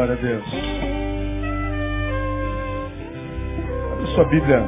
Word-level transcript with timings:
glória 0.00 0.14
a 0.14 0.16
Deus. 0.16 0.44
Abra 3.92 4.06
sua 4.14 4.24
Bíblia 4.30 4.64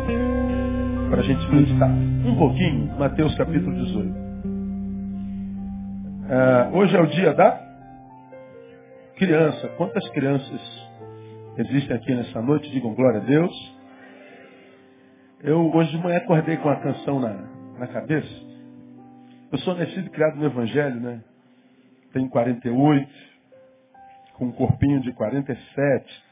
para 1.09 1.21
a 1.21 1.23
gente 1.23 1.51
meditar 1.51 1.89
um 1.89 2.37
pouquinho, 2.37 2.99
Mateus 2.99 3.35
capítulo 3.37 3.75
18. 3.75 4.09
Uh, 6.29 6.77
hoje 6.77 6.95
é 6.95 7.01
o 7.01 7.07
dia 7.07 7.33
da 7.33 7.59
criança. 9.17 9.69
Quantas 9.79 10.07
crianças 10.11 10.61
existem 11.57 11.97
aqui 11.97 12.15
nessa 12.15 12.43
noite? 12.43 12.71
Digam 12.71 12.95
glória 12.95 13.21
a 13.23 13.25
Deus. 13.25 13.75
Eu 15.43 15.75
hoje 15.75 15.93
de 15.93 15.99
manhã 15.99 16.19
acordei 16.19 16.59
com 16.59 16.69
a 16.69 16.77
canção 16.77 17.19
na, 17.19 17.33
na 17.79 17.87
cabeça. 17.87 18.29
Eu 19.51 19.57
sou 19.61 19.75
nascido 19.77 20.09
e 20.09 20.11
criado 20.11 20.37
no 20.37 20.45
Evangelho, 20.45 21.01
né? 21.01 21.23
Tenho 22.13 22.29
48 22.29 22.69
com 24.35 24.47
um 24.47 24.53
corpinho 24.53 25.01
de 25.01 25.13
47. 25.13 26.23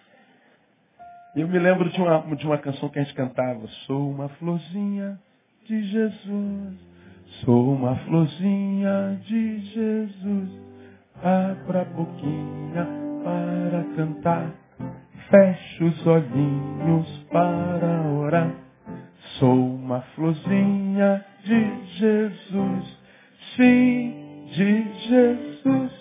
Eu 1.36 1.46
me 1.46 1.58
lembro 1.58 1.88
de 1.90 2.00
uma, 2.00 2.36
de 2.36 2.46
uma 2.46 2.58
canção 2.58 2.88
que 2.88 2.98
a 2.98 3.02
gente 3.02 3.14
cantava. 3.14 3.66
Sou 3.86 4.10
uma 4.10 4.28
florzinha 4.30 5.18
de 5.66 5.82
Jesus. 5.84 6.74
Sou 7.44 7.74
uma 7.74 7.94
florzinha 7.96 9.20
de 9.24 9.58
Jesus. 9.60 10.50
Abra 11.22 11.82
a 11.82 11.84
boquinha 11.84 12.86
para 13.22 13.84
cantar. 13.94 14.50
Feche 15.30 15.84
os 15.84 16.06
olhinhos 16.06 17.06
para 17.30 18.02
orar. 18.10 18.52
Sou 19.38 19.76
uma 19.76 20.00
florzinha 20.16 21.24
de 21.44 21.98
Jesus. 21.98 22.98
Sim, 23.56 24.46
de 24.52 24.82
Jesus. 25.08 25.99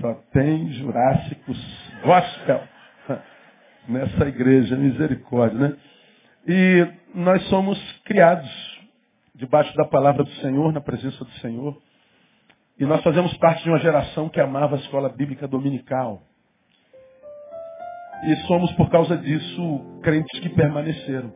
Só 0.00 0.14
tem 0.32 0.72
Jurássicos 0.72 1.58
Gospel 2.02 2.62
nessa 3.88 4.26
igreja, 4.26 4.76
misericórdia, 4.76 5.58
né? 5.58 5.76
E 6.46 6.86
nós 7.14 7.42
somos 7.48 7.78
criados 8.04 8.50
debaixo 9.34 9.74
da 9.76 9.84
palavra 9.84 10.24
do 10.24 10.30
Senhor, 10.36 10.72
na 10.72 10.80
presença 10.80 11.24
do 11.24 11.30
Senhor. 11.40 11.76
E 12.78 12.84
nós 12.84 13.02
fazemos 13.02 13.36
parte 13.38 13.62
de 13.62 13.68
uma 13.68 13.78
geração 13.78 14.28
que 14.28 14.40
amava 14.40 14.76
a 14.76 14.78
escola 14.78 15.08
bíblica 15.08 15.46
dominical. 15.46 16.22
E 18.24 18.36
somos, 18.46 18.72
por 18.72 18.90
causa 18.90 19.16
disso, 19.16 20.00
crentes 20.02 20.40
que 20.40 20.48
permaneceram. 20.48 21.32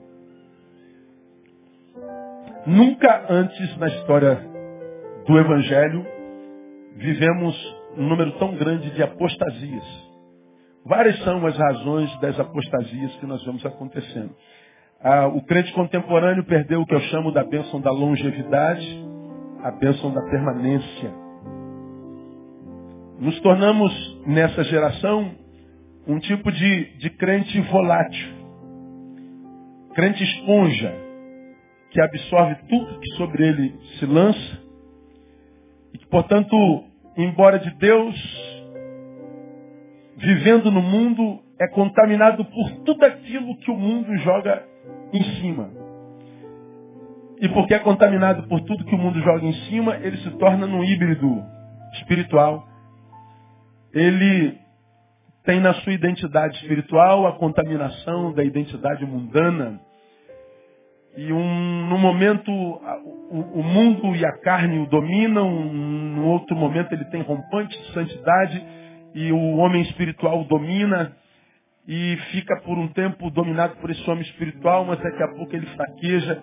Nunca 2.67 3.27
antes 3.31 3.77
na 3.79 3.89
história 3.89 4.37
do 5.27 5.39
Evangelho 5.39 6.07
vivemos 6.97 7.78
um 7.99 8.07
número 8.07 8.31
tão 8.39 8.55
grande 8.55 8.91
de 8.93 9.03
apostasias. 9.03 10.09
Várias 10.87 11.19
são 11.25 11.45
as 11.45 11.59
razões 11.59 12.21
das 12.21 12.39
apostasias 12.39 13.15
que 13.17 13.27
nós 13.27 13.45
vemos 13.45 13.67
acontecendo. 13.67 14.35
Ah, 15.03 15.27
o 15.27 15.43
crente 15.43 15.73
contemporâneo 15.73 16.45
perdeu 16.45 16.81
o 16.81 16.87
que 16.87 16.95
eu 16.95 17.01
chamo 17.01 17.33
da 17.33 17.45
bênção 17.45 17.81
da 17.81 17.91
longevidade, 17.91 19.05
a 19.63 19.73
bênção 19.73 20.13
da 20.15 20.23
permanência. 20.23 21.13
Nos 23.19 23.39
tornamos, 23.41 23.93
nessa 24.27 24.63
geração, 24.65 25.33
um 26.07 26.21
tipo 26.21 26.53
de, 26.53 26.97
de 26.99 27.11
crente 27.11 27.61
volátil. 27.63 28.29
Crente 29.95 30.23
esponja, 30.23 30.95
que 31.91 32.01
absorve 32.01 32.55
tudo 32.69 33.01
que 33.01 33.17
sobre 33.17 33.45
ele 33.45 33.75
se 33.99 34.07
lança 34.07 34.63
e 35.93 35.99
que, 35.99 36.07
portanto, 36.07 36.88
embora 37.19 37.59
de 37.59 37.71
Deus, 37.73 38.15
vivendo 40.17 40.71
no 40.71 40.81
mundo, 40.81 41.41
é 41.61 41.67
contaminado 41.69 42.45
por 42.45 42.71
tudo 42.85 43.05
aquilo 43.05 43.57
que 43.59 43.71
o 43.71 43.77
mundo 43.77 44.17
joga 44.19 44.65
em 45.13 45.23
cima. 45.41 45.71
E 47.41 47.49
porque 47.49 47.75
é 47.75 47.79
contaminado 47.81 48.45
por 48.49 48.61
tudo 48.61 48.85
que 48.85 48.95
o 48.95 48.99
mundo 48.99 49.21
joga 49.21 49.45
em 49.45 49.53
cima, 49.69 49.97
ele 49.97 50.17
se 50.19 50.31
torna 50.39 50.67
um 50.67 50.85
híbrido 50.85 51.43
espiritual. 51.95 52.67
Ele 53.93 54.59
tem 55.45 55.61
na 55.61 55.75
sua 55.75 55.93
identidade 55.93 56.57
espiritual 56.57 57.27
a 57.27 57.33
contaminação 57.33 58.33
da 58.33 58.45
identidade 58.45 59.05
mundana 59.05 59.81
e 61.19 61.33
um, 61.33 61.87
no 61.89 61.99
momento 61.99 62.49
o, 62.49 63.59
o, 63.59 63.63
mundo 63.65 64.15
e 64.15 64.25
a 64.25 64.39
carne 64.39 64.79
o 64.79 64.87
dominam, 64.87 65.51
no 65.51 66.25
outro 66.27 66.55
momento 66.55 66.93
ele 66.93 67.05
tem 67.07 67.23
rompante 67.23 67.77
de 67.77 67.93
santidade 67.93 68.65
e 69.17 69.33
o 69.33 69.57
homem 69.57 69.83
espiritual 69.83 70.41
o 70.41 70.45
domina 70.45 71.17
e 71.89 72.17
fica 72.31 72.61
por 72.61 72.79
um 72.79 72.87
tempo 72.87 73.33
dominado 73.33 73.75
por 73.79 73.91
esse 73.91 74.09
homem 74.09 74.23
espiritual, 74.23 74.85
mas 74.85 75.01
daqui 75.01 75.21
a 75.21 75.29
pouco 75.35 75.57
ele 75.57 75.67
fraqueja 75.67 76.41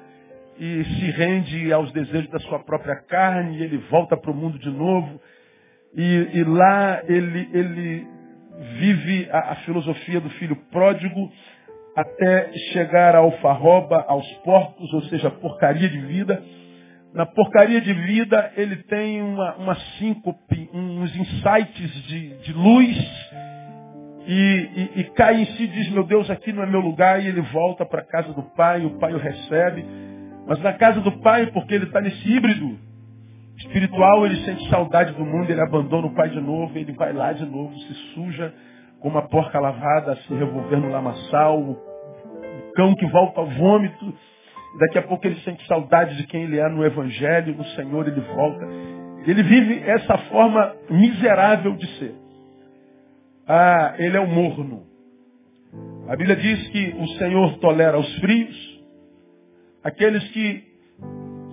e 0.59 0.83
se 0.83 1.11
rende 1.11 1.71
aos 1.71 1.89
desejos 1.93 2.29
da 2.29 2.39
sua 2.39 2.59
própria 2.59 2.97
carne, 3.07 3.57
e 3.57 3.63
ele 3.63 3.77
volta 3.89 4.17
para 4.17 4.31
o 4.31 4.35
mundo 4.35 4.59
de 4.59 4.69
novo, 4.69 5.21
e, 5.95 6.29
e 6.33 6.43
lá 6.43 7.01
ele, 7.07 7.49
ele 7.53 8.07
vive 8.77 9.29
a, 9.31 9.51
a 9.51 9.55
filosofia 9.57 10.19
do 10.19 10.29
filho 10.31 10.57
pródigo, 10.69 11.31
até 11.95 12.51
chegar 12.73 13.15
ao 13.15 13.31
farroba, 13.39 14.03
aos 14.07 14.27
porcos, 14.43 14.93
ou 14.93 15.01
seja, 15.03 15.29
porcaria 15.29 15.87
de 15.87 15.99
vida. 15.99 16.43
Na 17.13 17.25
porcaria 17.25 17.79
de 17.79 17.93
vida, 17.93 18.51
ele 18.57 18.75
tem 18.83 19.21
uma, 19.21 19.55
uma 19.55 19.75
síncope, 19.97 20.69
uns 20.73 21.15
insights 21.15 22.03
de, 22.07 22.37
de 22.39 22.53
luz, 22.53 22.97
e, 24.27 24.91
e, 24.95 24.99
e, 25.01 25.03
cai 25.15 25.39
em 25.39 25.45
si 25.45 25.63
e 25.63 25.67
diz, 25.67 25.89
meu 25.91 26.03
Deus, 26.03 26.29
aqui 26.29 26.51
não 26.51 26.63
é 26.63 26.65
meu 26.65 26.81
lugar, 26.81 27.23
e 27.23 27.27
ele 27.27 27.41
volta 27.41 27.85
para 27.85 28.01
a 28.01 28.05
casa 28.05 28.33
do 28.33 28.41
pai, 28.41 28.83
o 28.83 28.97
pai 28.97 29.13
o 29.13 29.17
recebe. 29.17 29.85
Mas 30.47 30.59
na 30.61 30.73
casa 30.73 30.99
do 30.99 31.11
pai, 31.21 31.47
porque 31.47 31.75
ele 31.75 31.85
está 31.85 32.01
nesse 32.01 32.27
híbrido 32.27 32.77
espiritual, 33.57 34.25
ele 34.25 34.43
sente 34.43 34.67
saudade 34.69 35.13
do 35.13 35.25
mundo, 35.25 35.49
ele 35.49 35.61
abandona 35.61 36.07
o 36.07 36.13
pai 36.13 36.29
de 36.29 36.41
novo, 36.41 36.77
ele 36.77 36.91
vai 36.93 37.13
lá 37.13 37.31
de 37.33 37.45
novo, 37.45 37.73
se 37.77 37.93
suja, 38.13 38.53
como 38.99 39.15
uma 39.15 39.27
porca 39.27 39.59
lavada 39.59 40.15
se 40.17 40.33
revolver 40.33 40.79
no 40.79 40.89
lamaçal, 40.89 41.59
o 41.59 41.77
cão 42.75 42.93
que 42.95 43.05
volta 43.07 43.39
ao 43.39 43.47
vômito. 43.47 44.13
Daqui 44.79 44.97
a 44.97 45.03
pouco 45.03 45.25
ele 45.25 45.39
sente 45.41 45.65
saudade 45.67 46.17
de 46.17 46.27
quem 46.27 46.43
ele 46.43 46.59
é 46.59 46.67
no 46.67 46.85
Evangelho, 46.85 47.55
no 47.55 47.65
Senhor, 47.65 48.07
ele 48.07 48.21
volta. 48.21 48.65
Ele 49.25 49.41
vive 49.41 49.81
essa 49.85 50.17
forma 50.29 50.75
miserável 50.89 51.75
de 51.75 51.87
ser. 51.97 52.15
Ah, 53.47 53.95
ele 53.97 54.17
é 54.17 54.19
o 54.19 54.27
morno. 54.27 54.83
A 56.07 56.15
Bíblia 56.15 56.35
diz 56.35 56.67
que 56.69 56.95
o 56.99 57.07
Senhor 57.17 57.57
tolera 57.57 57.97
os 57.97 58.19
frios, 58.19 58.83
aqueles 59.83 60.23
que, 60.29 60.63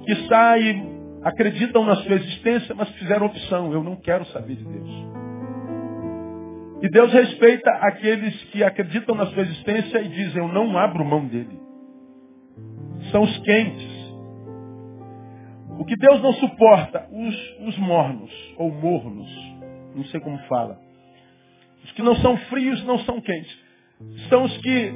que 0.04 0.28
saem, 0.28 0.92
acreditam 1.22 1.84
na 1.84 1.97
sua 1.97 2.16
existência, 2.16 2.74
mas 2.74 2.88
fizeram 2.91 3.26
opção. 3.26 3.72
Eu 3.72 3.82
não 3.82 3.97
quero 3.97 4.24
saber 4.26 4.56
de 4.56 4.64
Deus. 4.64 5.22
E 6.82 6.88
Deus 6.91 7.12
respeita 7.12 7.70
aqueles 7.70 8.34
que 8.44 8.65
acreditam 8.65 9.15
na 9.15 9.26
sua 9.26 9.43
existência 9.43 10.00
e 10.00 10.09
dizem, 10.09 10.43
eu 10.43 10.48
não 10.48 10.76
abro 10.76 11.04
mão 11.04 11.25
dele. 11.26 11.60
São 13.12 13.22
os 13.22 13.38
quentes. 13.38 14.03
O 15.78 15.84
que 15.84 15.97
Deus 15.97 16.21
não 16.21 16.32
suporta, 16.34 17.09
os, 17.12 17.69
os 17.69 17.78
mornos, 17.78 18.31
ou 18.56 18.72
mornos, 18.72 19.28
não 19.94 20.04
sei 20.06 20.19
como 20.21 20.37
fala. 20.48 20.76
Os 21.84 21.92
que 21.92 22.03
não 22.03 22.16
são 22.16 22.37
frios, 22.37 22.84
não 22.84 22.98
são 23.00 23.21
quentes. 23.21 23.62
São 24.28 24.42
os 24.42 24.56
que 24.59 24.92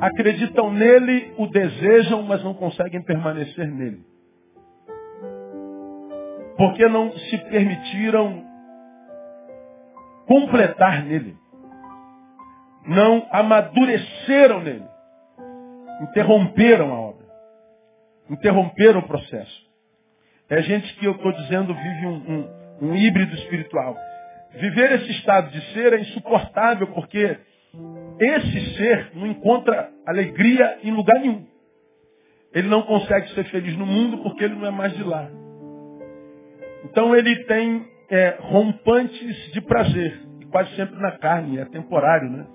acreditam 0.00 0.72
nele, 0.72 1.32
o 1.38 1.48
desejam, 1.48 2.22
mas 2.22 2.42
não 2.44 2.54
conseguem 2.54 3.02
permanecer 3.02 3.66
nele. 3.66 4.00
Porque 6.56 6.86
não 6.88 7.10
se 7.12 7.38
permitiram 7.38 8.45
completar 10.26 11.04
nele. 11.04 11.36
Não 12.86 13.26
amadureceram 13.30 14.60
nele. 14.60 14.86
Interromperam 16.02 16.92
a 16.92 17.00
obra. 17.00 17.26
Interromperam 18.30 19.00
o 19.00 19.06
processo. 19.06 19.66
É 20.48 20.62
gente 20.62 20.94
que 20.96 21.06
eu 21.06 21.12
estou 21.12 21.32
dizendo 21.32 21.74
vive 21.74 22.06
um, 22.06 22.14
um, 22.14 22.88
um 22.88 22.96
híbrido 22.96 23.34
espiritual. 23.34 23.96
Viver 24.54 24.92
esse 24.92 25.10
estado 25.12 25.50
de 25.50 25.60
ser 25.72 25.92
é 25.92 26.00
insuportável 26.00 26.86
porque 26.88 27.38
esse 28.20 28.76
ser 28.76 29.10
não 29.14 29.26
encontra 29.26 29.90
alegria 30.06 30.78
em 30.82 30.92
lugar 30.92 31.20
nenhum. 31.20 31.46
Ele 32.54 32.68
não 32.68 32.82
consegue 32.82 33.28
ser 33.34 33.44
feliz 33.44 33.76
no 33.76 33.84
mundo 33.84 34.18
porque 34.18 34.44
ele 34.44 34.54
não 34.54 34.66
é 34.66 34.70
mais 34.70 34.94
de 34.94 35.02
lá. 35.02 35.28
Então 36.84 37.14
ele 37.14 37.44
tem 37.44 37.86
é, 38.10 38.36
rompantes 38.40 39.52
de 39.52 39.60
prazer. 39.60 40.22
E 40.40 40.44
quase 40.46 40.74
sempre 40.76 40.96
na 41.00 41.12
carne, 41.12 41.58
é 41.58 41.64
temporário, 41.66 42.30
né? 42.30 42.46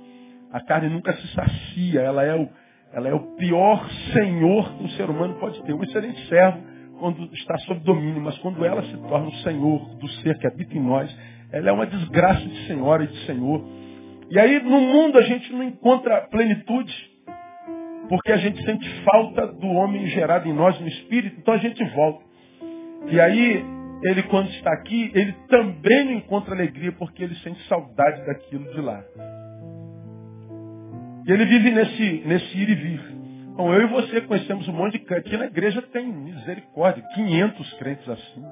A 0.51 0.59
carne 0.61 0.89
nunca 0.89 1.13
se 1.13 1.27
sacia, 1.33 2.01
ela 2.01 2.23
é 2.23 2.35
o, 2.35 2.49
ela 2.93 3.07
é 3.07 3.13
o 3.13 3.35
pior 3.35 3.89
senhor 4.13 4.77
que 4.77 4.83
um 4.83 4.89
ser 4.89 5.09
humano 5.09 5.35
pode 5.35 5.61
ter. 5.63 5.73
Um 5.73 5.83
excelente 5.83 6.27
servo 6.27 6.59
quando 6.99 7.33
está 7.33 7.57
sob 7.59 7.79
domínio, 7.81 8.21
mas 8.21 8.37
quando 8.39 8.63
ela 8.63 8.83
se 8.83 8.97
torna 8.97 9.27
o 9.27 9.35
senhor 9.37 9.95
do 9.95 10.07
ser 10.21 10.37
que 10.37 10.45
habita 10.45 10.77
em 10.77 10.81
nós, 10.81 11.13
ela 11.51 11.69
é 11.69 11.71
uma 11.71 11.85
desgraça 11.85 12.41
de 12.41 12.67
senhora 12.67 13.03
e 13.03 13.07
de 13.07 13.25
senhor. 13.25 13.63
E 14.29 14.39
aí 14.39 14.61
no 14.61 14.79
mundo 14.79 15.17
a 15.17 15.21
gente 15.21 15.51
não 15.51 15.63
encontra 15.63 16.21
plenitude, 16.29 16.93
porque 18.07 18.31
a 18.31 18.37
gente 18.37 18.63
sente 18.63 18.87
falta 19.03 19.47
do 19.47 19.67
homem 19.67 20.05
gerado 20.07 20.47
em 20.47 20.53
nós 20.53 20.79
no 20.79 20.87
espírito, 20.87 21.37
então 21.39 21.53
a 21.53 21.57
gente 21.57 21.83
volta. 21.95 22.23
E 23.07 23.19
aí 23.19 23.80
ele 24.03 24.23
quando 24.23 24.49
está 24.49 24.71
aqui, 24.73 25.11
ele 25.13 25.33
também 25.47 26.05
não 26.05 26.13
encontra 26.13 26.55
alegria 26.55 26.91
porque 26.93 27.23
ele 27.23 27.35
sente 27.35 27.61
saudade 27.67 28.25
daquilo 28.25 28.71
de 28.73 28.81
lá. 28.81 29.03
E 31.27 31.31
ele 31.31 31.45
vive 31.45 31.71
nesse, 31.71 32.23
nesse 32.25 32.57
ir 32.57 32.69
e 32.69 32.75
vir. 32.75 33.11
Bom, 33.55 33.73
eu 33.73 33.81
e 33.81 33.87
você 33.87 34.21
conhecemos 34.21 34.67
um 34.67 34.73
monte 34.73 34.93
de 34.93 34.99
crentes. 34.99 35.27
Aqui 35.27 35.37
na 35.37 35.45
igreja 35.45 35.81
tem 35.83 36.11
misericórdia, 36.11 37.03
500 37.13 37.73
crentes 37.73 38.09
assim. 38.09 38.43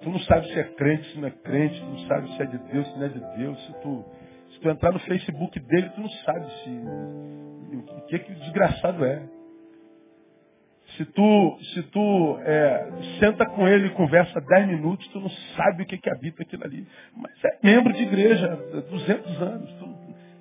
Tu 0.00 0.08
não 0.08 0.20
sabe 0.20 0.46
se 0.46 0.58
é 0.58 0.64
crente, 0.64 1.12
se 1.12 1.18
não 1.18 1.28
é 1.28 1.30
crente, 1.30 1.80
tu 1.80 1.86
não 1.86 1.98
sabe 2.06 2.36
se 2.36 2.42
é 2.42 2.46
de 2.46 2.58
Deus, 2.58 2.86
se 2.86 2.98
não 2.98 3.04
é 3.04 3.08
de 3.08 3.20
Deus. 3.36 3.66
Se 3.66 3.72
tu, 3.82 4.04
se 4.52 4.60
tu 4.60 4.68
entrar 4.70 4.92
no 4.92 4.98
Facebook 5.00 5.60
dele, 5.60 5.90
tu 5.90 6.00
não 6.00 6.08
sabe 6.08 6.46
se 6.62 6.70
o 6.70 8.06
que, 8.06 8.18
que 8.20 8.32
o 8.32 8.34
desgraçado 8.36 9.04
é. 9.04 9.22
Se 11.00 11.06
tu, 11.06 11.58
se 11.72 11.82
tu 11.84 12.38
é, 12.42 12.90
senta 13.18 13.46
com 13.46 13.66
ele 13.66 13.86
e 13.86 13.90
conversa 13.90 14.38
10 14.38 14.68
minutos, 14.68 15.08
tu 15.08 15.18
não 15.18 15.30
sabe 15.56 15.82
o 15.82 15.86
que, 15.86 15.96
que 15.96 16.10
habita 16.10 16.42
aquilo 16.42 16.62
ali. 16.62 16.86
Mas 17.16 17.32
é 17.42 17.58
membro 17.62 17.90
de 17.94 18.02
igreja 18.02 18.52
há 18.52 18.80
200 18.82 19.40
anos. 19.40 19.72
Tu, 19.78 19.88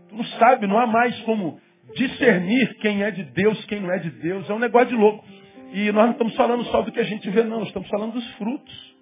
tu 0.10 0.16
não 0.18 0.24
sabe, 0.26 0.68
não 0.68 0.78
há 0.78 0.86
mais 0.86 1.18
como 1.22 1.62
discernir 1.96 2.76
quem 2.80 3.04
é 3.04 3.12
de 3.12 3.24
Deus, 3.24 3.64
quem 3.68 3.80
não 3.80 3.90
é 3.90 4.00
de 4.00 4.10
Deus. 4.10 4.50
É 4.50 4.54
um 4.54 4.60
negócio 4.60 4.90
de 4.90 4.96
louco. 4.96 5.24
E 5.72 5.94
nós 5.94 6.08
não 6.08 6.12
estamos 6.12 6.36
falando 6.36 6.66
só 6.66 6.82
do 6.82 6.92
que 6.92 7.00
a 7.00 7.06
gente 7.06 7.30
vê, 7.30 7.42
não. 7.44 7.64
Estamos 7.64 7.88
falando 7.88 8.12
dos 8.12 8.30
frutos. 8.34 8.96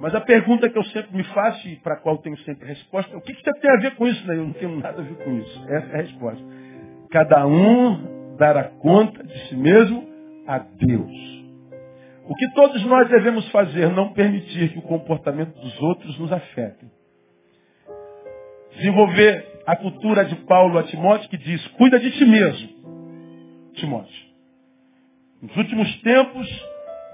Mas 0.00 0.12
a 0.16 0.20
pergunta 0.20 0.68
que 0.68 0.76
eu 0.76 0.84
sempre 0.86 1.16
me 1.16 1.22
faço 1.22 1.68
e 1.68 1.76
para 1.76 1.94
a 1.94 1.98
qual 1.98 2.18
tenho 2.18 2.36
sempre 2.38 2.66
resposta 2.66 3.14
é 3.14 3.16
o 3.16 3.20
que, 3.20 3.34
que 3.34 3.42
tem 3.60 3.70
a 3.70 3.76
ver 3.76 3.94
com 3.94 4.08
isso? 4.08 4.26
Né? 4.26 4.34
Eu 4.34 4.46
não 4.46 4.52
tenho 4.52 4.74
nada 4.80 5.00
a 5.00 5.04
ver 5.04 5.14
com 5.22 5.38
isso. 5.38 5.64
Essa 5.68 5.86
é 5.86 5.94
a 5.94 6.02
resposta. 6.02 6.59
Cada 7.10 7.46
um 7.46 8.36
dará 8.36 8.64
conta 8.64 9.22
de 9.24 9.48
si 9.48 9.56
mesmo 9.56 10.08
a 10.46 10.58
Deus. 10.58 11.30
O 12.28 12.34
que 12.36 12.48
todos 12.54 12.84
nós 12.84 13.08
devemos 13.08 13.48
fazer? 13.50 13.90
Não 13.90 14.12
permitir 14.12 14.72
que 14.72 14.78
o 14.78 14.82
comportamento 14.82 15.52
dos 15.60 15.82
outros 15.82 16.16
nos 16.18 16.32
afete. 16.32 16.86
Desenvolver 18.76 19.62
a 19.66 19.74
cultura 19.74 20.24
de 20.24 20.36
Paulo 20.46 20.78
a 20.78 20.84
Timóteo 20.84 21.28
que 21.28 21.36
diz, 21.36 21.66
cuida 21.68 21.98
de 21.98 22.12
ti 22.12 22.24
mesmo, 22.24 22.68
Timóteo. 23.74 24.30
Nos 25.42 25.56
últimos 25.56 26.00
tempos 26.02 26.66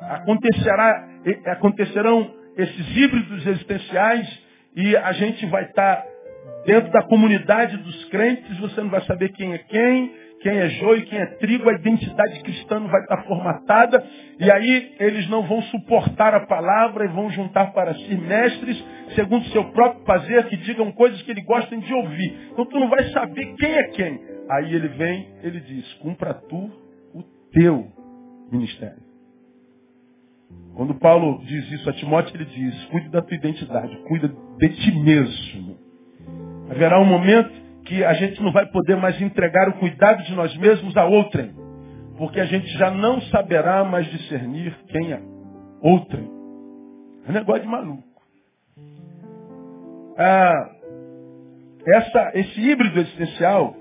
acontecerá, 0.02 1.08
acontecerão 1.46 2.34
esses 2.56 2.96
híbridos 2.96 3.46
existenciais 3.46 4.42
e 4.74 4.94
a 4.96 5.12
gente 5.12 5.46
vai 5.46 5.64
estar 5.64 6.04
dentro 6.66 6.90
da 6.90 7.02
comunidade 7.02 7.76
dos 7.78 8.04
crentes, 8.06 8.58
você 8.58 8.80
não 8.80 8.90
vai 8.90 9.00
saber 9.02 9.30
quem 9.30 9.54
é 9.54 9.58
quem, 9.58 10.12
quem 10.42 10.58
é 10.58 10.68
joio, 10.68 11.06
quem 11.06 11.18
é 11.18 11.26
trigo, 11.36 11.70
a 11.70 11.74
identidade 11.74 12.40
cristã 12.40 12.80
vai 12.86 13.00
estar 13.00 13.22
formatada, 13.24 14.04
e 14.38 14.50
aí 14.50 14.94
eles 15.00 15.28
não 15.30 15.42
vão 15.42 15.62
suportar 15.62 16.34
a 16.34 16.46
palavra 16.46 17.04
e 17.04 17.08
vão 17.08 17.30
juntar 17.30 17.72
para 17.72 17.94
si 17.94 18.14
mestres, 18.14 18.84
segundo 19.14 19.44
seu 19.46 19.64
próprio 19.72 20.04
prazer, 20.04 20.46
que 20.48 20.56
digam 20.58 20.92
coisas 20.92 21.22
que 21.22 21.30
ele 21.30 21.42
gostem 21.42 21.80
de 21.80 21.94
ouvir. 21.94 22.50
Então 22.52 22.66
tu 22.66 22.78
não 22.78 22.88
vai 22.88 23.04
saber 23.10 23.54
quem 23.54 23.72
é 23.72 23.84
quem. 23.88 24.20
Aí 24.50 24.74
ele 24.74 24.88
vem, 24.88 25.28
ele 25.42 25.60
diz, 25.60 25.92
cumpra 25.94 26.34
tu 26.34 26.70
o 27.14 27.22
teu 27.52 27.86
ministério. 28.52 29.06
Quando 30.74 30.94
Paulo 30.94 31.42
diz 31.44 31.72
isso 31.72 31.88
a 31.88 31.92
Timóteo, 31.94 32.36
ele 32.36 32.44
diz, 32.44 32.84
cuide 32.86 33.08
da 33.08 33.22
tua 33.22 33.36
identidade, 33.36 33.96
cuida 34.06 34.28
de 34.58 34.68
ti 34.68 34.92
mesmo. 34.92 35.85
Haverá 36.70 37.00
um 37.00 37.04
momento 37.04 37.50
que 37.84 38.04
a 38.04 38.14
gente 38.14 38.42
não 38.42 38.52
vai 38.52 38.66
poder 38.66 38.96
mais 38.96 39.20
entregar 39.20 39.68
o 39.68 39.74
cuidado 39.74 40.22
de 40.24 40.34
nós 40.34 40.54
mesmos 40.56 40.96
a 40.96 41.04
outrem, 41.06 41.54
porque 42.18 42.40
a 42.40 42.44
gente 42.44 42.66
já 42.78 42.90
não 42.90 43.20
saberá 43.22 43.84
mais 43.84 44.06
discernir 44.10 44.74
quem 44.88 45.12
é 45.12 45.20
outrem. 45.80 46.28
É 47.26 47.30
um 47.30 47.34
negócio 47.34 47.62
de 47.62 47.68
maluco. 47.68 48.04
Ah, 50.18 50.70
essa, 51.86 52.32
esse 52.34 52.60
híbrido 52.60 52.98
existencial 52.98 53.76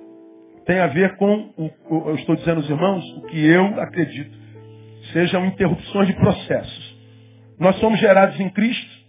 tem 0.65 0.79
a 0.79 0.87
ver 0.87 1.15
com, 1.17 1.53
o, 1.57 2.09
eu 2.09 2.15
estou 2.15 2.35
dizendo 2.35 2.57
aos 2.57 2.69
irmãos, 2.69 3.03
o 3.17 3.21
que 3.23 3.45
eu 3.45 3.81
acredito 3.81 4.35
sejam 5.13 5.45
interrupções 5.45 6.07
de 6.07 6.13
processos. 6.15 6.95
Nós 7.59 7.75
somos 7.77 7.99
gerados 7.99 8.39
em 8.39 8.49
Cristo 8.49 9.05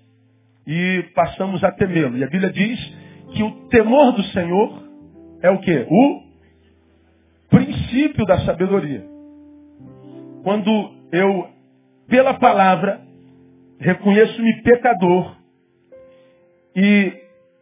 e 0.67 1.05
passamos 1.14 1.62
a 1.64 1.73
temê-lo. 1.73 2.17
E 2.17 2.25
a 2.25 2.28
Bíblia 2.28 2.52
diz 2.52 2.95
que 3.32 3.43
o 3.43 3.69
temor 3.69 4.12
do 4.12 4.23
Senhor 4.25 4.82
é 5.43 5.50
o 5.50 5.58
quê? 5.58 5.87
O 5.88 6.23
princípio 7.49 8.25
da 8.25 8.40
sabedoria. 8.40 9.05
Quando 10.43 10.70
eu, 11.12 11.49
pela 12.08 12.34
palavra, 12.34 13.00
reconheço-me 13.78 14.62
pecador 14.62 15.37
e 16.75 17.12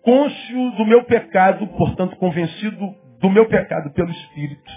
cônscio 0.03 0.71
do 0.73 0.85
meu 0.85 1.05
pecado, 1.05 1.67
portanto 1.69 2.17
convencido 2.17 2.95
do 3.21 3.31
meu 3.31 3.47
pecado 3.47 3.91
pelo 3.93 4.11
Espírito, 4.11 4.73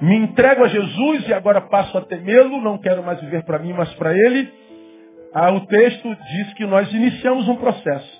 me 0.00 0.16
entrego 0.16 0.64
a 0.64 0.68
Jesus 0.68 1.28
e 1.28 1.32
agora 1.32 1.60
passo 1.60 1.96
a 1.96 2.02
temê-lo, 2.02 2.60
não 2.60 2.78
quero 2.78 3.02
mais 3.02 3.20
viver 3.20 3.44
para 3.44 3.58
mim, 3.58 3.72
mas 3.72 3.92
para 3.94 4.12
Ele. 4.12 4.52
Ah, 5.32 5.52
o 5.52 5.66
texto 5.66 6.14
diz 6.14 6.54
que 6.54 6.66
nós 6.66 6.92
iniciamos 6.92 7.48
um 7.48 7.56
processo. 7.56 8.15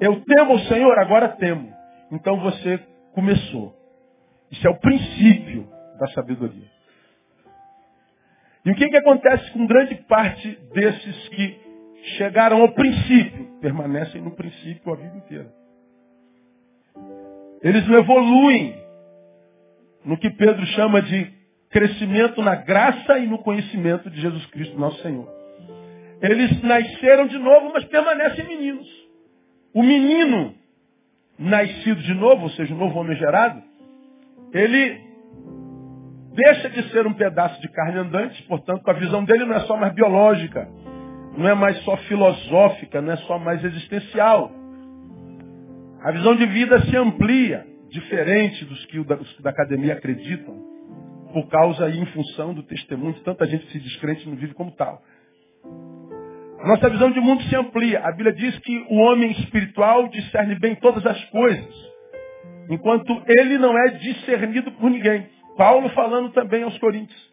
Eu 0.00 0.20
temo 0.22 0.54
o 0.54 0.60
Senhor, 0.60 0.98
agora 0.98 1.28
temo. 1.28 1.72
Então 2.10 2.40
você 2.40 2.78
começou. 3.12 3.74
Isso 4.50 4.66
é 4.66 4.70
o 4.70 4.78
princípio 4.78 5.68
da 5.98 6.08
sabedoria. 6.08 6.68
E 8.64 8.70
o 8.70 8.74
que, 8.74 8.88
que 8.88 8.96
acontece 8.96 9.50
com 9.52 9.66
grande 9.66 9.94
parte 10.08 10.58
desses 10.72 11.28
que 11.28 11.60
chegaram 12.16 12.62
ao 12.62 12.72
princípio? 12.72 13.58
Permanecem 13.60 14.20
no 14.20 14.32
princípio 14.32 14.92
a 14.92 14.96
vida 14.96 15.16
inteira. 15.16 15.52
Eles 17.62 17.86
não 17.86 17.98
evoluem 17.98 18.80
no 20.04 20.16
que 20.16 20.30
Pedro 20.30 20.64
chama 20.66 21.02
de 21.02 21.30
crescimento 21.68 22.42
na 22.42 22.56
graça 22.56 23.18
e 23.18 23.26
no 23.26 23.38
conhecimento 23.38 24.10
de 24.10 24.20
Jesus 24.20 24.44
Cristo, 24.46 24.78
nosso 24.78 25.00
Senhor. 25.02 25.28
Eles 26.20 26.62
nasceram 26.62 27.26
de 27.26 27.38
novo, 27.38 27.70
mas 27.72 27.84
permanecem 27.84 28.46
meninos. 28.46 28.99
O 29.72 29.82
menino 29.82 30.54
nascido 31.38 32.02
de 32.02 32.14
novo, 32.14 32.44
ou 32.44 32.50
seja, 32.50 32.74
o 32.74 32.78
novo 32.78 32.98
homem 32.98 33.16
gerado, 33.16 33.62
ele 34.52 35.00
deixa 36.34 36.68
de 36.70 36.90
ser 36.90 37.06
um 37.06 37.14
pedaço 37.14 37.60
de 37.60 37.68
carne 37.68 37.98
andante, 37.98 38.42
portanto, 38.44 38.88
a 38.88 38.92
visão 38.92 39.24
dele 39.24 39.44
não 39.44 39.54
é 39.54 39.60
só 39.60 39.76
mais 39.76 39.92
biológica, 39.94 40.68
não 41.36 41.48
é 41.48 41.54
mais 41.54 41.78
só 41.84 41.96
filosófica, 41.98 43.00
não 43.00 43.12
é 43.12 43.16
só 43.18 43.38
mais 43.38 43.64
existencial. 43.64 44.52
A 46.02 46.12
visão 46.12 46.34
de 46.34 46.46
vida 46.46 46.80
se 46.82 46.96
amplia 46.96 47.66
diferente 47.90 48.64
dos 48.64 48.84
que 48.86 48.98
os 48.98 49.06
da 49.40 49.50
academia 49.50 49.94
acreditam, 49.94 50.54
por 51.32 51.48
causa 51.48 51.88
e 51.88 51.98
em 51.98 52.06
função 52.06 52.52
do 52.54 52.62
testemunho 52.62 53.14
de 53.14 53.22
tanta 53.22 53.46
gente 53.46 53.66
que 53.66 53.72
se 53.72 53.80
descrente 53.80 54.26
e 54.26 54.30
não 54.30 54.36
vive 54.36 54.54
como 54.54 54.72
tal. 54.72 55.02
Nossa 56.64 56.90
visão 56.90 57.10
de 57.10 57.20
mundo 57.20 57.42
se 57.44 57.56
amplia. 57.56 58.00
A 58.00 58.12
Bíblia 58.12 58.32
diz 58.34 58.58
que 58.58 58.86
o 58.90 58.96
homem 58.96 59.30
espiritual 59.30 60.08
discerne 60.08 60.56
bem 60.56 60.74
todas 60.74 61.04
as 61.06 61.24
coisas, 61.26 61.74
enquanto 62.68 63.22
ele 63.26 63.56
não 63.56 63.76
é 63.78 63.88
discernido 63.92 64.70
por 64.72 64.90
ninguém. 64.90 65.26
Paulo 65.56 65.88
falando 65.90 66.30
também 66.30 66.62
aos 66.62 66.76
Coríntios. 66.78 67.30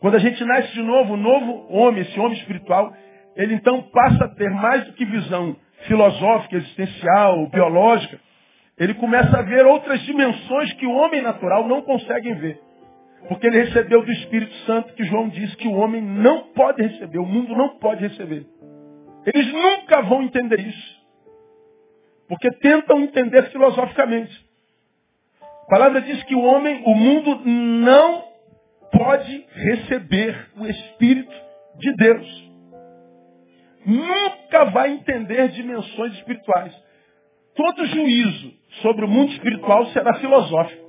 Quando 0.00 0.16
a 0.16 0.18
gente 0.18 0.44
nasce 0.44 0.72
de 0.72 0.82
novo, 0.82 1.14
o 1.14 1.16
novo 1.16 1.66
homem, 1.72 2.02
esse 2.02 2.18
homem 2.18 2.36
espiritual, 2.36 2.92
ele 3.36 3.54
então 3.54 3.80
passa 3.92 4.24
a 4.24 4.28
ter 4.28 4.50
mais 4.50 4.84
do 4.86 4.92
que 4.92 5.04
visão 5.04 5.56
filosófica, 5.86 6.56
existencial, 6.56 7.46
biológica, 7.48 8.18
ele 8.78 8.94
começa 8.94 9.38
a 9.38 9.42
ver 9.42 9.64
outras 9.66 10.00
dimensões 10.02 10.72
que 10.74 10.86
o 10.86 10.94
homem 10.94 11.22
natural 11.22 11.68
não 11.68 11.82
consegue 11.82 12.32
ver. 12.34 12.60
Porque 13.28 13.46
ele 13.46 13.62
recebeu 13.62 14.02
do 14.02 14.12
Espírito 14.12 14.54
Santo 14.66 14.92
que 14.94 15.04
João 15.04 15.28
diz 15.28 15.54
que 15.54 15.68
o 15.68 15.74
homem 15.74 16.02
não 16.02 16.52
pode 16.52 16.82
receber, 16.82 17.18
o 17.18 17.26
mundo 17.26 17.56
não 17.56 17.78
pode 17.78 18.06
receber. 18.06 18.46
Eles 19.26 19.52
nunca 19.52 20.02
vão 20.02 20.22
entender 20.22 20.60
isso. 20.60 20.94
Porque 22.28 22.50
tentam 22.58 23.00
entender 23.00 23.50
filosoficamente. 23.50 24.44
A 25.40 25.66
palavra 25.66 26.00
diz 26.02 26.22
que 26.24 26.34
o 26.34 26.42
homem, 26.42 26.82
o 26.84 26.94
mundo 26.94 27.40
não 27.44 28.24
pode 28.92 29.46
receber 29.50 30.50
o 30.56 30.66
Espírito 30.66 31.34
de 31.78 31.94
Deus. 31.96 32.50
Nunca 33.86 34.64
vai 34.66 34.92
entender 34.92 35.48
dimensões 35.48 36.14
espirituais. 36.14 36.74
Todo 37.54 37.86
juízo 37.86 38.52
sobre 38.82 39.04
o 39.04 39.08
mundo 39.08 39.32
espiritual 39.32 39.86
será 39.86 40.14
filosófico. 40.14 40.84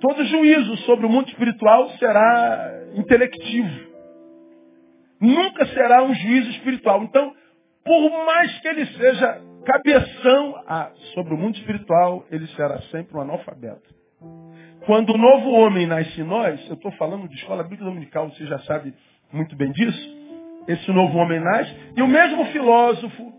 Todo 0.00 0.24
juízo 0.24 0.76
sobre 0.78 1.06
o 1.06 1.10
mundo 1.10 1.28
espiritual 1.28 1.90
será 1.98 2.84
intelectivo. 2.94 3.89
Nunca 5.20 5.66
será 5.66 6.02
um 6.02 6.14
juízo 6.14 6.50
espiritual. 6.50 7.02
Então, 7.02 7.34
por 7.84 8.10
mais 8.26 8.58
que 8.60 8.68
ele 8.68 8.86
seja 8.86 9.40
cabeção 9.64 10.62
ah, 10.66 10.90
sobre 11.14 11.34
o 11.34 11.36
mundo 11.36 11.56
espiritual, 11.56 12.24
ele 12.30 12.46
será 12.48 12.80
sempre 12.90 13.16
um 13.16 13.20
analfabeto. 13.20 14.00
Quando 14.86 15.10
o 15.10 15.18
novo 15.18 15.50
homem 15.50 15.86
nasce 15.86 16.20
em 16.20 16.24
nós, 16.24 16.66
eu 16.68 16.74
estou 16.74 16.90
falando 16.92 17.28
de 17.28 17.34
escola 17.34 17.62
bíblica 17.62 17.84
dominical, 17.84 18.30
você 18.30 18.46
já 18.46 18.58
sabe 18.60 18.94
muito 19.32 19.54
bem 19.54 19.70
disso. 19.72 20.20
Esse 20.66 20.90
novo 20.90 21.18
homem 21.18 21.40
nasce, 21.40 21.74
e 21.96 22.02
o 22.02 22.06
mesmo 22.06 22.44
filósofo, 22.46 23.32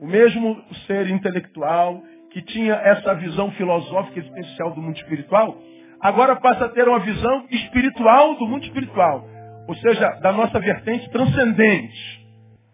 o 0.00 0.06
mesmo 0.06 0.62
ser 0.86 1.08
intelectual, 1.08 2.02
que 2.30 2.42
tinha 2.42 2.74
essa 2.74 3.14
visão 3.14 3.50
filosófica 3.52 4.18
existencial 4.18 4.74
do 4.74 4.82
mundo 4.82 4.96
espiritual, 4.96 5.56
agora 6.00 6.36
passa 6.36 6.66
a 6.66 6.68
ter 6.68 6.86
uma 6.88 6.98
visão 6.98 7.46
espiritual 7.50 8.34
do 8.36 8.46
mundo 8.46 8.64
espiritual. 8.64 9.33
Ou 9.66 9.74
seja, 9.76 10.08
da 10.20 10.32
nossa 10.32 10.58
vertente 10.60 11.08
transcendente. 11.10 12.24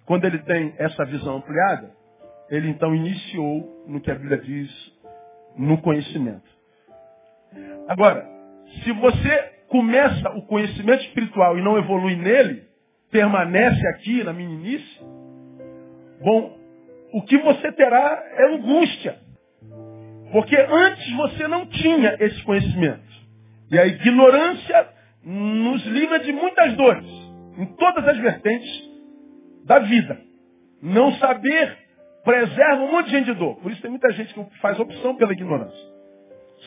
Quando 0.05 0.25
ele 0.25 0.39
tem 0.39 0.75
essa 0.79 1.05
visão 1.05 1.37
ampliada, 1.37 1.91
ele 2.51 2.69
então 2.69 2.95
iniciou 2.95 3.85
no 3.87 4.01
que 4.01 4.11
a 4.11 4.15
Bíblia 4.15 4.39
diz, 4.39 4.71
no 5.57 5.79
conhecimento. 5.79 6.49
Agora, 7.89 8.27
se 8.83 8.93
você 8.93 9.53
começa 9.69 10.31
o 10.31 10.43
conhecimento 10.43 11.05
espiritual 11.05 11.57
e 11.57 11.63
não 11.63 11.79
evolui 11.79 12.17
nele, 12.17 12.65
permanece 13.11 13.87
aqui 13.89 14.25
na 14.25 14.33
meninice, 14.33 15.01
bom, 16.23 16.59
o 17.13 17.23
que 17.23 17.39
você 17.39 17.73
terá 17.73 18.23
é 18.37 18.55
angústia. 18.55 19.17
Porque 20.33 20.57
antes 20.57 21.17
você 21.17 21.49
não 21.49 21.67
tinha 21.67 22.17
esse 22.21 22.43
conhecimento. 22.43 23.11
E 23.71 23.79
a 23.79 23.87
ignorância 23.87 24.89
nos 25.25 25.85
livra 25.87 26.21
de 26.21 26.33
muitas 26.33 26.75
dores, 26.75 27.07
em 27.59 27.67
todas 27.77 28.07
as 28.09 28.17
vertentes 28.19 28.91
da 29.65 29.79
vida. 29.81 30.21
Não 30.83 31.13
saber 31.15 31.79
preserva 32.25 32.83
um 32.83 32.93
monte 32.93 33.07
de 33.07 33.13
gente 33.13 33.27
de 33.27 33.35
dor. 33.35 33.57
Por 33.57 33.73
isso 33.73 33.81
tem 33.81 33.91
muita 33.91 34.13
gente 34.13 34.33
que 34.33 34.59
faz 34.61 34.79
opção 34.79 35.17
pela 35.17 35.33
ignorância. 35.33 35.91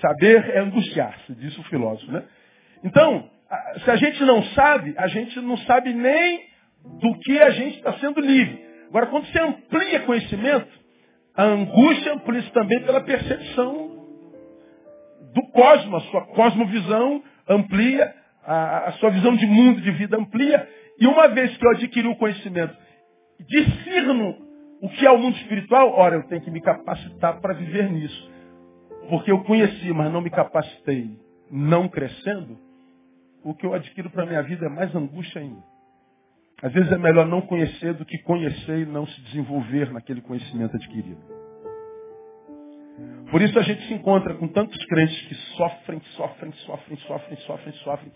Saber 0.01 0.50
é 0.50 0.60
angustiar-se, 0.60 1.36
disse 1.36 1.60
o 1.60 1.63
filósofo, 1.63 2.12
né? 2.12 2.24
Então, 2.83 3.29
se 3.83 3.91
a 3.91 3.95
gente 3.95 4.24
não 4.24 4.43
sabe, 4.43 4.93
a 4.98 5.07
gente 5.07 5.39
não 5.39 5.57
sabe 5.57 5.93
nem 5.93 6.41
do 7.00 7.17
que 7.19 7.39
a 7.39 7.51
gente 7.51 7.77
está 7.77 7.93
sendo 7.93 8.19
livre. 8.19 8.63
Agora, 8.89 9.07
quando 9.07 9.25
você 9.27 9.39
amplia 9.39 10.00
conhecimento, 10.01 10.67
a 11.36 11.43
angústia 11.43 12.13
amplia-se 12.13 12.51
também 12.51 12.83
pela 12.83 13.01
percepção 13.01 13.91
do 15.33 15.41
cosmos, 15.51 16.03
a 16.03 16.12
sua 16.12 16.22
cosmovisão 16.27 17.24
amplia, 17.48 18.13
a, 18.45 18.89
a 18.89 18.91
sua 18.93 19.09
visão 19.09 19.35
de 19.35 19.45
mundo, 19.45 19.81
de 19.81 19.91
vida 19.91 20.17
amplia. 20.17 20.67
E 21.00 21.07
uma 21.07 21.27
vez 21.29 21.55
que 21.57 21.65
eu 21.65 21.71
adquiri 21.71 22.07
o 22.07 22.15
conhecimento, 22.15 22.75
discerno 23.47 24.38
o 24.81 24.89
que 24.89 25.05
é 25.05 25.12
o 25.12 25.17
mundo 25.17 25.38
espiritual, 25.38 25.93
ora, 25.93 26.15
eu 26.15 26.23
tenho 26.23 26.41
que 26.41 26.51
me 26.51 26.62
capacitar 26.62 27.39
para 27.39 27.53
viver 27.53 27.89
nisso. 27.89 28.31
Porque 29.09 29.31
eu 29.31 29.43
conheci, 29.43 29.91
mas 29.93 30.12
não 30.12 30.21
me 30.21 30.29
capacitei, 30.29 31.17
não 31.50 31.88
crescendo, 31.88 32.57
o 33.43 33.53
que 33.53 33.65
eu 33.65 33.73
adquiro 33.73 34.09
para 34.09 34.23
a 34.23 34.25
minha 34.25 34.41
vida 34.43 34.65
é 34.65 34.69
mais 34.69 34.93
angústia 34.95 35.41
ainda. 35.41 35.62
Às 36.62 36.71
vezes 36.71 36.91
é 36.91 36.97
melhor 36.97 37.25
não 37.25 37.41
conhecer 37.41 37.93
do 37.93 38.05
que 38.05 38.17
conhecer 38.19 38.79
e 38.79 38.85
não 38.85 39.05
se 39.05 39.21
desenvolver 39.21 39.91
naquele 39.91 40.21
conhecimento 40.21 40.75
adquirido. 40.75 41.42
Por 43.31 43.41
isso 43.41 43.57
a 43.57 43.63
gente 43.63 43.88
se 43.88 43.93
encontra 43.93 44.33
com 44.35 44.47
tantos 44.47 44.83
crentes 44.85 45.19
que 45.27 45.35
sofrem, 45.55 46.00
sofrem, 46.15 46.51
sofrem, 46.53 46.97
sofrem, 46.97 47.38
sofrem, 47.38 47.73
sofrem. 47.75 48.12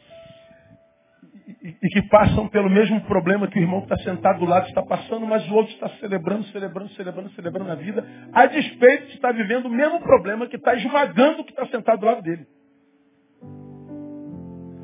E, 1.63 1.69
e 1.69 1.89
que 1.89 2.01
passam 2.09 2.47
pelo 2.47 2.69
mesmo 2.69 3.01
problema 3.01 3.47
que 3.47 3.57
o 3.57 3.61
irmão 3.61 3.81
que 3.81 3.93
está 3.93 4.03
sentado 4.03 4.39
do 4.39 4.45
lado 4.45 4.67
está 4.67 4.83
passando, 4.83 5.25
mas 5.25 5.49
o 5.49 5.55
outro 5.55 5.73
está 5.73 5.89
celebrando, 5.97 6.43
celebrando, 6.45 6.89
celebrando, 6.89 7.29
celebrando 7.31 7.71
a 7.71 7.75
vida, 7.75 8.05
a 8.33 8.45
despeito 8.45 9.07
de 9.07 9.13
estar 9.13 9.31
vivendo 9.33 9.65
o 9.65 9.69
mesmo 9.69 9.99
problema 10.01 10.47
que 10.47 10.57
está 10.57 10.75
esmagando 10.75 11.41
o 11.41 11.45
que 11.45 11.51
está 11.51 11.65
sentado 11.67 11.99
do 11.99 12.05
lado 12.05 12.21
dele. 12.21 12.45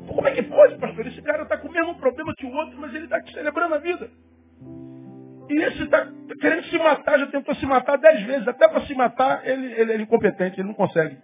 Como 0.08 0.28
é 0.28 0.32
que 0.32 0.42
pode, 0.42 0.78
pastor? 0.78 1.06
Esse 1.06 1.22
cara 1.22 1.42
está 1.42 1.58
com 1.58 1.68
o 1.68 1.72
mesmo 1.72 1.94
problema 1.96 2.32
que 2.36 2.46
o 2.46 2.52
outro, 2.52 2.80
mas 2.80 2.94
ele 2.94 3.04
está 3.04 3.20
celebrando 3.26 3.74
a 3.74 3.78
vida. 3.78 4.10
E 5.48 5.62
esse 5.62 5.82
está 5.82 6.06
querendo 6.40 6.64
se 6.64 6.78
matar, 6.78 7.18
já 7.18 7.26
tentou 7.26 7.54
se 7.54 7.66
matar 7.66 7.98
dez 7.98 8.22
vezes. 8.22 8.48
Até 8.48 8.68
para 8.68 8.80
se 8.86 8.94
matar, 8.94 9.46
ele, 9.46 9.72
ele 9.72 9.92
é 9.92 9.96
incompetente, 9.96 10.60
ele 10.60 10.68
não 10.68 10.74
consegue. 10.74 11.18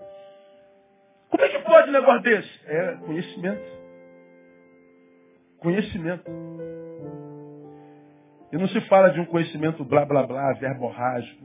Como 1.31 1.43
é 1.43 1.49
que 1.49 1.59
pode 1.61 1.89
um 1.89 1.93
negócio 1.93 2.23
desse? 2.23 2.61
É 2.67 2.97
conhecimento. 2.97 3.81
Conhecimento. 5.59 6.31
E 8.53 8.59
não 8.59 8.67
se 8.69 8.81
fala 8.83 9.11
de 9.11 9.21
um 9.21 9.25
conhecimento 9.27 9.85
blá 9.85 10.05
blá 10.05 10.27
blá, 10.27 10.53
verborrágico, 10.55 11.45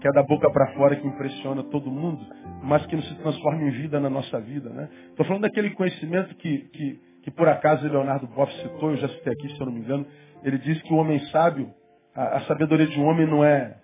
que 0.00 0.06
é 0.06 0.12
da 0.12 0.22
boca 0.22 0.50
para 0.50 0.74
fora, 0.74 0.94
que 0.94 1.06
impressiona 1.06 1.62
todo 1.64 1.90
mundo, 1.90 2.24
mas 2.62 2.84
que 2.86 2.94
não 2.94 3.02
se 3.02 3.14
transforma 3.16 3.62
em 3.62 3.70
vida 3.70 3.98
na 3.98 4.10
nossa 4.10 4.38
vida. 4.40 4.68
Né? 4.68 4.88
Estou 5.10 5.24
falando 5.24 5.42
daquele 5.42 5.70
conhecimento 5.70 6.34
que, 6.36 6.58
que, 6.68 7.00
que 7.22 7.30
por 7.30 7.48
acaso 7.48 7.88
Leonardo 7.88 8.26
Boff 8.26 8.52
citou, 8.60 8.90
eu 8.90 8.98
já 8.98 9.08
citei 9.08 9.32
aqui, 9.32 9.48
se 9.48 9.60
eu 9.60 9.66
não 9.66 9.72
me 9.72 9.80
engano, 9.80 10.06
ele 10.44 10.58
diz 10.58 10.80
que 10.82 10.92
o 10.92 10.96
homem 10.96 11.18
sábio, 11.26 11.72
a, 12.18 12.38
a 12.38 12.40
sabedoria 12.42 12.88
de 12.88 12.98
um 12.98 13.06
homem 13.06 13.26
não 13.28 13.44
é 13.44 13.76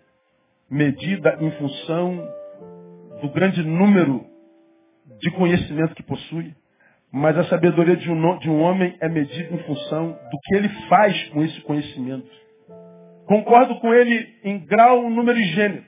medida 0.68 1.38
em 1.40 1.52
função 1.52 2.28
do 3.22 3.28
grande 3.28 3.62
número 3.62 4.26
de 5.20 5.30
conhecimento 5.30 5.94
que 5.94 6.02
possui, 6.02 6.52
mas 7.12 7.38
a 7.38 7.44
sabedoria 7.44 7.96
de 7.96 8.10
um, 8.10 8.38
de 8.38 8.50
um 8.50 8.60
homem 8.60 8.96
é 9.00 9.08
medida 9.08 9.54
em 9.54 9.58
função 9.58 10.18
do 10.32 10.38
que 10.42 10.56
ele 10.56 10.68
faz 10.88 11.28
com 11.28 11.44
esse 11.44 11.60
conhecimento. 11.60 12.28
Concordo 13.26 13.78
com 13.78 13.94
ele 13.94 14.28
em 14.42 14.58
grau, 14.58 15.08
número 15.08 15.38
e 15.38 15.44
gênero. 15.44 15.84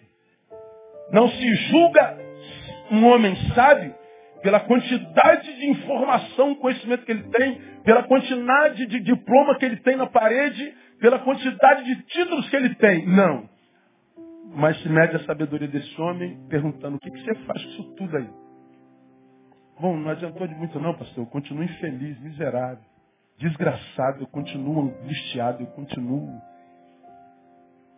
Não 1.10 1.28
se 1.28 1.54
julga 1.68 2.18
um 2.92 3.06
homem 3.06 3.34
sábio 3.54 3.92
pela 4.40 4.60
quantidade 4.60 5.52
de 5.56 5.68
informação, 5.68 6.54
conhecimento 6.54 7.04
que 7.04 7.10
ele 7.10 7.24
tem, 7.24 7.60
pela 7.82 8.04
quantidade 8.04 8.86
de 8.86 9.00
diploma 9.00 9.58
que 9.58 9.64
ele 9.64 9.78
tem 9.78 9.96
na 9.96 10.06
parede, 10.06 10.72
pela 11.00 11.18
quantidade 11.18 11.84
de 11.84 12.02
títulos 12.04 12.48
que 12.48 12.56
ele 12.56 12.74
tem. 12.76 13.06
Não. 13.06 13.48
Mas 14.54 14.80
se 14.82 14.88
mede 14.88 15.16
a 15.16 15.24
sabedoria 15.24 15.68
desse 15.68 16.00
homem 16.00 16.38
perguntando 16.48 16.96
o 16.96 17.00
que, 17.00 17.10
que 17.10 17.20
você 17.22 17.34
faz 17.46 17.62
com 17.62 17.70
isso 17.70 17.94
tudo 17.96 18.16
aí. 18.16 18.30
Bom, 19.80 19.96
não 19.96 20.10
adiantou 20.10 20.46
de 20.46 20.54
muito 20.54 20.80
não, 20.80 20.94
pastor. 20.94 21.24
Eu 21.24 21.30
continuo 21.30 21.62
infeliz, 21.62 22.18
miserável, 22.20 22.82
desgraçado, 23.38 24.22
eu 24.22 24.26
continuo 24.28 24.82
angustiado, 24.82 25.62
eu 25.62 25.66
continuo 25.68 26.40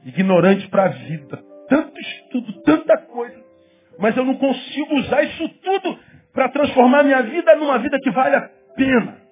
ignorante 0.05 0.69
para 0.69 0.87
a 0.87 0.89
vida 0.89 1.49
tanto 1.69 2.01
estudo, 2.01 2.53
tanta 2.63 2.97
coisa, 2.99 3.45
mas 3.99 4.17
eu 4.17 4.25
não 4.25 4.35
consigo 4.37 4.95
usar 4.97 5.23
isso 5.23 5.49
tudo 5.49 5.99
para 6.33 6.49
transformar 6.49 7.05
minha 7.05 7.23
vida 7.23 7.55
numa 7.57 7.79
vida 7.79 7.99
que 8.01 8.11
vale 8.11 8.37
a 8.37 8.51
pena. 8.75 9.28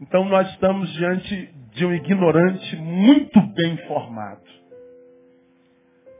Então 0.00 0.24
nós 0.24 0.48
estamos 0.50 0.90
diante 0.94 1.54
de 1.74 1.84
um 1.84 1.94
ignorante 1.94 2.76
muito 2.76 3.40
bem 3.40 3.74
informado. 3.74 4.42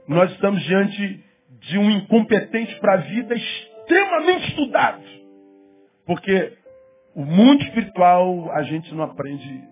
Nós 0.07 0.31
estamos 0.31 0.61
diante 0.63 1.23
de 1.59 1.77
um 1.77 1.89
incompetente 1.89 2.79
para 2.79 2.93
a 2.93 2.97
vida 2.97 3.33
extremamente 3.35 4.49
estudado. 4.49 5.03
Porque 6.05 6.57
o 7.15 7.25
mundo 7.25 7.63
espiritual 7.63 8.51
a 8.51 8.63
gente 8.63 8.93
não 8.93 9.03
aprende 9.03 9.63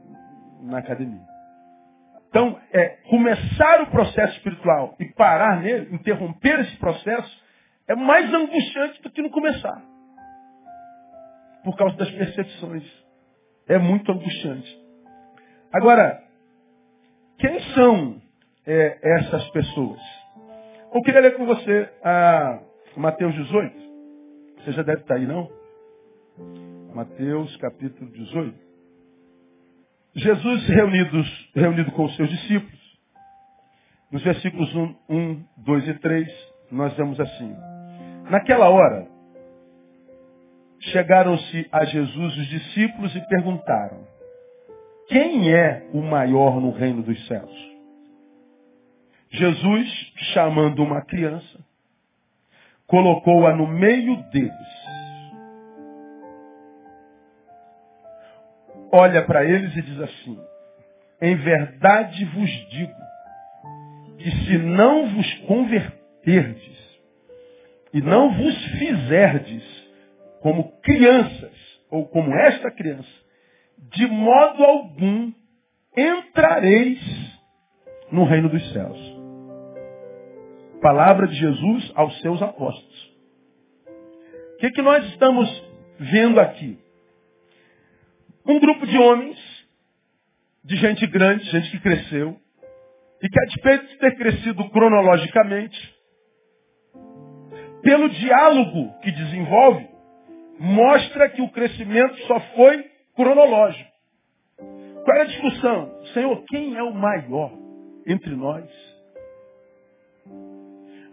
na 0.61 0.79
academia. 0.79 1.29
Então, 2.29 2.59
é, 2.71 2.89
começar 3.09 3.81
o 3.81 3.87
processo 3.87 4.37
espiritual 4.37 4.95
e 4.99 5.05
parar 5.05 5.61
nele, 5.61 5.95
interromper 5.95 6.59
esse 6.59 6.77
processo, 6.77 7.43
é 7.87 7.95
mais 7.95 8.31
angustiante 8.31 9.01
do 9.01 9.09
que 9.09 9.21
não 9.21 9.29
começar. 9.29 9.81
Por 11.63 11.75
causa 11.75 11.95
das 11.97 12.11
percepções. 12.11 13.08
É 13.69 13.77
muito 13.77 14.11
angustiante. 14.11 14.77
Agora, 15.71 16.21
quem 17.37 17.59
são 17.75 18.19
é, 18.65 18.99
essas 19.17 19.47
pessoas? 19.51 19.99
Eu 20.91 21.01
queria 21.03 21.21
ler 21.21 21.37
com 21.37 21.45
você 21.45 21.87
a 22.03 22.59
Mateus 22.97 23.33
18. 23.35 23.75
Você 24.57 24.71
já 24.71 24.81
deve 24.81 25.01
estar 25.01 25.15
aí, 25.15 25.27
não? 25.27 25.47
Mateus 26.95 27.55
capítulo 27.57 28.09
18. 28.09 28.57
Jesus 30.15 30.67
reunidos, 30.67 31.51
reunido 31.55 31.91
com 31.91 32.05
os 32.05 32.15
seus 32.15 32.29
discípulos, 32.29 32.99
nos 34.11 34.23
versículos 34.23 34.75
1, 34.75 34.95
1, 35.07 35.45
2 35.57 35.87
e 35.89 35.93
3, 35.93 36.27
nós 36.71 36.93
vemos 36.97 37.19
assim. 37.19 37.55
Naquela 38.31 38.67
hora, 38.69 39.07
chegaram-se 40.79 41.67
a 41.71 41.85
Jesus 41.85 42.37
os 42.37 42.47
discípulos 42.47 43.15
e 43.15 43.21
perguntaram, 43.27 44.07
quem 45.07 45.53
é 45.53 45.87
o 45.93 46.01
maior 46.01 46.61
no 46.61 46.71
reino 46.71 47.01
dos 47.01 47.27
céus? 47.27 47.69
Jesus, 49.31 50.13
chamando 50.33 50.83
uma 50.83 51.01
criança, 51.01 51.59
colocou-a 52.87 53.55
no 53.55 53.67
meio 53.67 54.15
deles 54.31 54.79
olha 58.91 59.23
para 59.23 59.45
eles 59.45 59.75
e 59.75 59.81
diz 59.81 59.99
assim: 60.01 60.39
Em 61.21 61.35
verdade 61.35 62.25
vos 62.25 62.49
digo 62.69 62.93
que 64.17 64.31
se 64.31 64.57
não 64.57 65.07
vos 65.09 65.33
converterdes 65.45 66.99
e 67.93 68.01
não 68.01 68.33
vos 68.33 68.65
fizerdes 68.77 69.63
como 70.41 70.68
crianças, 70.81 71.53
ou 71.89 72.07
como 72.07 72.33
esta 72.33 72.71
criança, 72.71 73.09
de 73.77 74.05
modo 74.07 74.63
algum 74.63 75.33
entrareis 75.95 76.99
no 78.11 78.23
reino 78.25 78.49
dos 78.49 78.73
céus. 78.73 78.97
Palavra 80.81 81.27
de 81.27 81.35
Jesus 81.35 81.91
aos 81.95 82.19
seus 82.21 82.41
apóstolos. 82.41 83.09
O 84.53 84.57
que, 84.59 84.71
que 84.71 84.81
nós 84.81 85.05
estamos 85.05 85.49
vendo 85.99 86.39
aqui? 86.39 86.77
Um 88.45 88.59
grupo 88.59 88.85
de 88.85 88.97
homens, 88.97 89.37
de 90.63 90.75
gente 90.77 91.05
grande, 91.07 91.43
gente 91.45 91.71
que 91.71 91.79
cresceu, 91.79 92.39
e 93.21 93.29
que 93.29 93.39
a 93.39 93.45
despeito 93.45 93.87
de 93.87 93.97
ter 93.97 94.15
crescido 94.15 94.69
cronologicamente, 94.69 95.95
pelo 97.81 98.09
diálogo 98.09 98.99
que 99.01 99.11
desenvolve, 99.11 99.88
mostra 100.59 101.29
que 101.29 101.41
o 101.41 101.49
crescimento 101.49 102.15
só 102.27 102.39
foi 102.55 102.85
cronológico. 103.15 103.89
Qual 105.03 105.15
era 105.15 105.23
a 105.23 105.27
discussão? 105.27 106.03
Senhor, 106.13 106.43
quem 106.47 106.75
é 106.75 106.83
o 106.83 106.93
maior 106.93 107.51
entre 108.05 108.35
nós? 108.35 108.65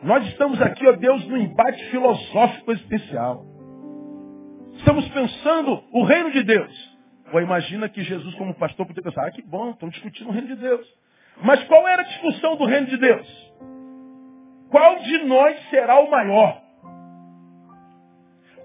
Nós 0.03 0.27
estamos 0.29 0.61
aqui, 0.61 0.87
ó 0.87 0.93
Deus, 0.93 1.27
no 1.27 1.37
embate 1.37 1.83
filosófico 1.91 2.73
existencial. 2.73 3.45
Estamos 4.75 5.09
pensando 5.09 5.83
o 5.93 6.05
reino 6.05 6.31
de 6.33 6.43
Deus. 6.43 6.97
Ou 7.33 7.41
imagina 7.41 7.89
que 7.89 8.03
Jesus, 8.03 8.35
como 8.35 8.55
pastor, 8.55 8.87
podia 8.87 9.03
pensar, 9.03 9.27
ah, 9.27 9.31
que 9.31 9.43
bom, 9.43 9.71
estão 9.71 9.89
discutindo 9.89 10.29
o 10.29 10.33
reino 10.33 10.49
de 10.49 10.57
Deus. 10.57 10.87
Mas 11.43 11.63
qual 11.65 11.87
era 11.89 12.03
a 12.03 12.07
discussão 12.07 12.57
do 12.57 12.67
reino 12.67 12.87
de 12.87 12.97
Deus? 12.97 13.53
Qual 14.71 14.99
de 15.01 15.19
nós 15.25 15.59
será 15.71 15.99
o 16.01 16.11
maior? 16.11 16.63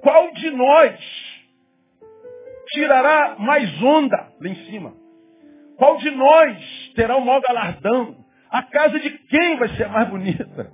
Qual 0.02 0.32
de 0.34 0.50
nós 0.52 1.00
tirará 2.70 3.36
mais 3.40 3.82
onda 3.82 4.18
lá 4.40 4.50
em 4.50 4.56
cima? 4.66 4.94
Qual 5.78 5.98
de 5.98 6.12
nós 6.12 6.92
terá 6.96 7.18
o 7.18 7.26
maior 7.26 7.42
galardão? 7.42 8.18
A 8.50 8.64
casa 8.64 9.00
de 9.00 9.10
quem 9.10 9.58
vai 9.58 9.70
ser 9.70 9.88
mais 9.88 10.10
bonita? 10.10 10.72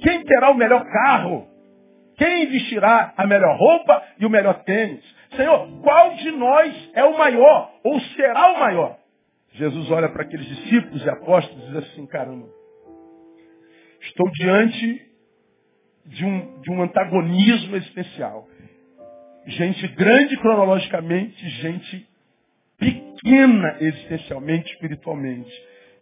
Quem 0.00 0.24
terá 0.24 0.50
o 0.50 0.56
melhor 0.56 0.84
carro? 0.84 1.46
Quem 2.16 2.46
vestirá 2.46 3.14
a 3.16 3.26
melhor 3.26 3.56
roupa 3.56 4.02
e 4.18 4.26
o 4.26 4.30
melhor 4.30 4.62
tênis? 4.64 5.04
Senhor, 5.36 5.68
qual 5.82 6.14
de 6.16 6.30
nós 6.32 6.90
é 6.94 7.04
o 7.04 7.16
maior 7.16 7.72
ou 7.84 8.00
será 8.00 8.52
o 8.52 8.60
maior? 8.60 8.98
Jesus 9.52 9.90
olha 9.90 10.08
para 10.08 10.22
aqueles 10.22 10.46
discípulos 10.46 11.04
e 11.04 11.10
apóstolos 11.10 11.64
e 11.64 11.66
diz 11.68 11.76
assim, 11.76 12.06
caramba, 12.06 12.46
estou 14.02 14.30
diante 14.32 15.10
de 16.06 16.24
um, 16.24 16.60
de 16.60 16.72
um 16.72 16.82
antagonismo 16.82 17.76
existencial. 17.76 18.46
Gente 19.46 19.86
grande 19.88 20.36
cronologicamente, 20.36 21.48
gente 21.48 22.06
pequena 22.78 23.76
existencialmente, 23.80 24.72
espiritualmente. 24.72 25.50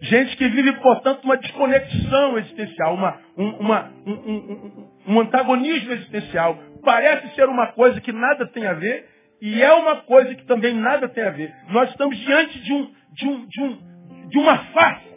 Gente 0.00 0.37
que 0.37 0.49
vive, 0.49 0.73
portanto, 0.75 1.25
uma 1.25 1.37
desconexão 1.37 2.38
existencial, 2.38 2.95
uma, 2.95 3.21
um, 3.37 3.49
uma, 3.57 3.92
um, 4.07 4.12
um, 4.12 4.88
um, 5.09 5.21
antagonismo 5.21 5.92
existencial. 5.92 6.57
Parece 6.85 7.35
ser 7.35 7.49
uma 7.49 7.73
coisa 7.73 8.00
que 8.00 8.12
nada 8.12 8.47
tem 8.47 8.64
a 8.64 8.75
ver 8.75 9.09
e 9.40 9.61
é 9.61 9.73
uma 9.73 9.97
coisa 10.02 10.35
que 10.37 10.45
também 10.47 10.73
nada 10.73 11.09
tem 11.09 11.25
a 11.25 11.30
ver. 11.30 11.52
Nós 11.71 11.90
estamos 11.90 12.16
diante 12.16 12.61
de, 12.61 12.73
um, 12.73 12.92
de, 13.12 13.26
um, 13.26 13.47
de, 13.47 13.61
um, 13.61 14.28
de 14.28 14.38
uma 14.38 14.58
farsa. 14.67 15.08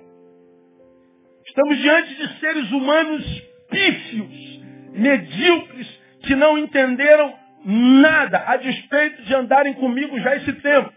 Estamos 1.46 1.78
diante 1.78 2.16
de 2.16 2.40
seres 2.40 2.72
humanos 2.72 3.44
pífios, 3.70 4.62
medíocres, 4.94 6.02
que 6.24 6.36
não 6.36 6.58
entenderam 6.58 7.36
nada 7.64 8.44
a 8.48 8.58
despeito 8.58 9.22
de 9.24 9.34
andarem 9.36 9.74
comigo 9.76 10.20
já 10.20 10.36
esse 10.36 10.54
tempo. 10.54 10.92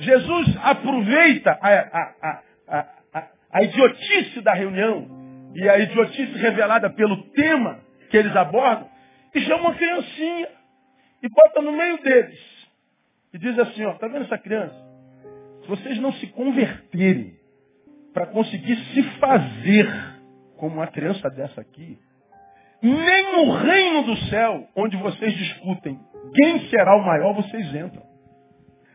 Jesus 0.00 0.56
aproveita 0.62 1.58
a, 1.60 1.68
a, 1.68 2.42
a, 2.68 3.28
a, 3.52 3.62
idiotice 3.62 4.40
da 4.40 4.52
reunião 4.52 5.06
e 5.54 5.68
a 5.68 5.78
idiotice 5.78 6.38
revelada 6.38 6.90
pelo 6.90 7.30
tema 7.30 7.80
que 8.10 8.16
eles 8.16 8.34
abordam 8.34 8.88
e 9.34 9.40
chama 9.42 9.68
uma 9.68 9.74
criancinha 9.74 10.48
e 11.22 11.28
bota 11.28 11.62
no 11.62 11.72
meio 11.72 12.02
deles 12.02 12.62
e 13.32 13.38
diz 13.38 13.58
assim, 13.58 13.84
ó, 13.84 13.94
tá 13.94 14.08
vendo 14.08 14.24
essa 14.24 14.38
criança? 14.38 14.74
Se 15.62 15.68
vocês 15.68 15.98
não 15.98 16.12
se 16.14 16.26
converterem 16.28 17.36
para 18.12 18.26
conseguir 18.26 18.76
se 18.76 19.02
fazer 19.18 19.88
como 20.56 20.76
uma 20.76 20.86
criança 20.86 21.30
dessa 21.30 21.60
aqui, 21.60 21.98
nem 22.82 23.32
no 23.32 23.52
reino 23.52 24.02
do 24.02 24.16
céu, 24.28 24.68
onde 24.76 24.96
vocês 24.96 25.32
discutem 25.34 26.00
quem 26.34 26.68
será 26.68 26.96
o 26.96 27.04
maior, 27.04 27.34
vocês 27.34 27.66
entram. 27.74 28.02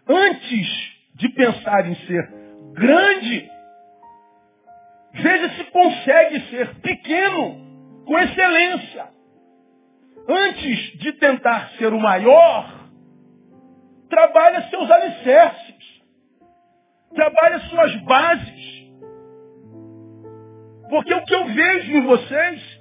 Antes 0.07 0.67
de 1.15 1.29
pensar 1.29 1.87
em 1.87 1.95
ser 2.07 2.29
grande, 2.73 3.49
veja 5.13 5.49
se 5.55 5.63
consegue 5.65 6.39
ser 6.49 6.75
pequeno 6.75 8.03
com 8.05 8.17
excelência. 8.19 9.07
Antes 10.27 10.99
de 10.99 11.13
tentar 11.13 11.69
ser 11.77 11.93
o 11.93 11.99
maior, 11.99 12.89
trabalha 14.09 14.69
seus 14.69 14.89
alicerces, 14.89 16.01
trabalha 17.13 17.59
suas 17.69 17.95
bases. 18.03 18.77
Porque 20.89 21.13
o 21.13 21.23
que 21.23 21.35
eu 21.35 21.45
vejo 21.45 21.91
em 21.91 22.01
vocês 22.01 22.76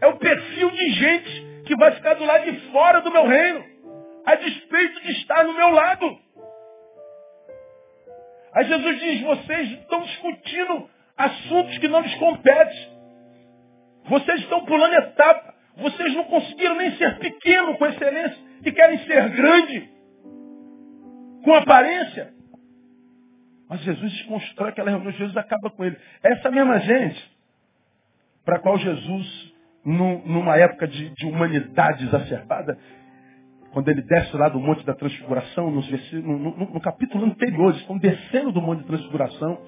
é 0.00 0.06
o 0.06 0.16
perfil 0.16 0.70
de 0.70 0.90
gente 0.90 1.62
que 1.66 1.76
vai 1.76 1.92
ficar 1.92 2.14
do 2.14 2.24
lado 2.24 2.50
de 2.50 2.60
fora 2.70 3.00
do 3.00 3.10
meu 3.10 3.26
reino, 3.26 3.64
a 4.24 4.34
despeito 4.34 5.00
de 5.02 5.12
estar 5.12 5.44
no 5.44 5.54
meu 5.54 5.70
lado. 5.70 6.18
Aí 8.52 8.64
Jesus 8.64 9.00
diz, 9.00 9.20
vocês 9.22 9.70
estão 9.72 10.02
discutindo 10.02 10.90
assuntos 11.16 11.78
que 11.78 11.88
não 11.88 12.00
lhes 12.00 12.14
competem. 12.16 13.00
Vocês 14.08 14.40
estão 14.40 14.64
pulando 14.64 14.94
etapa. 14.94 15.54
Vocês 15.76 16.14
não 16.14 16.24
conseguiram 16.24 16.76
nem 16.76 16.96
ser 16.96 17.18
pequeno 17.18 17.76
com 17.78 17.86
excelência 17.86 18.38
e 18.64 18.72
querem 18.72 18.98
ser 19.06 19.28
grande 19.30 19.88
com 21.44 21.54
aparência. 21.54 22.34
Mas 23.68 23.80
Jesus 23.82 24.12
desconstrói 24.12 24.70
aquela 24.70 24.90
reunião, 24.90 25.12
Jesus 25.12 25.36
acaba 25.36 25.70
com 25.70 25.84
ele. 25.84 25.96
Essa 26.22 26.50
mesma 26.50 26.80
gente, 26.80 27.30
para 28.44 28.56
a 28.56 28.58
qual 28.58 28.76
Jesus, 28.78 29.49
numa 29.84 30.56
época 30.56 30.86
de, 30.86 31.10
de 31.10 31.26
humanidade 31.26 32.04
exacerbada, 32.04 32.78
quando 33.72 33.88
ele 33.88 34.02
desce 34.02 34.36
lá 34.36 34.48
do 34.48 34.58
Monte 34.58 34.84
da 34.84 34.94
Transfiguração, 34.94 35.70
no, 35.70 35.80
no, 36.22 36.72
no, 36.72 36.80
capítulo 36.80 37.24
anterior, 37.24 37.70
eles 37.70 37.80
estão 37.80 37.98
descendo 37.98 38.52
do 38.52 38.60
Monte 38.60 38.80
da 38.80 38.88
Transfiguração, 38.88 39.58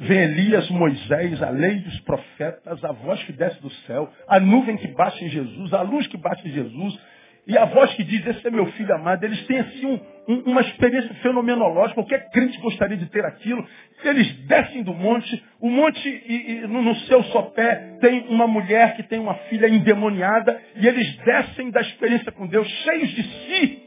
vem 0.00 0.18
Elias, 0.18 0.68
Moisés, 0.70 1.42
a 1.42 1.50
lei 1.50 1.80
dos 1.80 2.00
profetas, 2.00 2.84
a 2.84 2.92
voz 2.92 3.22
que 3.24 3.32
desce 3.32 3.60
do 3.62 3.70
céu, 3.86 4.10
a 4.28 4.38
nuvem 4.38 4.76
que 4.76 4.88
bate 4.88 5.24
em 5.24 5.28
Jesus, 5.28 5.72
a 5.72 5.82
luz 5.82 6.06
que 6.06 6.18
bate 6.18 6.46
em 6.46 6.52
Jesus, 6.52 7.00
e 7.46 7.58
a 7.58 7.66
voz 7.66 7.92
que 7.94 8.02
diz, 8.02 8.26
esse 8.26 8.46
é 8.46 8.50
meu 8.50 8.66
filho 8.72 8.94
amado, 8.94 9.22
eles 9.22 9.46
têm 9.46 9.58
assim 9.60 9.84
um, 9.84 10.00
um, 10.26 10.38
uma 10.50 10.62
experiência 10.62 11.14
fenomenológica, 11.16 11.94
qualquer 11.94 12.30
crente 12.30 12.58
gostaria 12.58 12.96
de 12.96 13.06
ter 13.06 13.22
aquilo. 13.24 13.66
Eles 14.02 14.32
descem 14.46 14.82
do 14.82 14.94
monte, 14.94 15.44
o 15.60 15.68
monte 15.68 16.08
e, 16.08 16.52
e, 16.52 16.66
no, 16.66 16.80
no 16.80 16.94
seu 17.00 17.22
sopé 17.24 17.98
tem 18.00 18.28
uma 18.28 18.46
mulher 18.46 18.96
que 18.96 19.02
tem 19.02 19.18
uma 19.18 19.34
filha 19.50 19.68
endemoniada, 19.68 20.58
e 20.76 20.86
eles 20.86 21.16
descem 21.18 21.70
da 21.70 21.82
experiência 21.82 22.32
com 22.32 22.46
Deus, 22.46 22.66
cheios 22.66 23.10
de 23.10 23.22
si, 23.22 23.82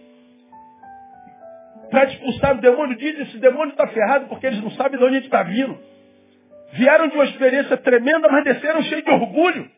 para 1.89 2.04
expulsar 2.06 2.58
o 2.58 2.62
demônio. 2.62 2.96
Diz, 2.96 3.20
esse 3.22 3.39
demônio 3.39 3.72
está 3.72 3.88
ferrado 3.88 4.28
porque 4.28 4.46
eles 4.46 4.62
não 4.62 4.70
sabem 4.72 5.00
de 5.00 5.04
onde 5.04 5.15
a 5.15 5.20
gente 5.20 5.26
está 5.26 5.41
vindo. 5.41 5.80
Vieram 6.74 7.08
de 7.08 7.15
uma 7.15 7.26
experiência 7.26 7.76
tremenda, 7.78 8.28
mas 8.30 8.43
desceram 8.43 8.84
cheios 8.84 9.04
de 9.04 9.10
orgulho. 9.10 9.77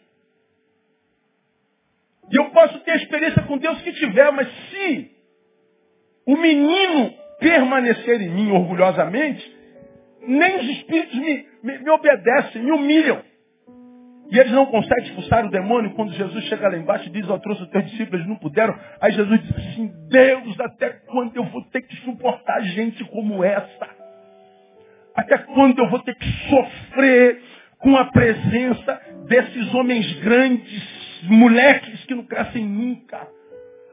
E 2.31 2.37
eu 2.37 2.49
posso 2.51 2.79
ter 2.79 2.91
a 2.91 2.97
experiência 2.97 3.41
com 3.43 3.57
Deus 3.57 3.81
que 3.81 3.91
tiver, 3.93 4.31
mas 4.31 4.47
se 4.69 5.11
o 6.25 6.37
menino 6.37 7.13
permanecer 7.39 8.21
em 8.21 8.29
mim 8.29 8.51
orgulhosamente, 8.51 9.57
nem 10.27 10.57
os 10.57 10.69
espíritos 10.69 11.15
me, 11.15 11.45
me, 11.63 11.77
me 11.79 11.89
obedecem, 11.89 12.61
me 12.61 12.71
humilham. 12.71 13.21
E 14.31 14.37
eles 14.37 14.51
não 14.51 14.67
conseguem 14.67 15.05
expulsar 15.05 15.43
o 15.43 15.49
demônio 15.49 15.95
quando 15.95 16.13
Jesus 16.13 16.43
chega 16.45 16.69
lá 16.69 16.77
embaixo 16.77 17.07
e 17.07 17.11
diz, 17.11 17.27
eu 17.27 17.39
trouxe 17.39 17.63
os 17.63 17.69
teus 17.69 17.83
discípulos, 17.85 18.13
eles 18.13 18.27
não 18.27 18.35
puderam. 18.35 18.77
Aí 19.01 19.11
Jesus 19.11 19.41
diz 19.41 19.57
assim, 19.57 19.91
Deus, 20.07 20.59
até 20.59 20.89
quando 21.07 21.35
eu 21.35 21.43
vou 21.45 21.63
ter 21.71 21.81
que 21.81 21.95
suportar 22.01 22.61
gente 22.61 23.03
como 23.05 23.43
essa? 23.43 23.89
Até 25.15 25.35
quando 25.39 25.79
eu 25.79 25.89
vou 25.89 25.99
ter 25.99 26.13
que 26.13 26.31
sofrer 26.47 27.41
com 27.79 27.97
a 27.97 28.05
presença 28.05 29.01
desses 29.27 29.73
homens 29.73 30.13
grandes, 30.19 30.98
moleques 31.23 32.05
que 32.05 32.15
não 32.15 32.25
crescem 32.25 32.65
nunca. 32.65 33.27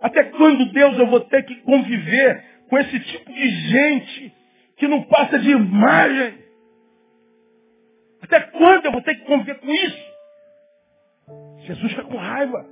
Até 0.00 0.24
quando, 0.24 0.72
Deus, 0.72 0.98
eu 0.98 1.06
vou 1.06 1.20
ter 1.20 1.42
que 1.44 1.56
conviver 1.62 2.44
com 2.68 2.78
esse 2.78 3.00
tipo 3.00 3.32
de 3.32 3.48
gente 3.48 4.34
que 4.76 4.86
não 4.86 5.02
passa 5.04 5.38
de 5.38 5.50
imagem. 5.50 6.38
Até 8.22 8.40
quando 8.40 8.86
eu 8.86 8.92
vou 8.92 9.02
ter 9.02 9.14
que 9.14 9.24
conviver 9.24 9.58
com 9.60 9.72
isso? 9.72 10.16
Jesus 11.66 11.90
fica 11.90 12.04
com 12.04 12.16
raiva. 12.16 12.66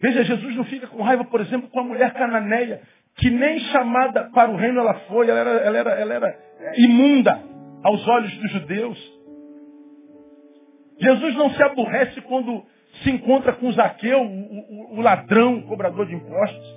Veja, 0.00 0.24
Jesus 0.24 0.56
não 0.56 0.64
fica 0.64 0.86
com 0.86 1.02
raiva, 1.02 1.24
por 1.24 1.40
exemplo, 1.40 1.68
com 1.70 1.80
a 1.80 1.84
mulher 1.84 2.12
cananeia, 2.12 2.82
que 3.16 3.30
nem 3.30 3.58
chamada 3.58 4.30
para 4.30 4.50
o 4.50 4.56
reino 4.56 4.80
ela 4.80 4.94
foi, 5.08 5.28
ela 5.28 5.40
era, 5.40 5.50
ela 5.50 5.78
era, 5.78 5.90
ela 5.92 6.14
era 6.14 6.38
imunda 6.76 7.42
aos 7.82 8.06
olhos 8.06 8.36
dos 8.36 8.50
judeus. 8.50 9.15
Jesus 11.00 11.34
não 11.34 11.50
se 11.50 11.62
aborrece 11.62 12.20
quando 12.22 12.64
se 13.02 13.10
encontra 13.10 13.52
com 13.52 13.70
Zaqueu, 13.72 14.20
o, 14.20 14.94
o, 14.94 14.98
o 14.98 15.00
ladrão, 15.00 15.58
o 15.58 15.62
cobrador 15.62 16.06
de 16.06 16.14
impostos. 16.14 16.76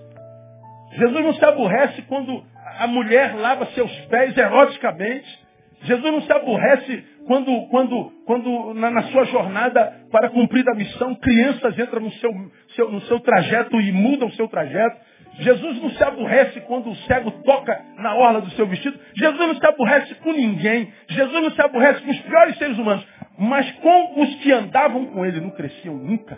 Jesus 0.98 1.24
não 1.24 1.34
se 1.34 1.46
aborrece 1.46 2.02
quando 2.04 2.44
a 2.80 2.88
mulher 2.88 3.36
lava 3.36 3.66
seus 3.68 3.92
pés 4.08 4.38
eroticamente. 4.38 5.48
Jesus 5.84 6.12
não 6.12 6.22
se 6.22 6.32
aborrece 6.32 7.04
quando, 7.26 7.68
quando, 7.68 8.12
quando 8.26 8.74
na, 8.74 8.90
na, 8.90 9.04
sua 9.04 9.24
jornada 9.26 9.94
para 10.12 10.30
cumprir 10.30 10.68
a 10.68 10.76
missão, 10.76 11.16
crianças 11.16 11.78
entram 11.78 12.02
no 12.02 12.12
seu, 12.14 12.32
seu, 12.76 12.92
no 12.92 13.02
seu 13.02 13.20
trajeto 13.20 13.80
e 13.80 13.92
mudam 13.92 14.28
o 14.28 14.34
seu 14.34 14.48
trajeto. 14.48 14.98
Jesus 15.40 15.82
não 15.82 15.90
se 15.92 16.04
aborrece 16.04 16.60
quando 16.62 16.90
o 16.90 16.96
cego 16.96 17.32
toca 17.44 17.80
na 17.98 18.16
orla 18.16 18.42
do 18.42 18.50
seu 18.52 18.68
vestido. 18.68 19.00
Jesus 19.16 19.40
não 19.40 19.56
se 19.56 19.66
aborrece 19.66 20.16
com 20.16 20.34
ninguém. 20.34 20.92
Jesus 21.08 21.44
não 21.44 21.52
se 21.52 21.62
aborrece 21.62 22.02
com 22.02 22.12
os 22.12 22.20
piores 22.20 22.58
seres 22.58 22.78
humanos. 22.78 23.06
Mas 23.40 23.72
com 23.80 24.22
os 24.22 24.36
que 24.42 24.52
andavam 24.52 25.06
com 25.06 25.26
ele 25.26 25.40
não 25.40 25.52
cresciam 25.52 25.96
nunca. 25.96 26.38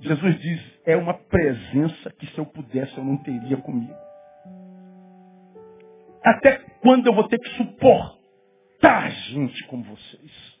Jesus 0.00 0.40
diz, 0.40 0.60
é 0.86 0.96
uma 0.96 1.12
presença 1.12 2.10
que 2.18 2.26
se 2.28 2.38
eu 2.38 2.46
pudesse 2.46 2.96
eu 2.96 3.04
não 3.04 3.18
teria 3.18 3.58
comigo. 3.58 3.94
Até 6.24 6.58
quando 6.80 7.06
eu 7.06 7.14
vou 7.14 7.28
ter 7.28 7.38
que 7.38 7.48
suportar 7.50 9.10
gente 9.10 9.62
como 9.66 9.84
vocês? 9.84 10.58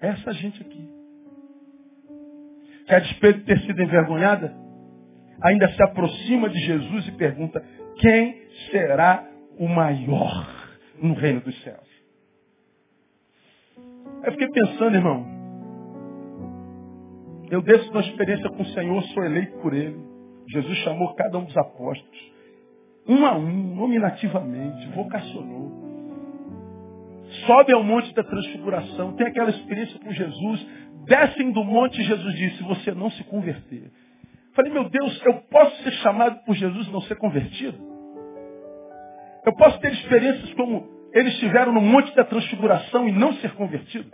Essa 0.00 0.32
gente 0.34 0.62
aqui. 0.62 0.90
Que 2.86 2.94
a 2.94 3.00
despeito 3.00 3.40
de 3.40 3.46
ter 3.46 3.60
sido 3.62 3.82
envergonhada, 3.82 4.56
ainda 5.42 5.68
se 5.72 5.82
aproxima 5.82 6.48
de 6.48 6.58
Jesus 6.60 7.08
e 7.08 7.12
pergunta, 7.12 7.60
quem 7.96 8.48
será 8.70 9.28
o 9.58 9.66
maior 9.66 10.68
no 11.02 11.14
reino 11.14 11.40
dos 11.40 11.60
céus? 11.62 11.95
Eu 14.26 14.32
fiquei 14.32 14.48
pensando, 14.48 14.96
irmão. 14.96 15.24
Eu 17.48 17.62
desço 17.62 17.88
uma 17.92 18.00
experiência 18.00 18.50
com 18.50 18.62
o 18.62 18.66
Senhor, 18.66 19.00
sou 19.04 19.24
eleito 19.24 19.56
por 19.58 19.72
Ele. 19.72 19.96
Jesus 20.48 20.76
chamou 20.78 21.14
cada 21.14 21.38
um 21.38 21.44
dos 21.44 21.56
apóstolos. 21.56 22.32
Um 23.08 23.24
a 23.24 23.36
um, 23.36 23.76
nominativamente, 23.76 24.88
vocacionou. 24.88 25.70
Sobe 27.46 27.72
ao 27.72 27.84
monte 27.84 28.12
da 28.14 28.24
transfiguração, 28.24 29.12
tem 29.12 29.28
aquela 29.28 29.50
experiência 29.50 29.96
com 30.00 30.10
Jesus. 30.10 30.66
Descem 31.04 31.52
do 31.52 31.62
monte 31.62 32.00
e 32.00 32.04
Jesus 32.04 32.34
disse, 32.34 32.64
você 32.64 32.90
não 32.90 33.10
se 33.10 33.22
converter. 33.24 33.92
Falei, 34.54 34.72
meu 34.72 34.88
Deus, 34.88 35.22
eu 35.24 35.34
posso 35.42 35.84
ser 35.84 35.92
chamado 36.02 36.44
por 36.44 36.56
Jesus 36.56 36.88
e 36.88 36.90
não 36.90 37.00
ser 37.02 37.14
convertido? 37.14 37.78
Eu 39.44 39.54
posso 39.54 39.78
ter 39.78 39.92
experiências 39.92 40.52
como 40.54 40.95
eles 41.16 41.32
estiveram 41.32 41.72
no 41.72 41.80
monte 41.80 42.14
da 42.14 42.24
transfiguração 42.24 43.08
e 43.08 43.12
não 43.12 43.32
ser 43.36 43.54
convertido. 43.54 44.12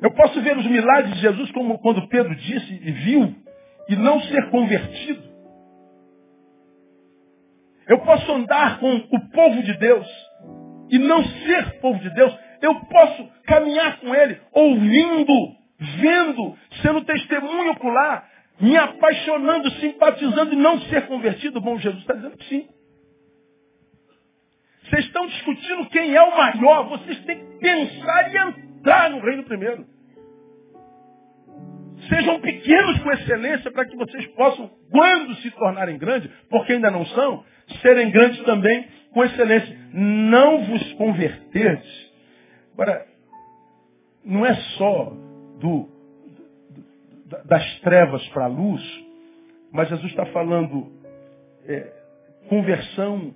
Eu 0.00 0.12
posso 0.12 0.40
ver 0.40 0.56
os 0.56 0.66
milagres 0.66 1.14
de 1.14 1.20
Jesus 1.20 1.50
como 1.50 1.80
quando 1.80 2.06
Pedro 2.06 2.32
disse 2.36 2.74
e 2.74 2.92
viu 2.92 3.34
e 3.88 3.96
não 3.96 4.20
ser 4.20 4.50
convertido. 4.50 5.20
Eu 7.88 7.98
posso 8.02 8.30
andar 8.32 8.78
com 8.78 8.94
o 8.94 9.30
povo 9.32 9.62
de 9.64 9.76
Deus 9.78 10.06
e 10.88 10.98
não 10.98 11.24
ser 11.24 11.80
povo 11.80 11.98
de 11.98 12.10
Deus. 12.10 12.38
Eu 12.62 12.76
posso 12.84 13.28
caminhar 13.46 13.98
com 13.98 14.14
ele, 14.14 14.40
ouvindo, 14.52 15.34
vendo, 16.00 16.56
sendo 16.82 17.04
testemunho 17.04 17.72
ocular, 17.72 18.30
me 18.60 18.76
apaixonando, 18.76 19.68
simpatizando 19.72 20.54
e 20.54 20.56
não 20.56 20.80
ser 20.82 21.08
convertido. 21.08 21.60
Bom, 21.60 21.78
Jesus 21.78 22.00
está 22.02 22.14
dizendo 22.14 22.36
que 22.36 22.44
sim. 22.44 22.68
Vocês 24.94 25.06
estão 25.06 25.26
discutindo 25.26 25.86
quem 25.86 26.14
é 26.14 26.22
o 26.22 26.36
maior. 26.36 26.88
Vocês 26.88 27.18
têm 27.24 27.36
que 27.36 27.58
pensar 27.58 28.32
e 28.32 28.38
entrar 28.38 29.10
no 29.10 29.18
reino 29.18 29.42
primeiro. 29.42 29.84
Sejam 32.08 32.40
pequenos 32.40 33.02
com 33.02 33.10
excelência 33.10 33.72
para 33.72 33.86
que 33.86 33.96
vocês 33.96 34.24
possam, 34.36 34.70
quando 34.92 35.34
se 35.36 35.50
tornarem 35.52 35.98
grandes, 35.98 36.30
porque 36.48 36.74
ainda 36.74 36.92
não 36.92 37.04
são, 37.06 37.44
serem 37.82 38.10
grandes 38.12 38.40
também 38.44 38.86
com 39.12 39.24
excelência. 39.24 39.76
Não 39.92 40.64
vos 40.64 40.92
converterdes. 40.92 42.12
Agora, 42.74 43.04
não 44.24 44.46
é 44.46 44.54
só 44.54 45.12
do, 45.58 45.88
do 46.70 47.44
das 47.46 47.80
trevas 47.80 48.24
para 48.28 48.44
a 48.44 48.48
luz, 48.48 48.82
mas 49.72 49.88
Jesus 49.88 50.08
está 50.08 50.26
falando 50.26 50.92
é, 51.66 51.92
conversão 52.48 53.34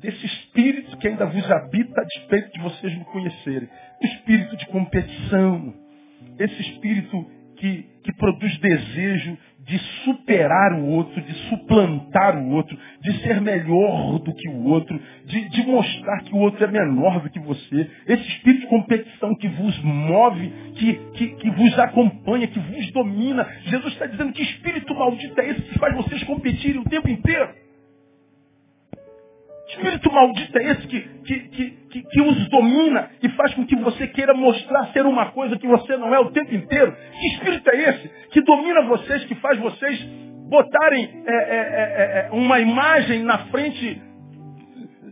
desse 0.00 0.24
espírito 0.26 0.96
que 0.98 1.08
ainda 1.08 1.26
vos 1.26 1.50
habita 1.50 2.00
a 2.00 2.04
despeito 2.04 2.52
de 2.52 2.60
vocês 2.60 2.96
me 2.96 3.04
conhecerem. 3.06 3.68
O 4.02 4.06
espírito 4.06 4.56
de 4.56 4.66
competição, 4.66 5.74
esse 6.38 6.60
espírito 6.62 7.26
que, 7.56 7.84
que 8.04 8.12
produz 8.14 8.56
desejo 8.58 9.36
de 9.60 9.78
superar 10.04 10.72
o 10.80 10.86
outro, 10.86 11.20
de 11.20 11.34
suplantar 11.50 12.38
o 12.38 12.50
outro, 12.52 12.78
de 13.02 13.12
ser 13.20 13.38
melhor 13.40 14.18
do 14.20 14.32
que 14.32 14.48
o 14.48 14.64
outro, 14.64 14.98
de, 15.26 15.48
de 15.50 15.66
mostrar 15.66 16.22
que 16.22 16.32
o 16.32 16.38
outro 16.38 16.64
é 16.64 16.68
menor 16.68 17.20
do 17.20 17.28
que 17.28 17.38
você. 17.38 17.90
Esse 18.06 18.28
espírito 18.28 18.62
de 18.62 18.66
competição 18.68 19.34
que 19.34 19.48
vos 19.48 19.78
move, 19.82 20.48
que, 20.74 20.94
que, 21.12 21.28
que 21.36 21.50
vos 21.50 21.78
acompanha, 21.78 22.46
que 22.46 22.58
vos 22.58 22.92
domina. 22.92 23.46
Jesus 23.64 23.92
está 23.92 24.06
dizendo 24.06 24.32
que 24.32 24.42
espírito 24.42 24.94
maldito 24.94 25.38
é 25.38 25.50
esse 25.50 25.62
que 25.62 25.78
faz 25.78 25.94
vocês 25.94 26.22
competirem 26.24 26.80
o 26.80 26.88
tempo 26.88 27.10
inteiro. 27.10 27.67
Espírito 29.68 30.10
maldito 30.10 30.58
é 30.58 30.64
esse 30.70 30.86
que, 30.86 31.00
que, 31.00 31.38
que, 31.90 32.02
que, 32.02 32.20
os 32.22 32.48
domina 32.48 33.10
e 33.22 33.28
faz 33.30 33.52
com 33.54 33.66
que 33.66 33.76
você 33.76 34.06
queira 34.06 34.32
mostrar 34.32 34.86
ser 34.92 35.04
uma 35.04 35.30
coisa 35.32 35.58
que 35.58 35.66
você 35.66 35.96
não 35.96 36.14
é 36.14 36.18
o 36.18 36.30
tempo 36.30 36.54
inteiro? 36.54 36.96
Que 37.20 37.26
espírito 37.28 37.70
é 37.70 37.90
esse 37.90 38.08
que 38.30 38.40
domina 38.40 38.82
vocês, 38.82 39.24
que 39.26 39.34
faz 39.36 39.58
vocês 39.58 40.02
botarem 40.48 41.22
é, 41.26 41.34
é, 41.34 41.56
é, 41.56 42.28
é 42.28 42.30
uma 42.32 42.58
imagem 42.58 43.22
na 43.22 43.38
frente 43.48 44.00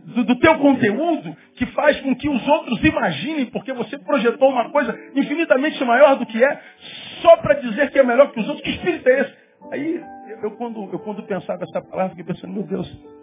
do, 0.07 0.23
do 0.23 0.39
teu 0.39 0.57
conteúdo, 0.57 1.35
que 1.55 1.65
faz 1.67 1.99
com 2.01 2.15
que 2.15 2.27
os 2.27 2.47
outros 2.47 2.83
imaginem, 2.83 3.45
porque 3.47 3.71
você 3.73 3.97
projetou 3.99 4.49
uma 4.49 4.71
coisa 4.71 4.97
infinitamente 5.15 5.83
maior 5.85 6.15
do 6.15 6.25
que 6.25 6.43
é, 6.43 6.59
só 7.21 7.37
para 7.37 7.55
dizer 7.55 7.91
que 7.91 7.99
é 7.99 8.03
melhor 8.03 8.31
que 8.31 8.39
os 8.39 8.47
outros? 8.47 8.63
Que 8.63 8.71
espírito 8.71 9.07
é 9.07 9.21
esse? 9.21 9.33
Aí, 9.71 10.01
eu 10.41 10.51
quando, 10.51 10.89
eu 10.91 10.99
quando 10.99 11.21
pensava 11.23 11.63
essa 11.63 11.81
palavra, 11.81 12.15
fiquei 12.15 12.25
pensando, 12.25 12.53
meu 12.53 12.63
Deus, 12.63 13.16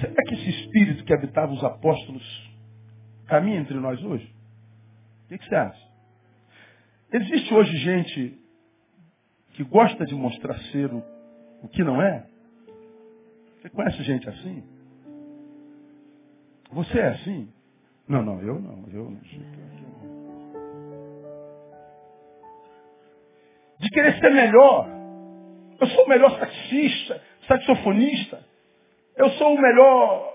Será 0.00 0.22
que 0.26 0.34
esse 0.34 0.50
espírito 0.50 1.04
que 1.04 1.14
habitava 1.14 1.52
os 1.52 1.64
apóstolos 1.64 2.50
caminha 3.26 3.60
entre 3.60 3.74
nós 3.78 4.02
hoje? 4.02 4.34
O 5.24 5.28
que, 5.28 5.38
que 5.38 5.48
você 5.48 5.54
acha? 5.54 5.86
Existe 7.12 7.54
hoje 7.54 7.76
gente 7.78 8.40
que 9.54 9.64
gosta 9.64 10.04
de 10.04 10.14
mostrar 10.14 10.58
ser 10.70 10.92
o, 10.92 11.02
o 11.62 11.68
que 11.68 11.82
não 11.82 12.02
é? 12.02 12.26
Você 13.60 13.70
conhece 13.70 14.02
gente 14.02 14.28
assim? 14.28 14.62
Você 16.70 16.98
é 16.98 17.08
assim? 17.08 17.48
Não, 18.06 18.22
não, 18.22 18.40
eu 18.40 18.60
não. 18.60 18.84
Eu 18.92 19.10
não. 19.10 19.20
De 23.78 23.90
querer 23.90 24.20
ser 24.20 24.30
melhor. 24.30 24.88
Eu 25.80 25.86
sou 25.88 26.04
o 26.04 26.08
melhor 26.08 26.38
saxista, 26.38 27.22
saxofonista. 27.48 28.44
Eu 29.16 29.30
sou 29.30 29.54
o 29.54 29.60
melhor 29.60 30.34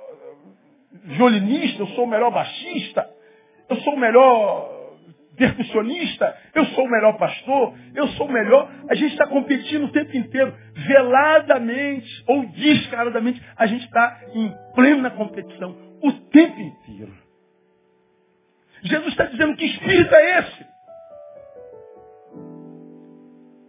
violinista, 1.03 1.81
eu 1.81 1.87
sou 1.87 2.05
o 2.05 2.07
melhor 2.07 2.31
baixista, 2.31 3.07
eu 3.69 3.77
sou 3.77 3.93
o 3.93 3.99
melhor 3.99 4.81
percussionista, 5.35 6.37
eu 6.53 6.65
sou 6.67 6.85
o 6.85 6.89
melhor 6.89 7.17
pastor, 7.17 7.73
eu 7.95 8.07
sou 8.09 8.27
o 8.27 8.31
melhor. 8.31 8.69
A 8.89 8.95
gente 8.95 9.13
está 9.13 9.27
competindo 9.27 9.85
o 9.85 9.91
tempo 9.91 10.15
inteiro, 10.15 10.55
veladamente 10.73 12.23
ou 12.27 12.45
descaradamente, 12.47 13.41
a 13.55 13.65
gente 13.65 13.85
está 13.85 14.21
em 14.33 14.53
plena 14.75 15.09
competição 15.11 15.75
o 16.01 16.11
tempo 16.11 16.59
inteiro. 16.59 17.13
Jesus 18.83 19.07
está 19.09 19.25
dizendo 19.25 19.55
que 19.55 19.65
espírito 19.65 20.13
é 20.13 20.39
esse? 20.39 20.65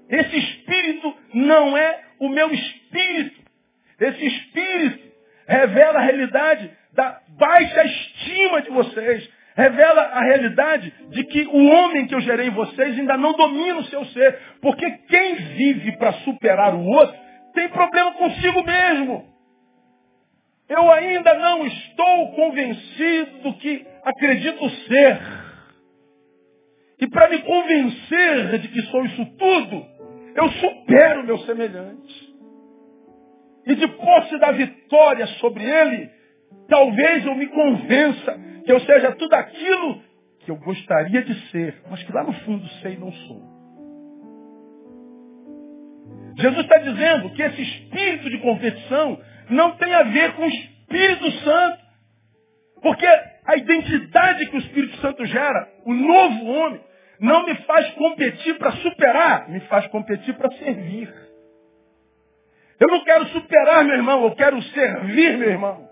Esse 0.08 0.38
espírito 0.38 1.14
não 1.34 1.76
é 1.76 2.02
o 2.18 2.28
meu 2.28 2.50
espírito. 2.52 3.41
Esse 4.02 4.26
espírito 4.26 5.12
revela 5.46 5.98
a 5.98 6.02
realidade 6.02 6.70
da 6.92 7.20
baixa 7.38 7.84
estima 7.84 8.62
de 8.62 8.70
vocês. 8.70 9.30
Revela 9.54 10.02
a 10.02 10.22
realidade 10.22 10.92
de 11.10 11.24
que 11.24 11.46
o 11.46 11.66
homem 11.66 12.06
que 12.06 12.14
eu 12.14 12.20
gerei 12.20 12.48
em 12.48 12.52
vocês 12.52 12.98
ainda 12.98 13.16
não 13.16 13.32
domina 13.34 13.78
o 13.78 13.84
seu 13.84 14.04
ser. 14.06 14.38
Porque 14.60 14.90
quem 15.08 15.34
vive 15.34 15.96
para 15.98 16.12
superar 16.24 16.74
o 16.74 16.84
outro 16.84 17.14
tem 17.54 17.68
problema 17.68 18.12
consigo 18.14 18.64
mesmo. 18.64 19.32
Eu 20.68 20.90
ainda 20.90 21.34
não 21.34 21.66
estou 21.66 22.32
convencido 22.32 23.38
do 23.42 23.54
que 23.58 23.86
acredito 24.04 24.70
ser. 24.70 25.20
E 26.98 27.06
para 27.08 27.28
me 27.28 27.40
convencer 27.40 28.58
de 28.58 28.68
que 28.68 28.82
sou 28.82 29.04
isso 29.04 29.26
tudo, 29.36 29.86
eu 30.34 30.48
supero 30.52 31.24
meu 31.24 31.38
semelhante. 31.40 32.31
E 33.66 33.74
de 33.74 33.88
posse 33.88 34.38
da 34.38 34.52
vitória 34.52 35.26
sobre 35.38 35.64
ele, 35.64 36.10
talvez 36.68 37.24
eu 37.24 37.34
me 37.34 37.46
convença 37.46 38.38
que 38.64 38.72
eu 38.72 38.80
seja 38.80 39.12
tudo 39.12 39.34
aquilo 39.34 40.02
que 40.40 40.50
eu 40.50 40.56
gostaria 40.56 41.22
de 41.22 41.34
ser, 41.50 41.82
mas 41.88 42.02
que 42.02 42.12
lá 42.12 42.24
no 42.24 42.32
fundo 42.32 42.66
sei 42.80 42.96
não 42.96 43.12
sou. 43.12 43.52
Jesus 46.38 46.60
está 46.60 46.78
dizendo 46.78 47.30
que 47.30 47.42
esse 47.42 47.62
espírito 47.62 48.30
de 48.30 48.38
competição 48.38 49.20
não 49.50 49.76
tem 49.76 49.92
a 49.94 50.02
ver 50.04 50.32
com 50.32 50.42
o 50.42 50.48
Espírito 50.48 51.30
Santo. 51.44 51.82
Porque 52.80 53.06
a 53.44 53.56
identidade 53.56 54.46
que 54.46 54.56
o 54.56 54.58
Espírito 54.58 54.96
Santo 54.96 55.24
gera, 55.26 55.68
o 55.84 55.92
novo 55.92 56.46
homem, 56.46 56.80
não 57.20 57.46
me 57.46 57.54
faz 57.62 57.88
competir 57.94 58.58
para 58.58 58.72
superar, 58.72 59.48
me 59.48 59.60
faz 59.60 59.86
competir 59.88 60.34
para 60.34 60.50
servir. 60.56 61.21
Eu 62.82 62.88
não 62.88 63.04
quero 63.04 63.28
superar, 63.28 63.84
meu 63.84 63.94
irmão, 63.94 64.24
eu 64.24 64.32
quero 64.32 64.60
servir, 64.60 65.38
meu 65.38 65.50
irmão. 65.50 65.88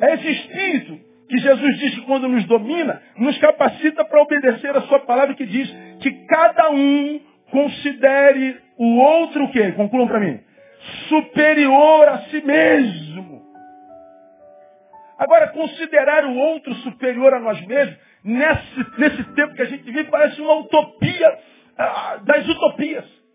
É 0.00 0.14
esse 0.14 0.30
espírito 0.30 1.00
que 1.28 1.38
Jesus 1.38 1.78
diz 1.80 1.94
que 1.96 2.02
quando 2.02 2.28
nos 2.28 2.44
domina, 2.44 3.02
nos 3.16 3.36
capacita 3.38 4.04
para 4.04 4.22
obedecer 4.22 4.76
a 4.76 4.82
sua 4.82 5.00
palavra 5.00 5.34
que 5.34 5.44
diz 5.44 5.68
que 6.00 6.12
cada 6.26 6.70
um 6.70 7.20
considere 7.50 8.60
o 8.78 8.98
outro 8.98 9.46
o 9.46 9.50
quê? 9.50 9.72
Concluam 9.72 10.06
para 10.06 10.20
mim. 10.20 10.38
Superior 11.08 12.08
a 12.08 12.18
si 12.26 12.40
mesmo. 12.42 13.42
Agora, 15.18 15.48
considerar 15.48 16.24
o 16.24 16.36
outro 16.36 16.72
superior 16.76 17.34
a 17.34 17.40
nós 17.40 17.60
mesmos, 17.66 17.98
nesse, 18.22 18.86
nesse 18.96 19.24
tempo 19.34 19.54
que 19.54 19.62
a 19.62 19.66
gente 19.66 19.82
vive, 19.82 20.04
parece 20.04 20.40
uma 20.40 20.54
utopia 20.60 21.38
ah, 21.76 22.20
das 22.22 22.46
utopias. 22.48 23.25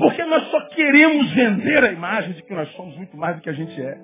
Porque 0.00 0.24
nós 0.24 0.50
só 0.50 0.60
queremos 0.68 1.30
vender 1.34 1.84
a 1.84 1.92
imagem 1.92 2.32
de 2.32 2.42
que 2.42 2.54
nós 2.54 2.72
somos 2.72 2.96
muito 2.96 3.14
mais 3.18 3.36
do 3.36 3.42
que 3.42 3.50
a 3.50 3.52
gente 3.52 3.78
é. 3.78 3.98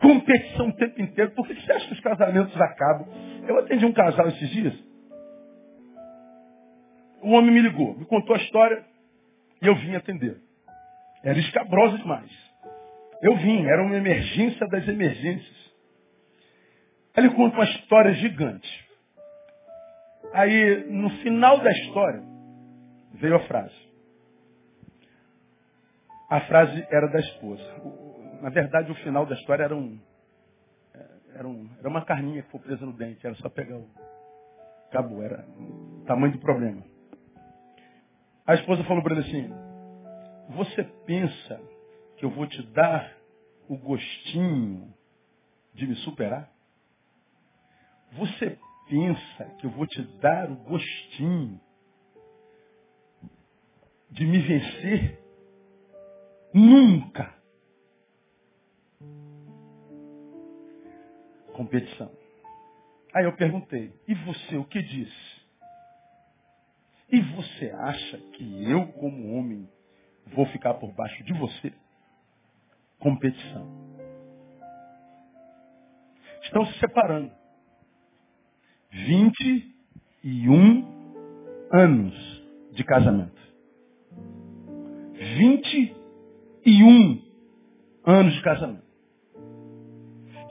Competição 0.00 0.68
o 0.68 0.72
tempo 0.72 1.02
inteiro. 1.02 1.32
Por 1.32 1.46
que 1.46 1.54
você 1.54 1.70
acha 1.70 1.86
que 1.86 1.92
os 1.92 2.00
casamentos 2.00 2.58
acabam? 2.58 3.06
Eu 3.46 3.58
atendi 3.58 3.84
um 3.84 3.92
casal 3.92 4.26
esses 4.28 4.48
dias. 4.48 4.74
O 7.20 7.32
homem 7.32 7.50
me 7.50 7.60
ligou, 7.60 7.94
me 7.94 8.06
contou 8.06 8.34
a 8.34 8.38
história 8.38 8.82
e 9.60 9.66
eu 9.66 9.76
vim 9.76 9.96
atender. 9.96 10.38
Era 11.22 11.38
escabrosa 11.38 11.98
demais. 11.98 12.30
Eu 13.20 13.36
vim, 13.36 13.66
era 13.66 13.82
uma 13.82 13.96
emergência 13.96 14.66
das 14.68 14.88
emergências. 14.88 15.74
Ele 17.14 17.28
conta 17.30 17.56
uma 17.56 17.64
história 17.64 18.14
gigante. 18.14 18.88
Aí, 20.32 20.86
no 20.88 21.10
final 21.18 21.58
da 21.58 21.70
história, 21.70 22.22
veio 23.12 23.36
a 23.36 23.40
frase. 23.40 23.83
A 26.34 26.40
frase 26.48 26.84
era 26.90 27.06
da 27.06 27.20
esposa. 27.20 27.62
Na 28.42 28.50
verdade, 28.50 28.90
o 28.90 28.94
final 28.96 29.24
da 29.24 29.36
história 29.36 29.62
era 29.62 29.76
um, 29.76 30.00
era, 31.32 31.46
um, 31.46 31.70
era 31.78 31.88
uma 31.88 32.04
carninha 32.04 32.42
que 32.42 32.50
foi 32.50 32.58
presa 32.58 32.84
no 32.84 32.92
dente. 32.92 33.24
Era 33.24 33.36
só 33.36 33.48
pegar 33.48 33.76
o. 33.76 33.88
Acabou, 34.88 35.22
era 35.22 35.46
tamanho 36.04 36.32
do 36.32 36.40
problema. 36.40 36.82
A 38.44 38.54
esposa 38.54 38.82
falou 38.82 39.00
para 39.00 39.14
ele 39.14 39.28
assim: 39.28 39.48
Você 40.56 40.82
pensa 41.06 41.60
que 42.16 42.24
eu 42.24 42.30
vou 42.30 42.48
te 42.48 42.66
dar 42.72 43.16
o 43.68 43.76
gostinho 43.76 44.92
de 45.72 45.86
me 45.86 45.94
superar? 45.98 46.50
Você 48.14 48.58
pensa 48.88 49.44
que 49.60 49.66
eu 49.66 49.70
vou 49.70 49.86
te 49.86 50.02
dar 50.18 50.50
o 50.50 50.56
gostinho 50.56 51.60
de 54.10 54.26
me 54.26 54.40
vencer? 54.40 55.23
Nunca. 56.54 57.34
Competição. 61.52 62.10
Aí 63.12 63.24
eu 63.24 63.36
perguntei, 63.36 63.92
e 64.06 64.14
você 64.14 64.56
o 64.56 64.64
que 64.64 64.80
disse? 64.80 65.44
E 67.10 67.20
você 67.20 67.70
acha 67.70 68.18
que 68.18 68.70
eu, 68.70 68.86
como 68.92 69.36
homem, 69.36 69.68
vou 70.26 70.46
ficar 70.46 70.74
por 70.74 70.92
baixo 70.92 71.24
de 71.24 71.32
você? 71.32 71.72
Competição. 72.98 73.68
Estão 76.42 76.64
se 76.66 76.78
separando. 76.78 77.32
21 78.90 80.84
anos 81.72 82.14
de 82.72 82.84
casamento. 82.84 83.42
21 86.64 87.22
anos 88.06 88.34
de 88.34 88.42
casamento. 88.42 88.84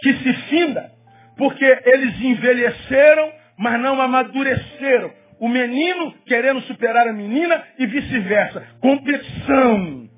Que 0.02 0.14
se 0.14 0.34
finda 0.50 0.92
porque 1.38 1.66
eles 1.86 2.22
envelheceram, 2.22 3.32
mas 3.58 3.82
não 3.82 4.02
amadureceram 4.02 5.12
o 5.40 5.48
menino 5.48 6.14
querendo 6.26 6.62
superar 6.62 7.08
a 7.08 7.14
menina 7.14 7.64
e 7.78 7.86
vice-versa. 7.86 8.66
Competição. 8.80 10.10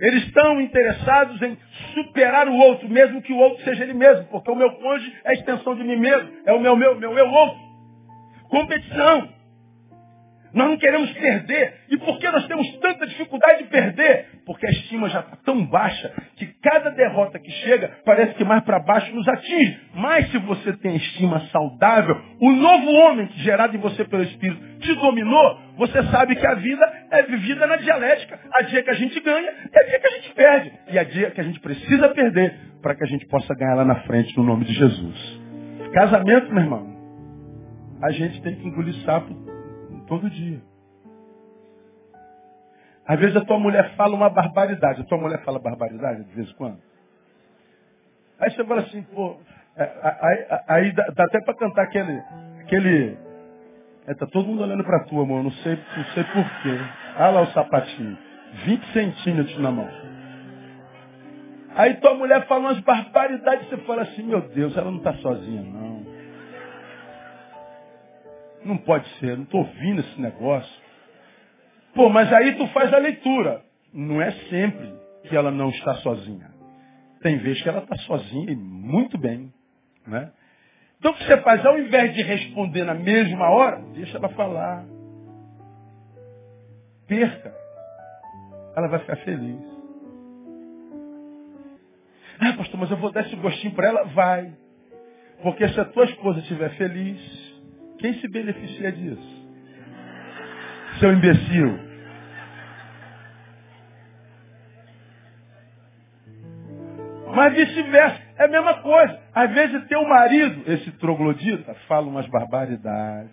Eles 0.00 0.24
estão 0.24 0.60
interessados 0.60 1.40
em 1.42 1.56
superar 1.94 2.48
o 2.48 2.56
outro, 2.56 2.88
mesmo 2.88 3.20
que 3.20 3.32
o 3.32 3.38
outro 3.38 3.62
seja 3.64 3.82
ele 3.82 3.94
mesmo, 3.94 4.24
porque 4.26 4.50
o 4.50 4.54
meu 4.54 4.70
cônjuge 4.72 5.12
é 5.24 5.30
a 5.30 5.32
extensão 5.34 5.74
de 5.74 5.82
mim 5.82 5.96
mesmo, 5.96 6.30
é 6.46 6.52
o 6.52 6.60
meu, 6.60 6.76
meu, 6.76 6.94
meu 6.98 7.18
eu 7.18 7.28
outro. 7.28 7.58
Competição. 8.48 9.28
Nós 10.52 10.68
não 10.68 10.76
queremos 10.76 11.10
perder. 11.12 11.74
E 11.90 11.96
por 11.98 12.18
que 12.18 12.30
nós 12.30 12.46
temos 12.46 12.70
tanta 12.78 13.06
dificuldade 13.06 13.64
de 13.64 13.68
perder? 13.68 14.26
Porque 14.46 14.66
a 14.66 14.70
estima 14.70 15.08
já 15.08 15.20
está 15.20 15.36
tão 15.44 15.64
baixa 15.66 16.12
que 16.36 16.46
cada 16.62 16.90
derrota 16.90 17.38
que 17.38 17.50
chega 17.50 17.90
parece 18.04 18.34
que 18.34 18.44
mais 18.44 18.62
para 18.64 18.80
baixo 18.80 19.14
nos 19.14 19.26
atinge. 19.28 19.80
Mas 19.94 20.30
se 20.30 20.38
você 20.38 20.72
tem 20.74 20.96
estima 20.96 21.40
saudável, 21.50 22.20
o 22.40 22.52
novo 22.52 22.90
homem 22.92 23.28
gerado 23.36 23.76
em 23.76 23.80
você 23.80 24.04
pelo 24.04 24.22
Espírito 24.22 24.78
te 24.80 24.94
dominou, 24.94 25.60
você 25.76 26.02
sabe 26.04 26.36
que 26.36 26.46
a 26.46 26.54
vida 26.54 26.92
é 27.10 27.22
vivida 27.22 27.66
na 27.66 27.76
dialética. 27.76 28.38
Há 28.54 28.62
dia 28.62 28.82
que 28.82 28.90
a 28.90 28.94
gente 28.94 29.20
ganha 29.20 29.50
e 29.50 29.78
há 29.78 29.82
dia 29.84 30.00
que 30.00 30.06
a 30.06 30.10
gente 30.10 30.34
perde. 30.34 30.72
E 30.90 30.98
há 30.98 31.04
dia 31.04 31.30
que 31.30 31.40
a 31.40 31.44
gente 31.44 31.60
precisa 31.60 32.08
perder 32.10 32.54
para 32.82 32.94
que 32.94 33.04
a 33.04 33.06
gente 33.06 33.26
possa 33.26 33.54
ganhar 33.54 33.74
lá 33.74 33.84
na 33.84 33.96
frente 34.02 34.36
no 34.36 34.44
nome 34.44 34.64
de 34.64 34.72
Jesus. 34.72 35.40
Casamento, 35.92 36.52
meu 36.52 36.62
irmão, 36.62 36.86
a 38.02 38.10
gente 38.12 38.40
tem 38.42 38.54
que 38.54 38.66
engolir 38.66 38.94
sapo 39.04 39.57
Todo 40.08 40.28
dia. 40.30 40.60
Às 43.06 43.20
vezes 43.20 43.36
a 43.36 43.44
tua 43.44 43.58
mulher 43.58 43.94
fala 43.94 44.14
uma 44.14 44.28
barbaridade. 44.28 45.02
A 45.02 45.04
tua 45.04 45.18
mulher 45.18 45.42
fala 45.44 45.58
barbaridade 45.58 46.24
de 46.24 46.34
vez 46.34 46.50
em 46.50 46.54
quando. 46.54 46.78
Aí 48.40 48.50
você 48.50 48.64
fala 48.64 48.80
assim, 48.80 49.02
pô, 49.02 49.36
é, 49.76 49.82
aí, 50.20 50.46
aí 50.68 50.92
dá, 50.92 51.04
dá 51.14 51.24
até 51.24 51.40
para 51.40 51.54
cantar 51.54 51.82
aquele. 51.82 52.22
aquele 52.60 53.18
é, 54.06 54.14
tá 54.14 54.26
todo 54.26 54.46
mundo 54.46 54.62
olhando 54.62 54.82
para 54.84 55.04
tu, 55.04 55.20
amor. 55.20 55.42
Não 55.42 55.52
sei, 55.52 55.78
não 55.96 56.04
sei 56.14 56.24
porquê. 56.24 56.78
Olha 57.16 57.30
lá 57.30 57.40
o 57.42 57.46
sapatinho. 57.52 58.18
20 58.64 58.92
centímetros 58.92 59.58
na 59.58 59.70
mão. 59.70 59.88
Aí 61.74 61.94
tua 61.96 62.14
mulher 62.14 62.46
fala 62.46 62.60
umas 62.60 62.80
barbaridades, 62.80 63.68
você 63.68 63.76
fala 63.78 64.02
assim, 64.02 64.22
meu 64.22 64.40
Deus, 64.40 64.76
ela 64.76 64.90
não 64.90 64.98
está 64.98 65.14
sozinha, 65.14 65.62
não. 65.62 65.97
Não 68.64 68.76
pode 68.76 69.08
ser, 69.18 69.36
não 69.36 69.44
estou 69.44 69.60
ouvindo 69.60 70.00
esse 70.00 70.20
negócio. 70.20 70.82
Pô, 71.94 72.08
mas 72.08 72.32
aí 72.32 72.56
tu 72.56 72.66
faz 72.68 72.92
a 72.92 72.98
leitura. 72.98 73.62
Não 73.92 74.20
é 74.20 74.30
sempre 74.50 74.92
que 75.28 75.36
ela 75.36 75.50
não 75.50 75.70
está 75.70 75.94
sozinha. 75.96 76.50
Tem 77.22 77.38
vezes 77.38 77.62
que 77.62 77.68
ela 77.68 77.80
está 77.80 77.96
sozinha 77.98 78.52
e 78.52 78.56
muito 78.56 79.18
bem. 79.18 79.52
Né? 80.06 80.30
Então 80.98 81.12
o 81.12 81.14
que 81.14 81.24
você 81.24 81.36
faz? 81.38 81.64
Ao 81.64 81.78
invés 81.78 82.14
de 82.14 82.22
responder 82.22 82.84
na 82.84 82.94
mesma 82.94 83.50
hora, 83.50 83.82
deixa 83.94 84.18
ela 84.18 84.28
falar. 84.30 84.84
Perca. 87.06 87.54
Ela 88.76 88.88
vai 88.88 89.00
ficar 89.00 89.16
feliz. 89.16 89.78
Ah, 92.40 92.52
pastor, 92.56 92.78
mas 92.78 92.90
eu 92.90 92.96
vou 92.96 93.10
dar 93.10 93.22
esse 93.22 93.34
gostinho 93.36 93.74
para 93.74 93.88
ela? 93.88 94.04
Vai. 94.04 94.52
Porque 95.42 95.68
se 95.68 95.80
a 95.80 95.84
tua 95.84 96.04
esposa 96.04 96.40
estiver 96.40 96.70
feliz, 96.76 97.47
quem 97.98 98.14
se 98.20 98.28
beneficia 98.28 98.92
disso? 98.92 99.48
Seu 100.98 101.12
imbecil. 101.12 101.88
Mas 107.34 107.54
vice-versa, 107.54 108.20
é 108.36 108.44
a 108.44 108.48
mesma 108.48 108.74
coisa. 108.82 109.20
Às 109.34 109.50
vezes 109.52 109.86
teu 109.86 110.02
marido, 110.04 110.72
esse 110.72 110.90
troglodita, 110.92 111.74
fala 111.86 112.06
umas 112.06 112.26
barbaridades. 112.26 113.30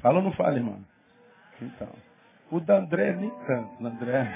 Fala 0.00 0.18
ou 0.18 0.22
não 0.22 0.32
fala, 0.32 0.56
irmão? 0.56 0.78
Então. 1.60 1.88
O 2.50 2.60
da 2.60 2.76
André 2.76 3.12
nem 3.12 3.30
tanto, 3.46 3.82
o 3.82 3.86
André. 3.86 4.32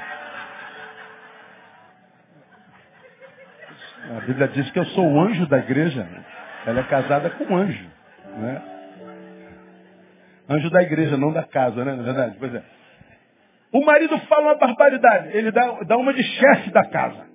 A 4.11 4.21
Bíblia 4.27 4.49
diz 4.49 4.71
que 4.71 4.79
eu 4.79 4.85
sou 4.87 5.07
o 5.07 5.21
anjo 5.21 5.47
da 5.47 5.59
igreja. 5.59 6.07
Ela 6.67 6.81
é 6.81 6.85
casada 6.85 7.31
com 7.31 7.45
um 7.45 7.57
anjo. 7.57 7.91
Né? 8.39 8.72
Anjo 10.49 10.71
da 10.71 10.83
igreja, 10.83 11.17
não 11.17 11.33
da 11.33 11.45
casa, 11.45 11.85
né? 11.85 11.95
Na 11.95 12.03
verdade, 12.03 12.37
pois 12.39 12.55
é. 12.55 12.63
O 13.73 13.85
marido 13.85 14.19
fala 14.21 14.49
uma 14.49 14.55
barbaridade. 14.57 15.37
Ele 15.37 15.51
dá, 15.51 15.81
dá 15.83 15.97
uma 15.97 16.13
de 16.13 16.23
chefe 16.23 16.71
da 16.71 16.85
casa. 16.85 17.27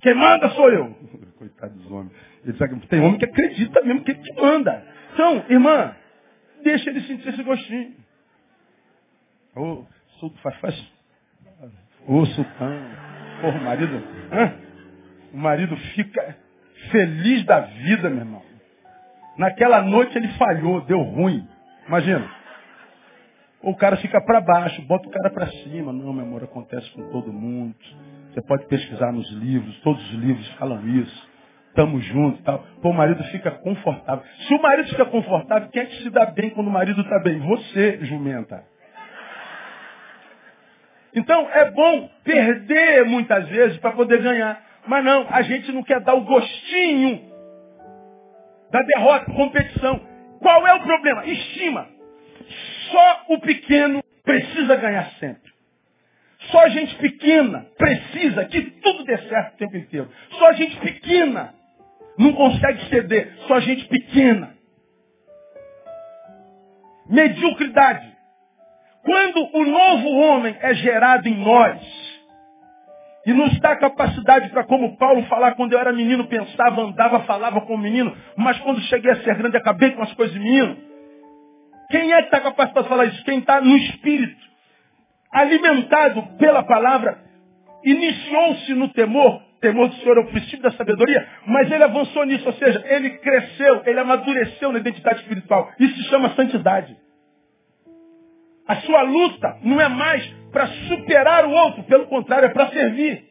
Quem 0.00 0.14
manda 0.14 0.48
sou 0.50 0.70
eu. 0.70 0.96
Coitado 1.38 1.74
dos 1.74 1.90
homens. 1.90 2.12
Ele 2.44 2.86
tem 2.88 3.00
homem 3.00 3.18
que 3.18 3.24
acredita 3.24 3.82
mesmo 3.82 4.02
que 4.02 4.10
ele 4.10 4.20
te 4.20 4.34
manda. 4.34 4.84
Então, 5.12 5.44
irmã, 5.48 5.94
deixa 6.64 6.90
ele 6.90 7.00
sentir 7.02 7.28
esse 7.28 7.42
gostinho. 7.42 7.94
Ô, 9.54 9.84
oh, 10.22 10.30
faz, 10.42 10.56
faz. 10.56 10.92
Ô, 12.06 12.24
sultão. 12.26 12.82
Porra, 13.40 13.58
o 13.58 13.64
marido. 13.64 14.02
Hã? 14.32 14.54
O 15.32 15.36
marido 15.36 15.76
fica 15.94 16.36
feliz 16.90 17.44
da 17.44 17.60
vida, 17.60 18.08
meu 18.08 18.20
irmão. 18.20 18.42
Naquela 19.36 19.82
noite 19.82 20.16
ele 20.16 20.28
falhou, 20.34 20.80
deu 20.82 21.00
ruim. 21.00 21.46
Imagina. 21.86 22.42
O 23.62 23.76
cara 23.76 23.96
fica 23.98 24.20
para 24.20 24.40
baixo, 24.40 24.82
bota 24.82 25.08
o 25.08 25.10
cara 25.10 25.30
para 25.30 25.46
cima. 25.46 25.92
Não, 25.92 26.12
meu 26.12 26.24
amor, 26.24 26.42
acontece 26.42 26.90
com 26.90 27.08
todo 27.10 27.32
mundo. 27.32 27.74
Você 28.32 28.42
pode 28.42 28.66
pesquisar 28.66 29.12
nos 29.12 29.30
livros, 29.32 29.78
todos 29.80 30.02
os 30.10 30.18
livros 30.18 30.48
falam 30.54 30.86
isso. 30.88 31.30
Tamo 31.74 32.00
junto 32.00 32.42
tal. 32.42 32.64
Pô, 32.82 32.90
o 32.90 32.94
marido 32.94 33.22
fica 33.24 33.50
confortável. 33.50 34.24
Se 34.48 34.54
o 34.54 34.60
marido 34.60 34.88
fica 34.88 35.04
confortável, 35.06 35.68
quem 35.70 35.82
é 35.82 35.86
que 35.86 36.02
se 36.02 36.10
dá 36.10 36.26
bem 36.26 36.50
quando 36.50 36.66
o 36.66 36.70
marido 36.70 37.00
está 37.00 37.18
bem? 37.20 37.38
Você, 37.38 37.98
jumenta. 38.02 38.64
Então 41.14 41.48
é 41.50 41.70
bom 41.70 42.10
perder 42.24 43.04
muitas 43.04 43.48
vezes 43.48 43.78
para 43.78 43.92
poder 43.92 44.22
ganhar. 44.22 44.60
Mas 44.86 45.04
não, 45.04 45.26
a 45.30 45.42
gente 45.42 45.70
não 45.72 45.82
quer 45.82 46.00
dar 46.00 46.14
o 46.14 46.22
gostinho 46.22 47.30
da 48.70 48.82
derrota, 48.82 49.26
competição. 49.32 50.11
Qual 50.42 50.66
é 50.66 50.74
o 50.74 50.82
problema? 50.82 51.24
Estima. 51.24 51.88
Só 52.90 53.24
o 53.28 53.40
pequeno 53.40 54.02
precisa 54.24 54.76
ganhar 54.76 55.10
sempre. 55.20 55.52
Só 56.50 56.64
a 56.64 56.68
gente 56.68 56.96
pequena 56.96 57.66
precisa 57.78 58.44
que 58.46 58.60
tudo 58.62 59.04
dê 59.04 59.16
certo 59.16 59.54
o 59.54 59.58
tempo 59.58 59.76
inteiro. 59.76 60.10
Só 60.32 60.48
a 60.48 60.52
gente 60.52 60.76
pequena 60.78 61.54
não 62.18 62.32
consegue 62.32 62.88
ceder. 62.90 63.32
Só 63.46 63.54
a 63.54 63.60
gente 63.60 63.86
pequena. 63.86 64.54
Mediocridade. 67.08 68.12
Quando 69.04 69.48
o 69.56 69.64
novo 69.64 70.08
homem 70.10 70.56
é 70.60 70.74
gerado 70.74 71.28
em 71.28 71.36
nós, 71.36 72.01
e 73.24 73.32
nos 73.32 73.58
dá 73.60 73.76
capacidade 73.76 74.48
para, 74.50 74.64
como 74.64 74.96
Paulo 74.96 75.22
falar, 75.26 75.54
quando 75.54 75.72
eu 75.72 75.78
era 75.78 75.92
menino, 75.92 76.26
pensava, 76.26 76.82
andava, 76.82 77.20
falava 77.20 77.60
como 77.60 77.82
menino, 77.82 78.14
mas 78.36 78.58
quando 78.60 78.80
cheguei 78.82 79.12
a 79.12 79.22
ser 79.22 79.36
grande, 79.36 79.56
acabei 79.56 79.92
com 79.92 80.02
as 80.02 80.12
coisas 80.14 80.34
de 80.34 80.40
menino. 80.40 80.76
Quem 81.90 82.12
é 82.12 82.18
que 82.18 82.24
está 82.24 82.40
capaz 82.40 82.72
para 82.72 82.84
falar 82.84 83.04
isso? 83.06 83.24
Quem 83.24 83.38
está 83.38 83.60
no 83.60 83.76
espírito, 83.76 84.42
alimentado 85.30 86.22
pela 86.38 86.64
palavra, 86.64 87.18
iniciou-se 87.84 88.74
no 88.74 88.88
temor, 88.88 89.40
temor 89.60 89.88
do 89.88 89.94
Senhor 89.96 90.16
é 90.16 90.20
o 90.20 90.26
princípio 90.26 90.62
da 90.62 90.72
sabedoria, 90.72 91.28
mas 91.46 91.70
ele 91.70 91.84
avançou 91.84 92.24
nisso, 92.24 92.46
ou 92.46 92.54
seja, 92.54 92.82
ele 92.86 93.10
cresceu, 93.18 93.82
ele 93.86 94.00
amadureceu 94.00 94.72
na 94.72 94.80
identidade 94.80 95.20
espiritual. 95.20 95.70
Isso 95.78 95.94
se 95.96 96.08
chama 96.08 96.30
santidade. 96.30 96.96
A 98.66 98.76
sua 98.76 99.02
luta 99.02 99.58
não 99.62 99.80
é 99.80 99.88
mais 99.88 100.41
para 100.52 100.66
superar 100.66 101.46
o 101.46 101.50
outro, 101.50 101.82
pelo 101.84 102.06
contrário, 102.06 102.46
é 102.46 102.50
para 102.50 102.68
servir. 102.68 103.24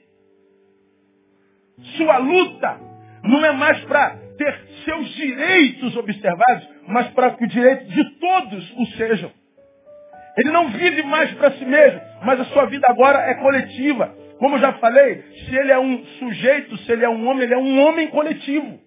Sua 1.97 2.17
luta 2.17 2.79
não 3.23 3.45
é 3.45 3.51
mais 3.51 3.79
para 3.86 4.17
ter 4.38 4.60
seus 4.84 5.07
direitos 5.15 5.95
observados, 5.95 6.67
mas 6.88 7.07
para 7.10 7.31
que 7.31 7.45
o 7.45 7.47
direito 7.47 7.86
de 7.86 8.03
todos 8.19 8.73
o 8.77 8.86
sejam. 8.97 9.31
Ele 10.38 10.49
não 10.49 10.69
vive 10.69 11.03
mais 11.03 11.31
para 11.34 11.51
si 11.51 11.65
mesmo, 11.65 12.01
mas 12.23 12.39
a 12.39 12.45
sua 12.45 12.65
vida 12.65 12.86
agora 12.89 13.19
é 13.29 13.36
coletiva. 13.36 14.15
Como 14.39 14.55
eu 14.55 14.60
já 14.60 14.73
falei, 14.73 15.21
se 15.21 15.55
ele 15.55 15.71
é 15.71 15.79
um 15.79 16.03
sujeito, 16.17 16.77
se 16.77 16.91
ele 16.91 17.05
é 17.05 17.10
um 17.10 17.27
homem, 17.27 17.43
ele 17.43 17.53
é 17.53 17.57
um 17.57 17.79
homem 17.86 18.07
coletivo. 18.07 18.79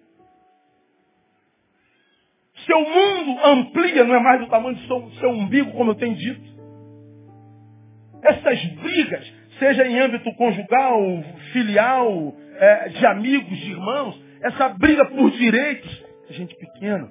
Seu 2.65 2.79
mundo 2.81 3.45
amplia, 3.45 4.03
não 4.03 4.15
é 4.15 4.19
mais 4.19 4.41
do 4.41 4.47
tamanho 4.47 4.75
do 4.75 4.87
seu, 4.87 5.11
seu 5.19 5.29
umbigo, 5.29 5.71
como 5.73 5.91
eu 5.91 5.95
tenho 5.95 6.15
dito. 6.15 6.54
Essas 8.25 8.63
brigas, 8.65 9.33
seja 9.59 9.87
em 9.87 9.99
âmbito 9.99 10.33
conjugal, 10.33 11.23
filial, 11.53 12.35
é, 12.57 12.89
de 12.89 13.05
amigos, 13.05 13.57
de 13.57 13.71
irmãos, 13.71 14.19
essa 14.41 14.69
briga 14.69 15.05
por 15.05 15.31
direitos, 15.31 16.03
é 16.29 16.33
gente 16.33 16.55
pequena. 16.55 17.09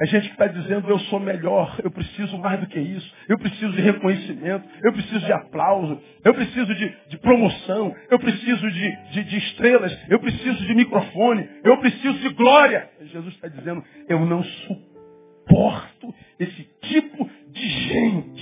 É 0.00 0.06
gente 0.06 0.26
que 0.26 0.32
está 0.32 0.48
dizendo, 0.48 0.88
eu 0.88 0.98
sou 1.00 1.20
melhor, 1.20 1.78
eu 1.84 1.90
preciso 1.90 2.36
mais 2.38 2.58
do 2.58 2.66
que 2.66 2.80
isso, 2.80 3.14
eu 3.28 3.38
preciso 3.38 3.70
de 3.72 3.82
reconhecimento, 3.82 4.66
eu 4.82 4.92
preciso 4.92 5.20
de 5.20 5.32
aplauso, 5.32 6.00
eu 6.24 6.34
preciso 6.34 6.74
de, 6.74 6.96
de 7.08 7.18
promoção, 7.18 7.94
eu 8.10 8.18
preciso 8.18 8.70
de, 8.70 8.96
de, 9.12 9.24
de, 9.24 9.38
estrelas, 9.38 9.96
eu 10.08 10.18
preciso 10.18 10.66
de 10.66 10.74
microfone, 10.74 11.48
eu 11.62 11.76
preciso 11.76 12.18
de 12.18 12.30
glória. 12.30 12.90
Jesus 13.02 13.34
está 13.34 13.46
dizendo, 13.46 13.84
eu 14.08 14.26
não 14.26 14.42
suporto 14.42 16.12
esse 16.40 16.68
tipo 16.80 17.30
de 17.50 17.68
gente. 17.68 18.41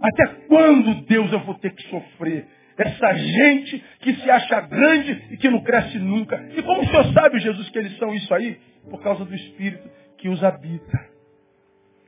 Até 0.00 0.26
quando, 0.48 1.02
Deus, 1.06 1.32
eu 1.32 1.40
vou 1.40 1.54
ter 1.56 1.74
que 1.74 1.82
sofrer? 1.88 2.46
Essa 2.78 3.12
gente 3.14 3.84
que 4.00 4.14
se 4.14 4.30
acha 4.30 4.60
grande 4.62 5.26
e 5.30 5.36
que 5.36 5.50
não 5.50 5.60
cresce 5.60 5.98
nunca. 5.98 6.36
E 6.56 6.62
como 6.62 6.80
o 6.80 6.86
Senhor 6.86 7.12
sabe, 7.12 7.38
Jesus, 7.38 7.68
que 7.68 7.78
eles 7.78 7.96
são 7.98 8.14
isso 8.14 8.32
aí? 8.32 8.58
Por 8.88 9.02
causa 9.02 9.24
do 9.24 9.34
Espírito 9.34 9.90
que 10.16 10.28
os 10.28 10.42
habita. 10.42 11.10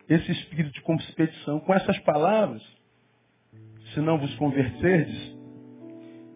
Esse 0.08 0.32
espírito 0.32 0.74
de 0.74 0.80
competição. 0.82 1.60
Com 1.60 1.74
essas 1.74 1.98
palavras, 2.00 2.62
se 3.92 4.00
não 4.00 4.18
vos 4.18 4.34
converterdes, 4.36 5.36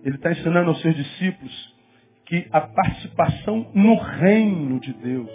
ele 0.04 0.16
está 0.16 0.30
ensinando 0.30 0.70
aos 0.70 0.80
seus 0.80 0.94
discípulos 0.94 1.74
que 2.26 2.46
a 2.52 2.60
participação 2.60 3.70
no 3.74 3.96
reino 3.96 4.80
de 4.80 4.92
Deus, 4.92 5.30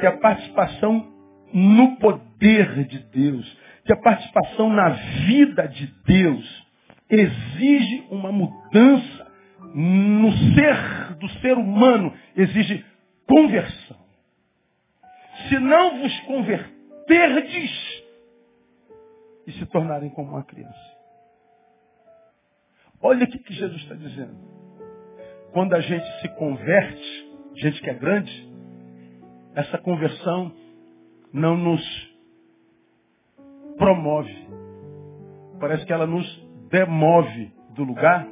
que 0.00 0.06
a 0.06 0.16
participação 0.18 1.12
no 1.52 1.96
poder 1.96 2.84
de 2.84 2.98
Deus, 3.10 3.58
que 3.86 3.92
a 3.92 3.96
participação 3.96 4.68
na 4.68 4.88
vida 5.26 5.68
de 5.68 5.86
Deus 6.04 6.66
exige 7.08 8.04
uma 8.10 8.32
mudança 8.32 9.32
no 9.72 10.32
ser 10.54 11.14
do 11.18 11.28
ser 11.40 11.56
humano, 11.56 12.12
exige 12.36 12.84
conversão. 13.26 13.96
Se 15.48 15.58
não 15.58 16.00
vos 16.00 16.20
converterdes 16.20 18.04
e 19.46 19.52
se 19.52 19.66
tornarem 19.66 20.10
como 20.10 20.32
uma 20.32 20.42
criança. 20.42 20.96
Olha 23.00 23.24
o 23.24 23.28
que 23.28 23.52
Jesus 23.52 23.80
está 23.82 23.94
dizendo. 23.94 24.36
Quando 25.52 25.74
a 25.74 25.80
gente 25.80 26.20
se 26.20 26.28
converte, 26.30 27.30
gente 27.54 27.80
que 27.80 27.90
é 27.90 27.94
grande, 27.94 28.48
essa 29.54 29.78
conversão 29.78 30.52
não 31.32 31.56
nos 31.56 32.15
promove. 33.76 34.48
Parece 35.60 35.84
que 35.86 35.92
ela 35.92 36.06
nos 36.06 36.26
demove 36.68 37.52
do 37.74 37.84
lugar 37.84 38.26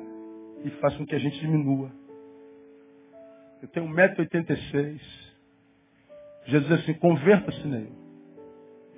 e 0.65 0.71
faz 0.81 0.97
com 0.97 1.07
que 1.07 1.15
a 1.15 1.19
gente 1.19 1.39
diminua. 1.41 1.91
Eu 3.63 3.69
tenho 3.69 3.87
1,86m. 3.87 5.01
Jesus 6.47 6.69
diz 6.69 6.81
assim, 6.83 6.95
converta-se 6.95 7.67
nele. 7.67 7.92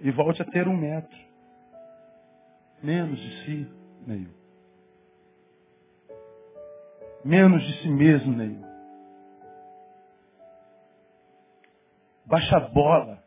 E 0.01 0.11
volte 0.11 0.43
a 0.43 0.45
ter 0.45 0.67
um 0.67 0.77
metro. 0.77 1.17
Menos 2.83 3.19
de 3.19 3.45
si, 3.45 3.73
Neil. 4.07 4.29
Menos 7.25 7.63
de 7.63 7.83
si 7.83 7.89
mesmo, 7.89 8.37
Neil. 8.37 8.61
Baixa 12.27 12.57
a 12.57 12.61
bola. 12.61 13.23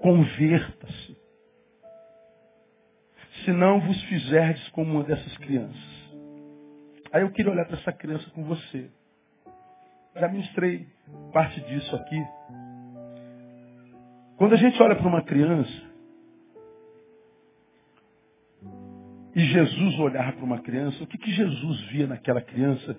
Converta-se 0.00 1.25
se 3.46 3.52
não 3.52 3.80
vos 3.80 4.02
fizerdes 4.02 4.68
como 4.70 4.92
uma 4.92 5.04
dessas 5.04 5.38
crianças. 5.38 5.96
Aí 7.12 7.22
eu 7.22 7.30
queria 7.30 7.52
olhar 7.52 7.64
para 7.64 7.78
essa 7.78 7.92
criança 7.92 8.28
com 8.30 8.42
você. 8.42 8.90
Já 10.16 10.28
ministrei 10.28 10.84
parte 11.32 11.60
disso 11.60 11.94
aqui. 11.94 12.26
Quando 14.36 14.54
a 14.54 14.56
gente 14.56 14.82
olha 14.82 14.96
para 14.96 15.06
uma 15.06 15.22
criança, 15.22 15.86
e 19.34 19.40
Jesus 19.40 19.98
olhar 20.00 20.32
para 20.32 20.44
uma 20.44 20.58
criança, 20.58 21.04
o 21.04 21.06
que, 21.06 21.16
que 21.16 21.30
Jesus 21.30 21.80
via 21.92 22.06
naquela 22.06 22.40
criança 22.40 22.96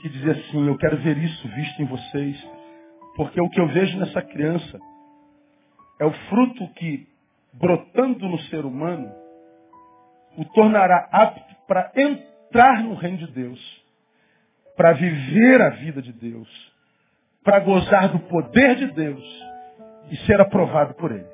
que 0.00 0.08
dizia 0.08 0.32
assim, 0.32 0.66
eu 0.66 0.76
quero 0.76 0.96
ver 0.98 1.16
isso 1.18 1.48
visto 1.48 1.80
em 1.80 1.86
vocês, 1.86 2.48
porque 3.14 3.40
o 3.40 3.48
que 3.48 3.60
eu 3.60 3.68
vejo 3.68 3.96
nessa 3.98 4.20
criança 4.22 4.78
é 6.00 6.04
o 6.04 6.12
fruto 6.28 6.66
que, 6.74 7.06
brotando 7.52 8.28
no 8.28 8.38
ser 8.40 8.64
humano, 8.64 9.23
o 10.36 10.44
tornará 10.46 11.08
apto 11.12 11.54
para 11.66 11.90
entrar 11.96 12.82
no 12.82 12.94
reino 12.94 13.18
de 13.18 13.26
Deus. 13.28 13.84
para 14.76 14.92
viver 14.92 15.62
a 15.62 15.70
vida 15.70 16.02
de 16.02 16.12
Deus, 16.12 16.48
para 17.42 17.60
gozar 17.60 18.08
do 18.08 18.18
poder 18.20 18.74
de 18.76 18.86
Deus 18.88 19.24
e 20.10 20.16
ser 20.26 20.40
aprovado 20.40 20.94
por 20.94 21.12
Ele. 21.12 21.26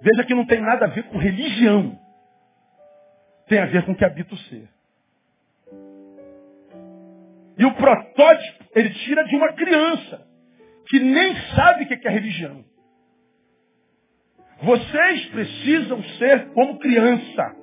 Veja 0.00 0.24
que 0.24 0.34
não 0.34 0.44
tem 0.44 0.60
nada 0.60 0.86
a 0.86 0.88
ver 0.88 1.04
com 1.04 1.18
religião. 1.18 1.98
Tem 3.46 3.60
a 3.60 3.66
ver 3.66 3.84
com 3.84 3.92
o 3.92 3.94
que 3.94 4.04
habita 4.04 4.34
o 4.34 4.38
ser. 4.38 4.68
E 7.56 7.64
o 7.64 7.74
protótipo, 7.74 8.64
ele 8.74 8.90
tira 8.90 9.24
de 9.24 9.36
uma 9.36 9.52
criança, 9.52 10.26
que 10.88 10.98
nem 10.98 11.36
sabe 11.54 11.84
o 11.84 11.86
que 11.86 12.08
é 12.08 12.10
religião. 12.10 12.64
Vocês 14.62 15.26
precisam 15.26 16.02
ser 16.18 16.46
como 16.52 16.78
criança. 16.78 17.56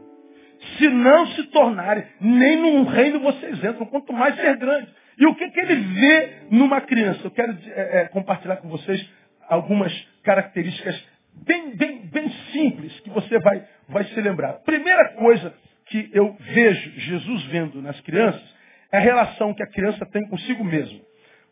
Se 0.77 0.89
não 0.89 1.27
se 1.27 1.43
tornarem, 1.43 2.03
nem 2.19 2.57
num 2.57 2.83
reino 2.83 3.21
vocês 3.21 3.57
entram, 3.59 3.85
quanto 3.85 4.11
mais 4.11 4.35
ser 4.35 4.57
grande. 4.57 4.87
E 5.17 5.25
o 5.25 5.35
que, 5.35 5.49
que 5.49 5.59
ele 5.59 5.75
vê 5.75 6.29
numa 6.51 6.81
criança? 6.81 7.21
Eu 7.23 7.31
quero 7.31 7.57
é, 7.67 8.01
é, 8.01 8.07
compartilhar 8.09 8.57
com 8.57 8.67
vocês 8.67 9.09
algumas 9.47 9.93
características 10.23 11.01
bem, 11.45 11.75
bem, 11.75 12.05
bem 12.07 12.29
simples 12.51 12.99
que 12.99 13.09
você 13.09 13.39
vai, 13.39 13.63
vai 13.87 14.03
se 14.05 14.19
lembrar. 14.19 14.53
Primeira 14.65 15.13
coisa 15.13 15.53
que 15.85 16.09
eu 16.13 16.35
vejo 16.39 16.91
Jesus 16.99 17.43
vendo 17.45 17.81
nas 17.81 17.99
crianças 18.01 18.43
é 18.91 18.97
a 18.97 19.01
relação 19.01 19.53
que 19.53 19.63
a 19.63 19.67
criança 19.67 20.05
tem 20.05 20.27
consigo 20.27 20.63
mesmo. 20.63 20.99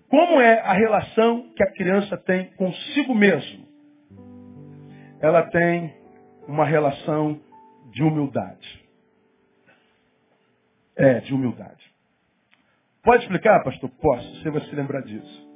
Como 0.09 0.41
é 0.41 0.59
a 0.59 0.73
relação 0.73 1.51
que 1.55 1.63
a 1.63 1.71
criança 1.71 2.17
tem 2.17 2.45
consigo 2.55 3.15
mesmo? 3.15 3.66
Ela 5.20 5.43
tem 5.43 5.93
uma 6.47 6.65
relação 6.65 7.39
de 7.91 8.03
humildade. 8.03 8.86
É, 10.95 11.20
de 11.22 11.34
humildade. 11.34 11.84
Pode 13.03 13.24
explicar, 13.24 13.63
pastor? 13.63 13.89
Posso, 14.01 14.41
você 14.41 14.49
vai 14.49 14.61
se 14.61 14.76
lembrar 14.76 15.01
disso. 15.01 15.47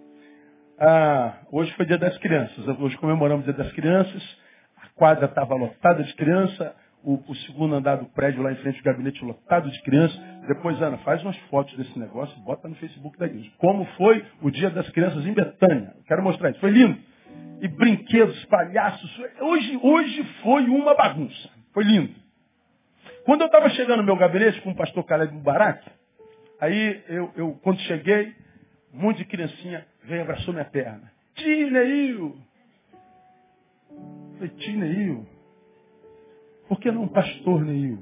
Ah, 0.79 1.41
hoje 1.51 1.71
foi 1.73 1.85
dia 1.85 1.97
das 1.97 2.17
crianças. 2.17 2.67
Hoje 2.79 2.97
comemoramos 2.97 3.47
o 3.47 3.53
dia 3.53 3.63
das 3.63 3.71
crianças. 3.73 4.37
A 4.77 4.87
quadra 4.95 5.25
estava 5.25 5.53
lotada 5.53 6.03
de 6.03 6.13
criança. 6.15 6.75
O, 7.03 7.15
o, 7.27 7.35
segundo 7.35 7.75
andar 7.75 7.97
do 7.97 8.05
prédio 8.05 8.43
lá 8.43 8.51
em 8.51 8.57
frente 8.57 8.77
do 8.77 8.83
gabinete 8.83 9.23
lotado 9.23 9.69
de 9.69 9.81
crianças. 9.81 10.19
Depois, 10.47 10.79
Ana, 10.81 10.97
faz 10.99 11.21
umas 11.23 11.37
fotos 11.49 11.75
desse 11.75 11.97
negócio 11.97 12.35
e 12.37 12.41
bota 12.41 12.67
no 12.67 12.75
Facebook 12.75 13.17
da 13.17 13.25
igreja. 13.25 13.51
Como 13.57 13.85
foi 13.97 14.25
o 14.41 14.49
dia 14.49 14.69
das 14.69 14.87
crianças 14.89 15.25
em 15.25 15.33
Betânia. 15.33 15.93
Quero 16.07 16.23
mostrar 16.23 16.51
isso. 16.51 16.59
Foi 16.59 16.71
lindo. 16.71 17.10
E 17.61 17.67
brinquedos, 17.67 18.43
palhaços. 18.45 19.21
Hoje, 19.39 19.79
hoje 19.81 20.23
foi 20.41 20.65
uma 20.65 20.95
bagunça. 20.95 21.49
Foi 21.73 21.83
lindo. 21.83 22.13
Quando 23.23 23.41
eu 23.41 23.47
estava 23.47 23.69
chegando 23.69 23.99
no 23.99 24.05
meu 24.05 24.15
gabinete 24.15 24.61
com 24.61 24.71
o 24.71 24.75
pastor 24.75 25.03
Caleb 25.03 25.33
Mubarak, 25.33 25.87
aí 26.59 27.03
eu, 27.07 27.31
eu, 27.35 27.59
quando 27.61 27.79
cheguei, 27.81 28.33
um 28.93 29.01
monte 29.01 29.17
de 29.17 29.25
criancinha 29.25 29.85
veio 30.03 30.19
e 30.19 30.21
abraçou 30.21 30.53
minha 30.53 30.65
perna. 30.65 31.11
Tio! 31.35 32.35
Falei, 34.37 34.49
tio? 34.57 35.27
Por 36.67 36.79
que 36.79 36.91
não 36.91 37.07
pastor 37.07 37.63
Neil? 37.63 37.99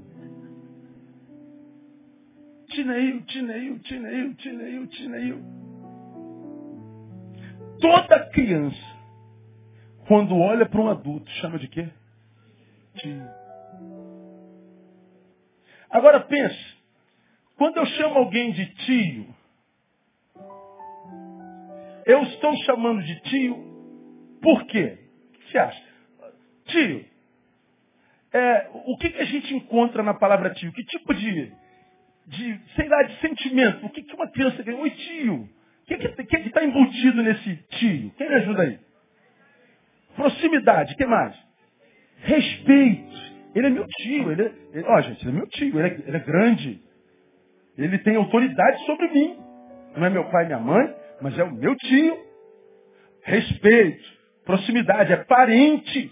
Tio 2.69 2.85
Neil, 2.85 3.21
tio 3.23 3.43
Neil, 3.43 3.79
tio 3.79 3.99
Neil, 3.99 4.33
tio 4.35 4.57
Neil, 4.57 4.87
tio 4.87 5.09
Neil. 5.09 5.43
Toda 7.81 8.29
criança, 8.29 8.88
quando 10.10 10.36
olha 10.36 10.66
para 10.66 10.82
um 10.82 10.89
adulto, 10.89 11.30
chama 11.34 11.60
de 11.60 11.68
quê? 11.68 11.88
Tio. 12.95 13.24
Agora 15.88 16.20
pense, 16.22 16.78
quando 17.55 17.78
eu 17.78 17.86
chamo 17.86 18.16
alguém 18.16 18.51
de 18.51 18.66
tio, 18.74 19.36
eu 22.07 22.24
estou 22.24 22.55
chamando 22.66 23.03
de 23.03 23.22
tio 23.22 23.55
por 24.41 24.66
quê? 24.66 24.97
O 24.97 25.32
que 25.38 25.51
você 25.51 25.57
acha? 25.60 25.84
Tio, 26.66 27.05
é, 28.34 28.70
o 28.74 28.97
que, 28.97 29.12
que 29.12 29.22
a 29.22 29.26
gente 29.26 29.53
encontra 29.53 30.01
na 30.01 30.16
palavra 30.16 30.55
tio? 30.55 30.74
Que 30.74 30.84
tipo 30.86 31.14
de, 31.14 31.53
de 32.26 32.60
sei 32.76 32.89
lá, 32.89 33.03
de 33.03 33.16
sentimento? 33.20 33.86
O 33.86 33.89
que, 33.91 34.01
que 34.01 34.16
uma 34.16 34.32
criança 34.32 34.64
tem? 34.64 34.74
Oi, 34.74 34.89
tio. 34.89 35.43
O 35.43 35.86
que 35.86 35.93
está 35.93 36.24
que, 36.24 36.38
que 36.39 36.49
tá 36.49 36.64
embutido 36.64 37.22
nesse 37.22 37.55
tio? 37.78 38.12
Quem 38.18 38.28
me 38.28 38.36
ajuda 38.38 38.64
aí? 38.64 38.88
Proximidade, 40.16 40.95
que 40.95 41.05
mais? 41.05 41.36
Respeito. 42.18 43.30
Ele 43.55 43.68
é 43.68 43.70
meu 43.70 43.86
tio. 43.88 44.32
Ele, 44.32 44.43
é, 44.43 44.53
ele 44.74 44.86
ó, 44.88 45.01
gente, 45.01 45.22
ele 45.24 45.32
é 45.32 45.34
meu 45.34 45.47
tio. 45.47 45.80
Ele 45.80 45.88
é, 45.88 46.07
ele 46.07 46.18
é 46.18 46.20
grande. 46.20 46.82
Ele 47.78 47.97
tem 47.99 48.16
autoridade 48.16 48.86
sobre 48.86 49.07
mim. 49.10 49.38
Não 49.95 50.05
é 50.05 50.10
meu 50.10 50.26
pai 50.30 50.45
minha 50.45 50.60
mãe, 50.60 50.93
mas 51.22 51.38
é 51.38 51.43
o 51.43 51.53
meu 51.53 51.76
tio. 51.76 52.18
Respeito, 53.24 54.03
proximidade, 54.45 55.14
é 55.14 55.18
parente. 55.18 56.12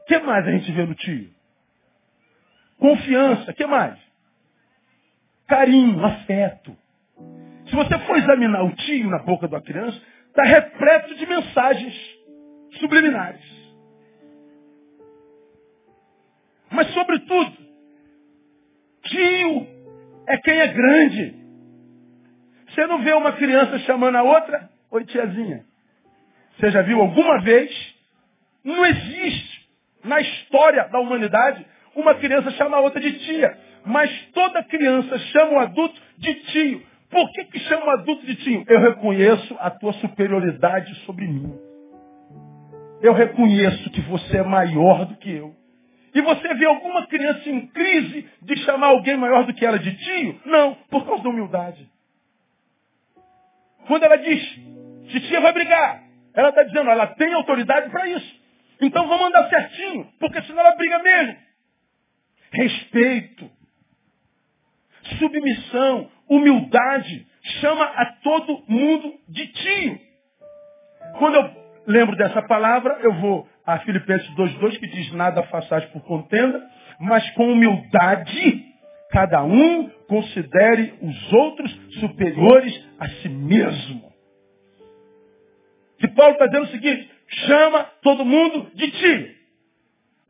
O 0.00 0.04
que 0.04 0.18
mais 0.20 0.46
a 0.46 0.50
gente 0.50 0.70
vê 0.72 0.86
no 0.86 0.94
tio? 0.94 1.30
Confiança, 2.78 3.50
o 3.50 3.54
que 3.54 3.66
mais? 3.66 3.98
Carinho, 5.48 6.04
afeto. 6.04 6.76
Se 7.68 7.74
você 7.74 7.98
for 8.00 8.16
examinar 8.16 8.64
o 8.64 8.74
tio 8.74 9.08
na 9.10 9.18
boca 9.18 9.48
da 9.48 9.60
criança, 9.60 10.00
está 10.36 10.42
repleto 10.42 11.14
de 11.14 11.26
mensagens 11.26 11.94
subliminares. 12.78 13.42
Mas, 16.70 16.92
sobretudo, 16.92 17.56
tio 19.04 19.66
é 20.28 20.36
quem 20.36 20.60
é 20.60 20.66
grande. 20.66 21.34
Você 22.68 22.86
não 22.86 23.02
vê 23.02 23.14
uma 23.14 23.32
criança 23.32 23.78
chamando 23.80 24.16
a 24.16 24.22
outra, 24.22 24.68
oi 24.90 25.06
tiazinha. 25.06 25.64
Você 26.58 26.70
já 26.70 26.82
viu 26.82 27.00
alguma 27.00 27.40
vez? 27.40 27.70
Não 28.62 28.84
existe 28.84 29.70
na 30.04 30.20
história 30.20 30.86
da 30.88 31.00
humanidade 31.00 31.64
uma 31.94 32.14
criança 32.14 32.50
chama 32.50 32.76
a 32.76 32.80
outra 32.80 33.00
de 33.00 33.12
tia. 33.20 33.58
Mas 33.86 34.10
toda 34.34 34.62
criança 34.64 35.16
chama 35.18 35.52
o 35.52 35.58
adulto 35.60 35.98
de 36.18 36.34
tio. 36.34 36.86
Por 37.10 37.30
que, 37.32 37.44
que 37.44 37.58
chama 37.60 37.92
adulto 37.92 38.26
de 38.26 38.34
tio? 38.36 38.64
Eu 38.66 38.80
reconheço 38.80 39.56
a 39.60 39.70
tua 39.70 39.92
superioridade 39.94 40.94
sobre 41.04 41.26
mim. 41.26 41.54
Eu 43.00 43.12
reconheço 43.12 43.90
que 43.90 44.00
você 44.02 44.38
é 44.38 44.42
maior 44.42 45.04
do 45.04 45.16
que 45.16 45.30
eu. 45.30 45.54
E 46.14 46.20
você 46.22 46.54
vê 46.54 46.66
alguma 46.66 47.06
criança 47.06 47.48
em 47.48 47.66
crise 47.66 48.28
de 48.42 48.56
chamar 48.64 48.88
alguém 48.88 49.16
maior 49.16 49.44
do 49.44 49.52
que 49.52 49.64
ela 49.64 49.78
de 49.78 49.94
tio? 49.96 50.40
Não, 50.46 50.74
por 50.90 51.04
causa 51.04 51.22
da 51.22 51.28
humildade. 51.28 51.88
Quando 53.86 54.02
ela 54.02 54.16
diz, 54.16 54.42
titia 55.08 55.40
vai 55.40 55.52
brigar, 55.52 56.02
ela 56.34 56.48
está 56.48 56.62
dizendo, 56.62 56.90
ela 56.90 57.06
tem 57.08 57.32
autoridade 57.34 57.90
para 57.90 58.08
isso. 58.08 58.40
Então 58.80 59.06
vamos 59.06 59.26
andar 59.26 59.48
certinho, 59.48 60.08
porque 60.18 60.42
senão 60.42 60.60
ela 60.60 60.74
briga 60.74 60.98
mesmo. 61.00 61.36
Respeito, 62.50 63.50
submissão, 65.18 66.10
humildade, 66.28 67.26
chama 67.60 67.84
a 67.84 68.06
todo 68.22 68.62
mundo 68.68 69.14
de 69.28 69.46
tio. 69.46 70.00
Quando 71.18 71.36
eu 71.36 71.50
lembro 71.86 72.16
dessa 72.16 72.42
palavra, 72.42 72.98
eu 73.02 73.12
vou 73.14 73.48
a 73.64 73.78
Filipenses 73.80 74.28
2,2 74.36 74.78
que 74.78 74.86
diz 74.86 75.12
nada 75.12 75.42
façais 75.44 75.84
por 75.86 76.02
contenda, 76.02 76.64
mas 77.00 77.28
com 77.30 77.52
humildade, 77.52 78.64
cada 79.10 79.42
um 79.42 79.88
considere 80.08 80.94
os 81.02 81.32
outros 81.32 81.72
superiores 82.00 82.84
a 82.98 83.08
si 83.08 83.28
mesmo. 83.28 84.12
Que 85.98 86.08
Paulo 86.08 86.32
está 86.32 86.46
dizendo 86.46 86.64
o 86.64 86.70
seguinte, 86.70 87.10
chama 87.46 87.84
todo 88.02 88.24
mundo 88.24 88.70
de 88.74 88.90
tio. 88.90 89.36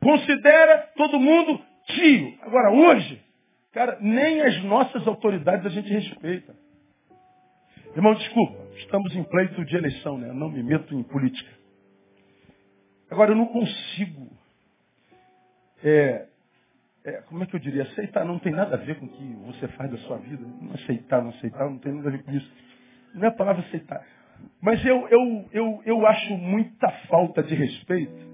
Considera 0.01 0.89
todo 0.95 1.19
mundo 1.19 1.61
tio. 1.87 2.33
Agora, 2.41 2.71
hoje, 2.71 3.21
cara, 3.77 3.99
nem 4.01 4.41
as 4.41 4.63
nossas 4.63 5.05
autoridades 5.07 5.63
a 5.63 5.69
gente 5.69 5.87
respeita. 5.87 6.55
Irmão, 7.95 8.15
desculpa, 8.15 8.57
estamos 8.77 9.15
em 9.15 9.23
pleito 9.23 9.63
de 9.65 9.75
eleição, 9.75 10.17
né? 10.17 10.29
Eu 10.29 10.33
não 10.33 10.49
me 10.49 10.63
meto 10.63 10.95
em 10.95 11.03
política. 11.03 11.51
Agora, 13.11 13.31
eu 13.31 13.35
não 13.35 13.45
consigo, 13.45 14.31
é, 15.83 16.25
é, 17.05 17.11
como 17.27 17.43
é 17.43 17.45
que 17.45 17.55
eu 17.55 17.59
diria, 17.59 17.83
aceitar 17.83 18.25
não 18.25 18.39
tem 18.39 18.51
nada 18.51 18.75
a 18.75 18.79
ver 18.79 18.97
com 18.99 19.05
o 19.05 19.09
que 19.09 19.33
você 19.45 19.67
faz 19.69 19.91
da 19.91 19.97
sua 19.99 20.17
vida. 20.17 20.43
Não 20.59 20.73
aceitar, 20.73 21.21
não 21.21 21.29
aceitar, 21.29 21.69
não 21.69 21.77
tem 21.77 21.93
nada 21.93 22.09
a 22.09 22.11
ver 22.11 22.23
com 22.23 22.31
isso. 22.31 22.51
Não 23.13 23.25
é 23.25 23.27
a 23.27 23.31
palavra 23.31 23.61
aceitar. 23.61 24.03
Mas 24.59 24.83
eu, 24.83 25.07
eu, 25.07 25.49
eu, 25.51 25.81
eu 25.85 26.07
acho 26.07 26.35
muita 26.35 26.89
falta 27.07 27.43
de 27.43 27.53
respeito 27.53 28.27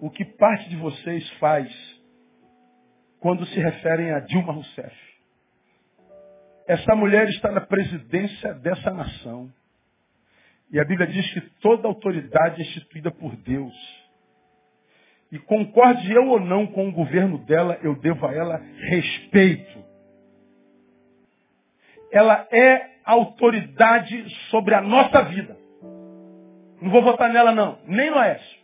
o 0.00 0.08
que 0.10 0.24
parte 0.24 0.68
de 0.70 0.76
vocês 0.76 1.28
faz 1.38 1.97
quando 3.20 3.46
se 3.46 3.58
referem 3.58 4.12
a 4.12 4.20
Dilma 4.20 4.52
Rousseff. 4.52 4.96
Essa 6.66 6.94
mulher 6.94 7.28
está 7.28 7.50
na 7.50 7.62
presidência 7.62 8.54
dessa 8.54 8.90
nação. 8.90 9.50
E 10.70 10.78
a 10.78 10.84
Bíblia 10.84 11.06
diz 11.06 11.32
que 11.32 11.40
toda 11.60 11.88
autoridade 11.88 12.60
é 12.60 12.64
instituída 12.64 13.10
por 13.10 13.34
Deus. 13.36 13.74
E 15.32 15.38
concorde 15.38 16.10
eu 16.12 16.28
ou 16.28 16.40
não 16.40 16.66
com 16.66 16.88
o 16.88 16.92
governo 16.92 17.38
dela, 17.38 17.78
eu 17.82 17.94
devo 17.96 18.26
a 18.26 18.34
ela 18.34 18.56
respeito. 18.56 19.88
ela 22.10 22.46
é 22.50 22.98
autoridade 23.04 24.28
sobre 24.50 24.74
a 24.74 24.80
nossa 24.80 25.22
vida. 25.24 25.56
Não 26.80 26.90
vou 26.90 27.02
votar 27.02 27.30
nela 27.32 27.52
não, 27.52 27.78
nem 27.86 28.10
no 28.10 28.18
Aécio. 28.18 28.57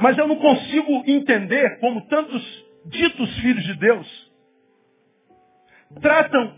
Mas 0.00 0.16
eu 0.16 0.28
não 0.28 0.36
consigo 0.36 1.02
entender 1.06 1.78
como 1.80 2.06
tantos 2.08 2.66
ditos 2.86 3.38
filhos 3.40 3.64
de 3.64 3.74
Deus 3.74 4.28
tratam 6.00 6.54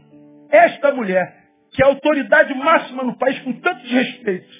esta 0.50 0.92
mulher, 0.92 1.36
que 1.72 1.82
é 1.82 1.86
a 1.86 1.88
autoridade 1.88 2.52
máxima 2.54 3.04
no 3.04 3.16
país, 3.16 3.38
com 3.40 3.52
tanto 3.52 3.82
desrespeito, 3.82 4.52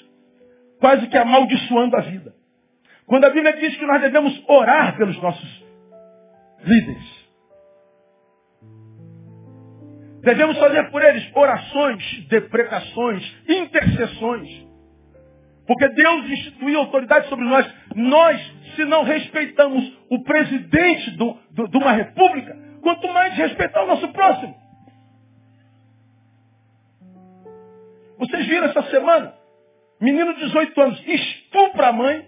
quase 0.79 1.07
que 1.07 1.17
amaldiçoando 1.17 1.97
a 1.97 2.01
vida. 2.01 2.33
Quando 3.05 3.25
a 3.25 3.29
Bíblia 3.29 3.53
diz 3.53 3.75
que 3.75 3.85
nós 3.85 4.01
devemos 4.01 4.41
orar 4.47 4.95
pelos 4.95 5.21
nossos 5.21 5.65
líderes. 6.63 7.21
Devemos 10.21 10.57
fazer 10.59 10.89
por 10.91 11.03
eles 11.03 11.29
orações, 11.35 12.27
deprecações, 12.27 13.35
intercessões. 13.49 14.70
Porque 15.71 15.87
Deus 15.87 16.29
instituiu 16.29 16.79
autoridade 16.79 17.29
sobre 17.29 17.45
nós. 17.45 17.65
Nós, 17.95 18.53
se 18.75 18.83
não 18.83 19.03
respeitamos 19.03 19.97
o 20.09 20.21
presidente 20.21 21.11
do, 21.11 21.37
do, 21.49 21.65
de 21.69 21.77
uma 21.77 21.93
república, 21.93 22.57
quanto 22.81 23.07
mais 23.07 23.33
respeitar 23.35 23.81
o 23.83 23.87
nosso 23.87 24.05
próximo. 24.09 24.53
Vocês 28.19 28.45
viram 28.47 28.67
essa 28.67 28.83
semana? 28.89 29.33
Menino 30.01 30.33
de 30.33 30.41
18 30.47 30.81
anos 30.81 31.07
estupra 31.07 31.87
a 31.87 31.93
mãe, 31.93 32.27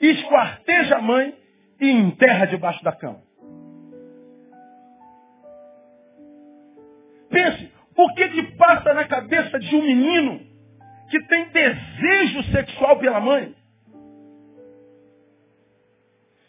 esquarteja 0.00 0.98
a 0.98 1.02
mãe 1.02 1.34
e 1.80 1.90
enterra 1.90 2.46
debaixo 2.46 2.84
da 2.84 2.92
cama. 2.92 3.22
Pense, 7.28 7.72
o 7.96 8.14
que 8.14 8.28
que 8.28 8.42
passa 8.56 8.94
na 8.94 9.04
cabeça 9.04 9.58
de 9.58 9.74
um 9.74 9.82
menino 9.82 10.53
que 11.14 11.22
tem 11.28 11.44
desejo 11.50 12.42
sexual 12.50 12.98
pela 12.98 13.20
mãe? 13.20 13.54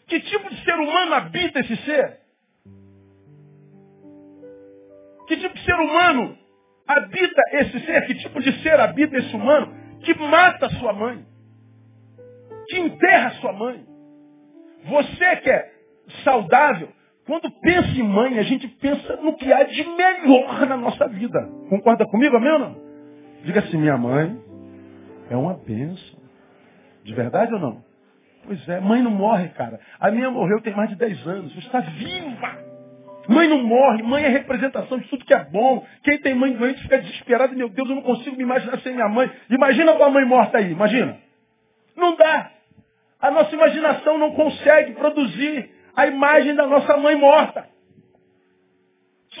Que 0.08 0.18
tipo 0.18 0.50
de 0.50 0.64
ser 0.64 0.74
humano 0.74 1.14
habita 1.14 1.60
esse 1.60 1.76
ser? 1.84 2.18
Que 5.28 5.36
tipo 5.36 5.54
de 5.54 5.64
ser 5.64 5.74
humano 5.74 6.36
habita 6.84 7.42
esse 7.52 7.78
ser? 7.86 8.06
Que 8.06 8.14
tipo 8.16 8.42
de 8.42 8.60
ser 8.62 8.80
habita 8.80 9.16
esse 9.16 9.36
humano 9.36 9.72
que 10.00 10.12
mata 10.18 10.68
sua 10.70 10.92
mãe? 10.92 11.24
Que 12.68 12.80
enterra 12.80 13.30
sua 13.40 13.52
mãe? 13.52 13.86
Você 14.84 15.36
que 15.36 15.50
é 15.50 15.72
saudável, 16.24 16.88
quando 17.24 17.48
pensa 17.60 17.90
em 17.90 18.02
mãe, 18.02 18.36
a 18.36 18.42
gente 18.42 18.66
pensa 18.66 19.14
no 19.18 19.36
que 19.36 19.52
há 19.52 19.62
de 19.62 19.84
melhor 19.84 20.66
na 20.66 20.76
nossa 20.76 21.06
vida. 21.06 21.40
Concorda 21.68 22.04
comigo, 22.06 22.36
amém 22.36 22.50
ou 22.50 22.58
não? 22.58 22.86
Diga 23.44 23.60
assim, 23.60 23.76
minha 23.76 23.96
mãe 23.96 24.45
é 25.30 25.36
uma 25.36 25.54
bênção. 25.54 26.18
De 27.04 27.14
verdade 27.14 27.54
ou 27.54 27.60
não? 27.60 27.84
Pois 28.44 28.68
é, 28.68 28.80
mãe 28.80 29.02
não 29.02 29.10
morre, 29.10 29.48
cara. 29.50 29.80
A 29.98 30.10
minha 30.10 30.30
morreu 30.30 30.60
tem 30.60 30.74
mais 30.74 30.90
de 30.90 30.96
10 30.96 31.26
anos. 31.26 31.52
Você 31.54 31.66
está 31.66 31.80
viva. 31.80 32.66
Mãe 33.28 33.48
não 33.48 33.62
morre, 33.64 34.02
mãe 34.04 34.24
é 34.24 34.28
representação 34.28 34.98
de 34.98 35.08
tudo 35.08 35.24
que 35.24 35.34
é 35.34 35.44
bom. 35.44 35.84
Quem 36.04 36.18
tem 36.18 36.34
mãe 36.34 36.52
doente 36.52 36.80
fica 36.82 36.98
desesperado. 36.98 37.56
Meu 37.56 37.68
Deus, 37.68 37.88
eu 37.88 37.96
não 37.96 38.02
consigo 38.02 38.36
me 38.36 38.42
imaginar 38.42 38.78
sem 38.80 38.94
minha 38.94 39.08
mãe. 39.08 39.30
Imagina 39.50 39.94
com 39.94 40.04
a 40.04 40.10
mãe 40.10 40.24
morta 40.24 40.58
aí, 40.58 40.70
imagina. 40.70 41.18
Não 41.96 42.14
dá. 42.14 42.52
A 43.20 43.30
nossa 43.30 43.52
imaginação 43.52 44.18
não 44.18 44.32
consegue 44.32 44.92
produzir 44.92 45.70
a 45.96 46.06
imagem 46.06 46.54
da 46.54 46.66
nossa 46.66 46.96
mãe 46.98 47.16
morta. 47.16 47.66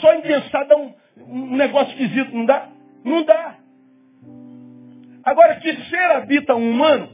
Só 0.00 0.14
em 0.14 0.22
pensar 0.22 0.64
dá 0.64 0.76
um, 0.76 0.92
um 1.18 1.56
negócio 1.56 1.92
esquisito, 1.92 2.34
não 2.34 2.44
dá? 2.44 2.68
Não 3.04 3.24
dá. 3.24 3.54
Agora, 5.26 5.56
que 5.56 5.74
ser 5.86 6.10
habita 6.12 6.54
um 6.54 6.70
humano 6.70 7.08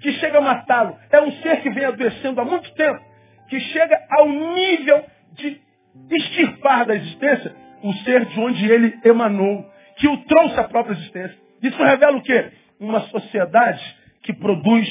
que 0.00 0.12
chega 0.12 0.38
a 0.38 0.40
matá-lo? 0.40 0.96
É 1.10 1.20
um 1.20 1.32
ser 1.42 1.62
que 1.62 1.70
vem 1.70 1.84
adoecendo 1.84 2.40
há 2.40 2.44
muito 2.44 2.72
tempo, 2.74 3.00
que 3.48 3.58
chega 3.58 4.00
ao 4.08 4.28
nível 4.28 5.04
de 5.32 5.60
extirpar 6.08 6.86
da 6.86 6.94
existência 6.94 7.52
o 7.82 7.92
ser 8.04 8.24
de 8.26 8.38
onde 8.38 8.70
ele 8.70 8.96
emanou, 9.04 9.68
que 9.96 10.06
o 10.06 10.16
trouxe 10.24 10.60
à 10.60 10.64
própria 10.64 10.92
existência. 10.92 11.36
Isso 11.60 11.82
revela 11.82 12.16
o 12.16 12.22
quê? 12.22 12.52
Uma 12.78 13.00
sociedade 13.08 13.82
que 14.22 14.32
produz 14.32 14.88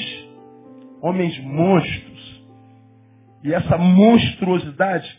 homens 1.00 1.38
monstros. 1.38 2.44
E 3.42 3.54
essa 3.54 3.78
monstruosidade 3.78 5.18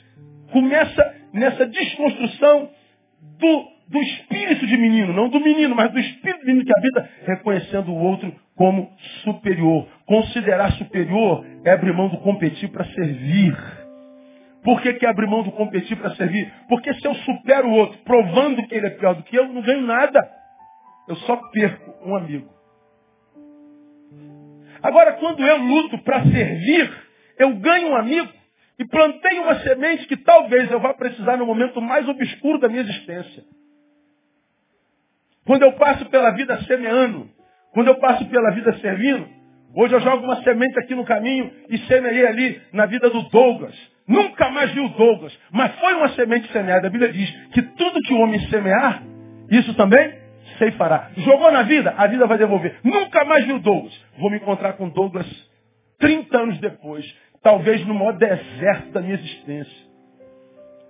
começa 0.52 1.16
nessa 1.34 1.66
desconstrução 1.66 2.70
do, 3.40 3.77
do 3.90 4.00
espírito 4.02 4.66
de 4.68 4.78
menino, 4.78 5.14
não 5.14 5.30
do 5.30 5.40
menino, 5.40 5.76
mas 5.76 5.92
do 5.92 6.00
espírito 6.00 6.42
de 6.42 6.46
menino 6.48 6.66
que 6.66 6.78
habita, 6.78 7.10
reconhecendo 7.26 7.92
o 7.92 7.98
outro 7.98 8.34
como 8.56 8.92
superior. 9.24 9.88
Considerar 10.06 10.72
superior 10.74 11.46
é 11.64 11.72
abrir 11.72 11.94
mão 11.94 12.10
do 12.10 12.18
competir 12.18 12.70
para 12.70 12.86
servir. 12.86 13.56
Por 14.64 14.82
que, 14.82 14.94
que 14.96 15.06
abrir 15.06 15.28
mão 15.28 15.44
do 15.44 15.52
competir 15.52 15.96
para 15.98 16.16
servir? 16.16 16.52
Porque 16.68 16.94
se 16.96 17.08
eu 17.08 17.16
supero 17.16 17.70
o 17.70 17.74
outro, 17.74 17.98
provando 18.00 18.68
que 18.68 18.76
ele 18.76 18.88
é 18.88 18.92
pior 18.92 19.16
do 19.16 19.24
que 19.24 19.36
eu, 19.38 19.48
não 19.48 19.62
ganho 19.62 19.82
nada. 19.82 20.20
Eu 21.08 21.16
só 21.18 21.38
perco 21.52 21.94
um 22.06 22.16
amigo. 22.16 22.50
Agora, 24.84 25.14
quando 25.14 25.46
eu 25.46 25.58
luto 25.58 25.98
para 26.00 26.24
servir, 26.24 26.92
eu 27.40 27.56
ganho 27.56 27.90
um 27.90 27.96
amigo 27.96 28.30
e 28.78 28.86
plantei 28.86 29.40
uma 29.40 29.60
semente 29.60 30.06
que 30.08 30.18
talvez 30.18 30.70
eu 30.70 30.80
vá 30.80 30.94
precisar 30.94 31.38
no 31.38 31.46
momento 31.46 31.82
mais 31.82 32.08
obscuro 32.08 32.60
da 32.60 32.68
minha 32.68 32.82
existência. 32.82 33.44
Quando 35.48 35.64
eu 35.64 35.72
passo 35.74 36.06
pela 36.08 36.32
vida 36.32 36.62
semeando, 36.64 37.30
quando 37.74 37.88
eu 37.88 37.96
passo 37.96 38.26
pela 38.26 38.52
vida 38.52 38.74
servindo, 38.80 39.26
hoje 39.74 39.96
eu 39.96 40.02
jogo 40.02 40.26
uma 40.26 40.44
semente 40.44 40.78
aqui 40.78 40.94
no 40.94 41.06
caminho 41.06 41.50
e 41.70 41.78
semeei 41.80 42.28
ali 42.28 42.62
na 42.74 42.86
vida 42.86 43.10
do 43.10 43.24
Douglas. 43.30 43.74
Nunca 44.06 44.50
mais 44.50 44.72
viu 44.72 44.90
Douglas, 44.90 45.38
mas 45.52 45.74
foi 45.80 45.94
uma 45.94 46.10
semente 46.10 46.52
semeada. 46.52 46.88
A 46.88 46.90
Bíblia 46.90 47.14
diz 47.14 47.32
que 47.54 47.62
tudo 47.62 48.02
que 48.02 48.14
o 48.14 48.20
homem 48.20 48.40
semear, 48.50 49.02
isso 49.50 49.74
também 49.76 50.28
fará. 50.78 51.12
Jogou 51.16 51.52
na 51.52 51.62
vida, 51.62 51.94
a 51.98 52.08
vida 52.08 52.26
vai 52.26 52.38
devolver. 52.38 52.80
Nunca 52.84 53.24
mais 53.24 53.46
viu 53.46 53.60
Douglas. 53.60 53.94
Vou 54.18 54.30
me 54.30 54.38
encontrar 54.38 54.74
com 54.74 54.90
Douglas 54.90 55.28
30 56.00 56.38
anos 56.38 56.60
depois, 56.60 57.06
talvez 57.42 57.86
no 57.86 57.94
maior 57.94 58.14
deserto 58.14 58.92
da 58.92 59.02
minha 59.02 59.16
existência. 59.16 59.88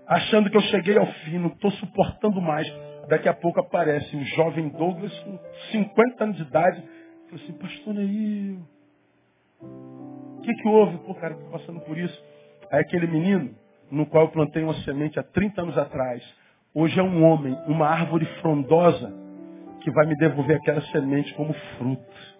Achando 0.08 0.50
que 0.50 0.58
eu 0.58 0.62
cheguei 0.62 0.98
ao 0.98 1.06
fim, 1.06 1.38
não 1.38 1.50
estou 1.50 1.70
suportando 1.72 2.42
mais. 2.42 2.68
Daqui 3.08 3.30
a 3.30 3.34
pouco 3.34 3.60
aparece 3.60 4.16
um 4.16 4.24
jovem 4.26 4.68
Douglas 4.70 5.18
com 5.20 5.40
50 5.72 6.24
anos 6.24 6.36
de 6.36 6.44
idade. 6.44 6.84
Falei 7.30 7.44
assim, 7.44 7.54
pastor 7.54 7.94
Neil, 7.94 8.60
o 9.62 10.42
que, 10.42 10.54
que 10.54 10.68
houve? 10.68 10.98
Pô, 11.00 11.16
cara, 11.16 11.34
estou 11.34 11.50
passando 11.50 11.80
por 11.82 11.98
isso. 11.98 12.24
Aí 12.72 12.82
aquele 12.82 13.08
menino, 13.08 13.56
no 13.90 14.06
qual 14.06 14.26
eu 14.26 14.32
plantei 14.32 14.64
uma 14.64 14.74
semente 14.82 15.20
há 15.20 15.24
30 15.24 15.62
anos 15.62 15.78
atrás, 15.78 16.22
hoje 16.74 17.00
é 17.00 17.04
um 17.04 17.24
homem, 17.24 17.58
uma 17.68 17.88
árvore 17.88 18.26
frondosa, 18.42 19.14
que 19.82 19.92
vai 19.92 20.06
me 20.06 20.16
devolver 20.18 20.58
aquela 20.58 20.82
semente 20.82 21.34
como 21.36 21.54
fruto. 21.78 22.38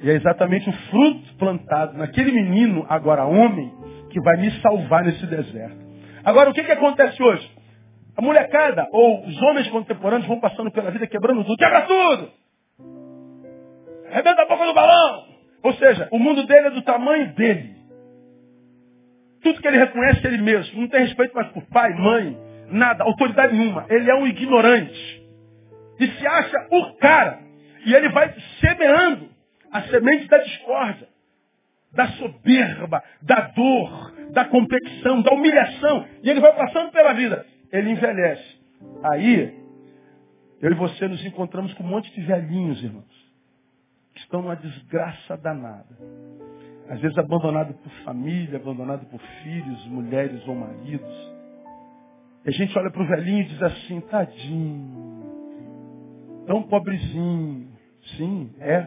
E 0.00 0.10
é 0.10 0.14
exatamente 0.14 0.68
o 0.68 0.72
fruto 0.72 1.34
plantado 1.38 1.96
naquele 1.96 2.32
menino, 2.32 2.84
agora 2.88 3.24
homem, 3.24 3.72
que 4.10 4.20
vai 4.20 4.36
me 4.36 4.50
salvar 4.60 5.04
nesse 5.04 5.24
deserto. 5.26 5.84
Agora, 6.24 6.50
o 6.50 6.52
que, 6.52 6.64
que 6.64 6.72
acontece 6.72 7.22
hoje? 7.22 7.53
A 8.16 8.22
molecada, 8.22 8.86
ou 8.92 9.26
os 9.26 9.42
homens 9.42 9.68
contemporâneos, 9.68 10.28
vão 10.28 10.40
passando 10.40 10.70
pela 10.70 10.90
vida 10.90 11.06
quebrando 11.06 11.44
tudo. 11.44 11.56
Quebra 11.56 11.82
tudo! 11.82 12.30
Rebenta 14.08 14.42
a 14.42 14.46
boca 14.46 14.66
do 14.66 14.74
balão! 14.74 15.26
Ou 15.64 15.72
seja, 15.74 16.08
o 16.12 16.18
mundo 16.18 16.46
dele 16.46 16.68
é 16.68 16.70
do 16.70 16.82
tamanho 16.82 17.34
dele. 17.34 17.74
Tudo 19.42 19.60
que 19.60 19.66
ele 19.66 19.78
reconhece 19.78 20.24
é 20.24 20.28
ele 20.28 20.42
mesmo. 20.42 20.80
Não 20.80 20.88
tem 20.88 21.00
respeito 21.00 21.34
mais 21.34 21.48
por 21.48 21.64
pai, 21.66 21.92
mãe, 21.94 22.36
nada, 22.70 23.02
autoridade 23.02 23.54
nenhuma. 23.54 23.86
Ele 23.88 24.10
é 24.10 24.14
um 24.14 24.26
ignorante. 24.26 25.22
E 25.98 26.06
se 26.06 26.26
acha 26.26 26.66
o 26.70 26.94
cara. 26.96 27.40
E 27.86 27.94
ele 27.94 28.08
vai 28.10 28.34
semeando 28.60 29.28
a 29.72 29.82
semente 29.82 30.28
da 30.28 30.38
discórdia, 30.38 31.08
da 31.92 32.08
soberba, 32.08 33.02
da 33.22 33.40
dor, 33.54 34.14
da 34.32 34.44
competição, 34.44 35.20
da 35.22 35.32
humilhação. 35.32 36.06
E 36.22 36.30
ele 36.30 36.40
vai 36.40 36.54
passando 36.54 36.90
pela 36.92 37.12
vida. 37.12 37.44
Ele 37.74 37.90
envelhece. 37.90 38.56
Aí, 39.02 39.52
eu 40.62 40.70
e 40.70 40.74
você 40.76 41.08
nos 41.08 41.24
encontramos 41.26 41.74
com 41.74 41.82
um 41.82 41.88
monte 41.88 42.08
de 42.14 42.20
velhinhos, 42.24 42.80
irmãos, 42.84 43.32
que 44.14 44.20
estão 44.20 44.42
numa 44.42 44.54
desgraça 44.54 45.36
danada. 45.36 45.98
Às 46.88 47.00
vezes 47.00 47.18
abandonado 47.18 47.74
por 47.74 47.90
família, 48.04 48.58
abandonado 48.58 49.04
por 49.06 49.20
filhos, 49.42 49.86
mulheres 49.88 50.46
ou 50.46 50.54
maridos. 50.54 51.32
E 52.44 52.50
a 52.50 52.52
gente 52.52 52.78
olha 52.78 52.92
para 52.92 53.02
o 53.02 53.08
velhinho 53.08 53.40
e 53.40 53.48
diz 53.48 53.60
assim, 53.60 54.00
tadinho, 54.02 55.24
tão 56.46 56.62
pobrezinho. 56.62 57.72
Sim, 58.16 58.54
é. 58.60 58.86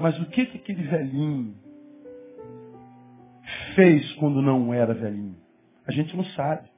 Mas 0.00 0.18
o 0.18 0.26
que, 0.26 0.44
que 0.46 0.56
aquele 0.56 0.82
velhinho 0.82 1.54
fez 3.76 4.12
quando 4.14 4.42
não 4.42 4.74
era 4.74 4.92
velhinho? 4.92 5.36
A 5.86 5.92
gente 5.92 6.16
não 6.16 6.24
sabe. 6.24 6.73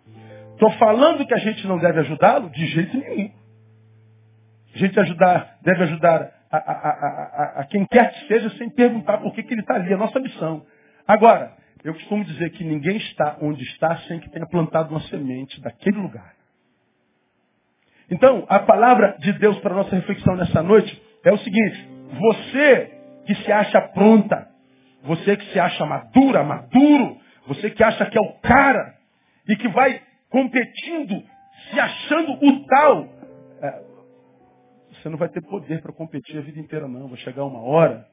Estou 0.56 0.70
falando 0.78 1.26
que 1.26 1.34
a 1.34 1.38
gente 1.38 1.66
não 1.66 1.78
deve 1.78 2.00
ajudá-lo? 2.00 2.48
De 2.48 2.66
jeito 2.66 2.96
nenhum. 2.96 3.30
A 4.74 4.78
gente 4.78 4.98
ajudar, 4.98 5.58
deve 5.62 5.82
ajudar 5.82 6.32
a, 6.50 6.56
a, 6.56 6.60
a, 6.60 7.60
a, 7.60 7.64
quem 7.64 7.84
quer 7.84 8.10
que 8.10 8.26
seja 8.26 8.48
sem 8.56 8.70
perguntar 8.70 9.18
por 9.18 9.34
que, 9.34 9.42
que 9.42 9.52
ele 9.52 9.60
está 9.60 9.74
ali. 9.74 9.90
É 9.90 9.94
a 9.94 9.98
nossa 9.98 10.18
missão. 10.18 10.64
Agora, 11.06 11.52
eu 11.84 11.92
costumo 11.92 12.24
dizer 12.24 12.50
que 12.50 12.64
ninguém 12.64 12.96
está 12.96 13.36
onde 13.42 13.62
está 13.64 13.98
sem 14.08 14.18
que 14.18 14.30
tenha 14.30 14.46
plantado 14.46 14.90
uma 14.90 15.00
semente 15.02 15.60
daquele 15.60 15.98
lugar. 15.98 16.32
Então, 18.10 18.46
a 18.48 18.58
palavra 18.58 19.14
de 19.18 19.34
Deus 19.34 19.58
para 19.58 19.74
a 19.74 19.76
nossa 19.76 19.94
reflexão 19.94 20.36
nessa 20.36 20.62
noite 20.62 21.02
é 21.22 21.32
o 21.32 21.38
seguinte: 21.38 21.88
você 22.18 22.92
que 23.26 23.34
se 23.34 23.52
acha 23.52 23.78
pronta, 23.88 24.48
você 25.02 25.36
que 25.36 25.52
se 25.52 25.60
acha 25.60 25.84
madura, 25.84 26.42
maduro, 26.42 27.18
você 27.46 27.70
que 27.70 27.84
acha 27.84 28.06
que 28.06 28.16
é 28.16 28.20
o 28.22 28.32
cara 28.40 28.94
e 29.46 29.54
que 29.56 29.68
vai 29.68 30.05
competindo, 30.36 31.22
se 31.70 31.80
achando 31.80 32.32
o 32.32 32.66
tal, 32.66 33.08
é, 33.62 33.82
você 34.90 35.08
não 35.08 35.16
vai 35.16 35.30
ter 35.30 35.40
poder 35.40 35.80
para 35.80 35.94
competir 35.94 36.36
a 36.36 36.42
vida 36.42 36.60
inteira, 36.60 36.86
não. 36.86 37.08
Vai 37.08 37.16
chegar 37.20 37.42
uma 37.46 37.62
hora 37.62 38.06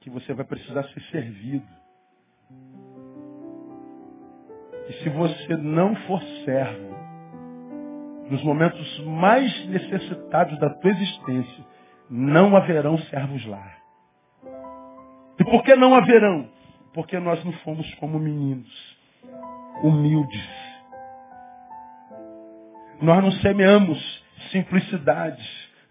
que 0.00 0.08
você 0.08 0.32
vai 0.32 0.46
precisar 0.46 0.84
ser 0.84 1.02
servido. 1.10 1.66
E 4.88 4.92
se 5.02 5.10
você 5.10 5.54
não 5.58 5.94
for 6.06 6.22
servo, 6.46 6.96
nos 8.30 8.42
momentos 8.42 9.04
mais 9.04 9.66
necessitados 9.66 10.58
da 10.58 10.70
tua 10.70 10.90
existência, 10.92 11.64
não 12.08 12.56
haverão 12.56 12.96
servos 12.96 13.44
lá. 13.44 13.76
E 15.38 15.44
por 15.44 15.62
que 15.62 15.76
não 15.76 15.94
haverão? 15.94 16.48
Porque 16.94 17.20
nós 17.20 17.44
não 17.44 17.52
fomos 17.64 17.94
como 17.96 18.18
meninos, 18.18 18.98
humildes. 19.82 20.59
Nós 23.00 23.22
não 23.22 23.32
semeamos 23.32 24.24
simplicidade. 24.50 25.42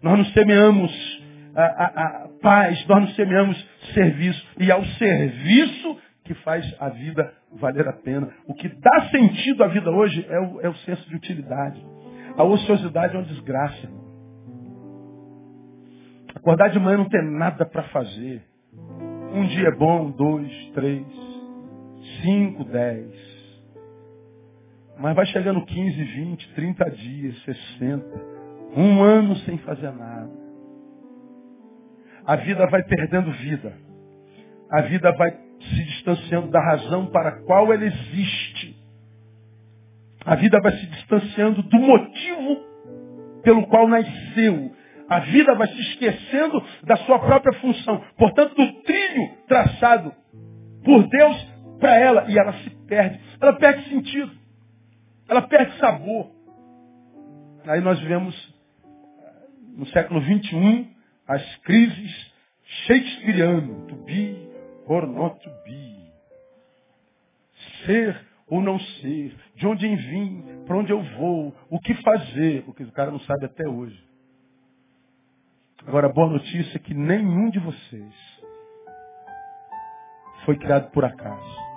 Nós 0.02 0.18
não 0.18 0.24
semeamos 0.26 1.22
a, 1.54 1.62
a, 1.62 1.86
a 1.86 2.28
paz. 2.42 2.86
Nós 2.86 3.00
não 3.00 3.08
semeamos 3.14 3.68
serviço. 3.92 4.46
E 4.58 4.70
ao 4.70 4.84
serviço 4.84 5.98
que 6.24 6.34
faz 6.34 6.64
a 6.78 6.88
vida 6.90 7.32
valer 7.52 7.88
a 7.88 7.92
pena. 7.92 8.30
O 8.46 8.54
que 8.54 8.68
dá 8.68 9.08
sentido 9.10 9.64
à 9.64 9.68
vida 9.68 9.90
hoje 9.90 10.24
é 10.28 10.38
o, 10.38 10.60
é 10.60 10.68
o 10.68 10.74
senso 10.76 11.08
de 11.08 11.16
utilidade. 11.16 11.84
A 12.36 12.44
ociosidade 12.44 13.16
é 13.16 13.18
uma 13.18 13.26
desgraça. 13.26 13.88
Acordar 16.34 16.68
de 16.68 16.78
manhã 16.78 16.98
não 16.98 17.08
tem 17.08 17.22
nada 17.32 17.66
para 17.66 17.82
fazer. 17.84 18.42
Um 19.32 19.46
dia 19.46 19.68
é 19.68 19.74
bom, 19.74 20.10
dois, 20.10 20.50
três, 20.72 21.04
cinco, 22.22 22.64
dez. 22.64 23.29
Mas 25.00 25.16
vai 25.16 25.24
chegando 25.26 25.64
15, 25.64 26.04
20, 26.04 26.54
30 26.54 26.90
dias, 26.90 27.42
60. 27.44 28.04
Um 28.76 29.02
ano 29.02 29.34
sem 29.38 29.56
fazer 29.58 29.90
nada. 29.92 30.30
A 32.26 32.36
vida 32.36 32.66
vai 32.66 32.82
perdendo 32.84 33.32
vida. 33.32 33.72
A 34.70 34.82
vida 34.82 35.10
vai 35.12 35.30
se 35.30 35.84
distanciando 35.84 36.48
da 36.48 36.60
razão 36.60 37.06
para 37.06 37.30
a 37.30 37.42
qual 37.44 37.72
ela 37.72 37.84
existe. 37.84 38.76
A 40.24 40.34
vida 40.34 40.60
vai 40.62 40.72
se 40.72 40.86
distanciando 40.86 41.62
do 41.62 41.78
motivo 41.78 42.60
pelo 43.42 43.66
qual 43.68 43.88
nasceu. 43.88 44.70
A 45.08 45.20
vida 45.20 45.54
vai 45.54 45.66
se 45.68 45.80
esquecendo 45.80 46.62
da 46.84 46.96
sua 46.98 47.18
própria 47.18 47.58
função. 47.58 48.04
Portanto, 48.18 48.54
do 48.54 48.82
trilho 48.82 49.30
traçado 49.48 50.12
por 50.84 51.08
Deus 51.08 51.48
para 51.80 51.96
ela. 51.96 52.26
E 52.28 52.38
ela 52.38 52.52
se 52.52 52.70
perde. 52.86 53.18
Ela 53.40 53.54
perde 53.54 53.88
sentido. 53.88 54.39
Ela 55.30 55.42
perde 55.42 55.78
sabor. 55.78 56.28
Aí 57.64 57.80
nós 57.80 58.00
vivemos 58.00 58.34
no 59.76 59.86
século 59.86 60.20
XXI 60.20 60.90
as 61.28 61.56
crises 61.58 62.32
shakespeariano. 62.86 63.86
To 63.86 63.94
be 64.04 64.50
or 64.86 65.06
not 65.06 65.38
to 65.40 65.50
be. 65.64 66.12
Ser 67.86 68.20
ou 68.48 68.60
não 68.60 68.80
ser. 68.80 69.36
De 69.54 69.68
onde 69.68 69.94
vim, 69.94 70.64
para 70.66 70.76
onde 70.76 70.90
eu 70.90 71.00
vou, 71.16 71.54
o 71.70 71.78
que 71.78 71.94
fazer. 72.02 72.64
Porque 72.64 72.82
o 72.82 72.90
cara 72.90 73.12
não 73.12 73.20
sabe 73.20 73.46
até 73.46 73.68
hoje. 73.68 74.02
Agora, 75.86 76.08
a 76.08 76.12
boa 76.12 76.28
notícia 76.28 76.76
é 76.76 76.80
que 76.80 76.92
nenhum 76.92 77.50
de 77.50 77.60
vocês 77.60 78.14
foi 80.44 80.58
criado 80.58 80.90
por 80.90 81.04
acaso. 81.04 81.69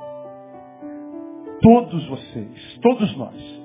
Todos 1.61 2.05
vocês, 2.07 2.79
todos 2.81 3.15
nós, 3.15 3.63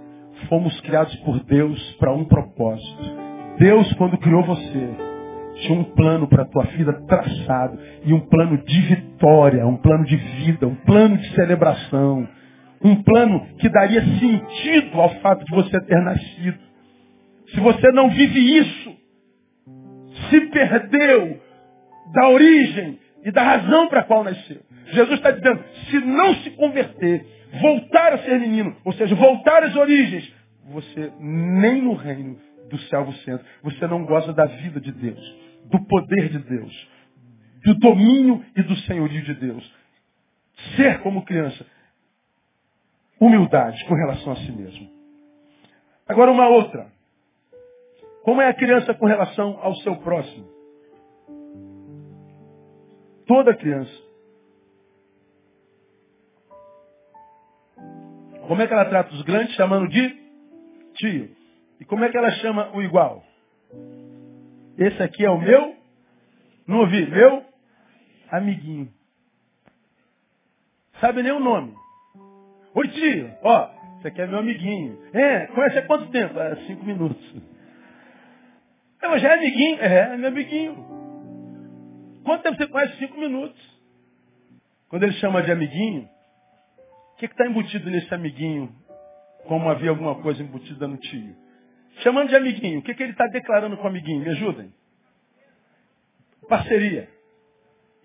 fomos 0.48 0.80
criados 0.80 1.14
por 1.16 1.42
Deus 1.44 1.92
para 1.98 2.12
um 2.12 2.24
propósito. 2.24 3.28
Deus, 3.58 3.92
quando 3.94 4.18
criou 4.18 4.44
você, 4.44 5.08
tinha 5.60 5.78
um 5.78 5.84
plano 5.84 6.28
para 6.28 6.42
a 6.42 6.46
tua 6.46 6.64
vida 6.64 6.92
traçado. 7.06 7.78
E 8.04 8.12
um 8.12 8.20
plano 8.20 8.56
de 8.64 8.80
vitória, 8.82 9.66
um 9.66 9.76
plano 9.76 10.04
de 10.04 10.16
vida, 10.16 10.66
um 10.66 10.76
plano 10.76 11.16
de 11.16 11.34
celebração. 11.34 12.28
Um 12.82 13.02
plano 13.02 13.44
que 13.58 13.68
daria 13.68 14.00
sentido 14.00 15.00
ao 15.00 15.10
fato 15.20 15.44
de 15.44 15.54
você 15.54 15.80
ter 15.80 16.00
nascido. 16.00 16.58
Se 17.52 17.60
você 17.60 17.90
não 17.92 18.08
vive 18.10 18.58
isso, 18.58 18.96
se 20.30 20.40
perdeu 20.42 21.40
da 22.12 22.28
origem 22.28 22.98
e 23.24 23.30
da 23.30 23.42
razão 23.42 23.88
para 23.88 24.00
a 24.00 24.04
qual 24.04 24.24
nasceu. 24.24 24.60
Jesus 24.86 25.18
está 25.18 25.30
dizendo, 25.30 25.62
se 25.90 25.98
não 26.00 26.34
se 26.36 26.50
converter, 26.50 27.26
voltar 27.60 28.12
a 28.14 28.18
ser 28.18 28.38
menino, 28.38 28.76
ou 28.84 28.92
seja, 28.92 29.14
voltar 29.14 29.62
às 29.64 29.74
origens, 29.76 30.32
você 30.70 31.12
nem 31.18 31.82
no 31.82 31.94
reino 31.94 32.38
do 32.68 32.78
céu 32.82 33.04
você 33.04 33.30
entra. 33.30 33.46
Você 33.62 33.86
não 33.86 34.04
gosta 34.04 34.32
da 34.32 34.46
vida 34.46 34.80
de 34.80 34.92
Deus, 34.92 35.36
do 35.64 35.84
poder 35.86 36.28
de 36.28 36.38
Deus, 36.38 36.88
do 37.64 37.74
domínio 37.76 38.44
e 38.56 38.62
do 38.62 38.76
senhorio 38.76 39.22
de 39.22 39.34
Deus. 39.34 39.74
Ser 40.76 41.00
como 41.00 41.24
criança. 41.24 41.64
Humildade 43.20 43.84
com 43.86 43.94
relação 43.94 44.32
a 44.32 44.36
si 44.36 44.52
mesmo. 44.52 44.88
Agora 46.06 46.30
uma 46.30 46.48
outra. 46.48 46.86
Como 48.22 48.40
é 48.40 48.48
a 48.48 48.54
criança 48.54 48.94
com 48.94 49.06
relação 49.06 49.58
ao 49.62 49.74
seu 49.76 49.96
próximo? 49.96 50.57
Toda 53.28 53.54
criança. 53.54 53.92
Como 58.48 58.62
é 58.62 58.66
que 58.66 58.72
ela 58.72 58.86
trata 58.86 59.14
os 59.14 59.22
grandes 59.22 59.54
chamando 59.54 59.86
de 59.88 60.16
tio? 60.94 61.30
E 61.78 61.84
como 61.84 62.04
é 62.04 62.08
que 62.08 62.16
ela 62.16 62.30
chama 62.30 62.74
o 62.74 62.80
igual? 62.80 63.22
Esse 64.78 65.02
aqui 65.02 65.26
é 65.26 65.30
o 65.30 65.38
meu, 65.38 65.76
não 66.66 66.78
ouvi, 66.78 67.06
meu 67.10 67.44
amiguinho. 68.30 68.88
Sabe 70.98 71.22
nem 71.22 71.32
o 71.32 71.38
nome. 71.38 71.74
Oi 72.74 72.88
tio, 72.88 73.30
ó, 73.42 73.70
esse 73.98 74.08
aqui 74.08 74.22
é 74.22 74.26
meu 74.26 74.38
amiguinho. 74.38 74.98
É, 75.12 75.48
conhece 75.48 75.78
há 75.80 75.86
quanto 75.86 76.10
tempo? 76.10 76.40
Há 76.40 76.56
cinco 76.66 76.82
minutos. 76.86 77.34
Eu 79.02 79.18
já 79.18 79.32
é 79.32 79.34
amiguinho? 79.34 79.80
É, 79.82 80.14
é 80.14 80.16
meu 80.16 80.28
amiguinho. 80.28 81.07
Quanto 82.28 82.42
tempo 82.42 82.58
você 82.58 82.66
conhece? 82.66 82.98
Cinco 82.98 83.18
minutos. 83.18 83.58
Quando 84.90 85.02
ele 85.02 85.14
chama 85.14 85.42
de 85.42 85.50
amiguinho, 85.50 86.06
o 87.14 87.16
que 87.16 87.24
está 87.24 87.46
embutido 87.46 87.88
nesse 87.88 88.12
amiguinho? 88.12 88.70
Como 89.46 89.70
havia 89.70 89.88
alguma 89.88 90.14
coisa 90.16 90.42
embutida 90.42 90.86
no 90.86 90.98
tio. 90.98 91.34
Chamando 92.02 92.28
de 92.28 92.36
amiguinho, 92.36 92.80
o 92.80 92.82
que, 92.82 92.92
que 92.92 93.02
ele 93.02 93.12
está 93.12 93.26
declarando 93.28 93.78
com 93.78 93.84
o 93.84 93.86
amiguinho? 93.86 94.20
Me 94.20 94.28
ajudem. 94.28 94.74
Parceria. 96.50 97.08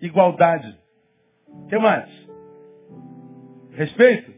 Igualdade. 0.00 0.74
O 1.46 1.66
que 1.66 1.76
mais? 1.76 2.08
Respeito. 3.72 4.32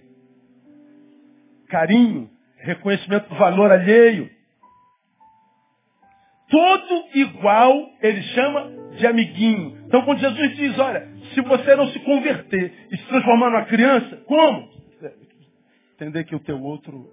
Carinho. 1.69 2.29
Reconhecimento 2.57 3.29
do 3.29 3.37
valor 3.37 3.71
alheio 3.71 4.35
todo 6.49 7.09
igual 7.15 7.91
ele 8.01 8.23
chama 8.23 8.71
de 8.97 9.07
amiguinho. 9.07 9.79
Então 9.87 10.03
quando 10.05 10.19
Jesus 10.19 10.57
diz, 10.57 10.79
olha, 10.79 11.09
se 11.35 11.41
você 11.41 11.77
não 11.77 11.87
se 11.89 11.99
converter 12.01 12.89
e 12.91 12.97
se 12.97 13.07
transformar 13.07 13.51
numa 13.51 13.65
criança, 13.65 14.17
como? 14.27 14.69
Entender 15.95 16.25
que 16.25 16.35
o 16.35 16.41
teu 16.41 16.61
outro 16.63 17.09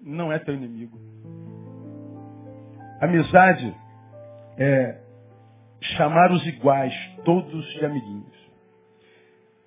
não 0.00 0.32
é 0.32 0.38
teu 0.38 0.54
inimigo. 0.54 0.98
Amizade 3.00 3.74
é 4.58 5.00
chamar 5.96 6.30
os 6.32 6.46
iguais, 6.46 6.94
todos 7.24 7.64
de 7.74 7.84
amiguinhos. 7.84 8.42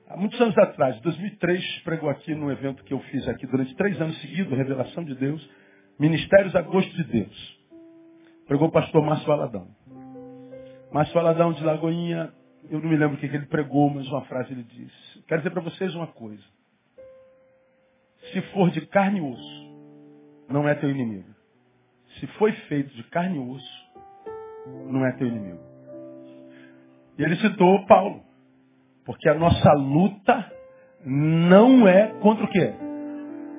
Há 0.08 0.16
muitos 0.18 0.40
anos 0.40 0.58
atrás, 0.58 1.00
2003, 1.02 1.80
pregou 1.84 2.10
aqui 2.10 2.34
no 2.36 2.52
evento 2.52 2.84
que 2.84 2.94
eu 2.94 3.00
fiz 3.00 3.28
aqui 3.28 3.48
durante 3.48 3.76
três 3.76 4.00
anos 4.00 4.20
seguidos, 4.22 4.56
Revelação 4.56 5.04
de 5.04 5.16
Deus, 5.16 5.50
Ministérios 6.00 6.56
a 6.56 6.62
Gosto 6.62 6.96
de 6.96 7.04
Deus. 7.06 7.60
Pregou 8.48 8.68
o 8.68 8.72
pastor 8.72 9.04
Márcio 9.04 9.32
Aladão. 9.32 9.68
Márcio 10.96 11.20
Aladão 11.20 11.52
de 11.52 11.62
Lagoinha, 11.62 12.32
eu 12.70 12.80
não 12.80 12.90
me 12.90 12.96
lembro 12.96 13.18
o 13.18 13.20
que, 13.20 13.26
ele 13.26 13.48
pregou, 13.48 13.90
mas 13.90 14.08
uma 14.08 14.22
frase 14.28 14.54
ele 14.54 14.64
disse. 14.64 15.22
Quero 15.28 15.42
dizer 15.42 15.52
para 15.52 15.62
vocês 15.62 15.94
uma 15.94 16.08
coisa. 16.08 16.42
Se 18.32 18.42
for 18.54 18.70
de 18.70 18.80
carne 18.88 19.20
e 19.20 19.22
osso, 19.22 19.76
não 20.48 20.66
é 20.70 20.74
teu 20.74 20.90
inimigo. 20.90 21.28
Se 22.18 22.26
foi 22.38 22.54
feito 22.70 22.96
de 22.96 23.04
carne 23.10 23.36
e 23.36 23.40
osso, 23.42 23.92
não 24.88 25.06
é 25.06 25.12
teu 25.18 25.28
inimigo. 25.28 25.60
E 27.18 27.24
ele 27.24 27.36
citou 27.42 27.86
Paulo. 27.88 28.24
Porque 29.04 29.28
a 29.28 29.34
nossa 29.34 29.74
luta 29.74 30.50
não 31.06 31.86
é 31.86 32.08
contra 32.22 32.46
o 32.46 32.50
quê? 32.50 32.74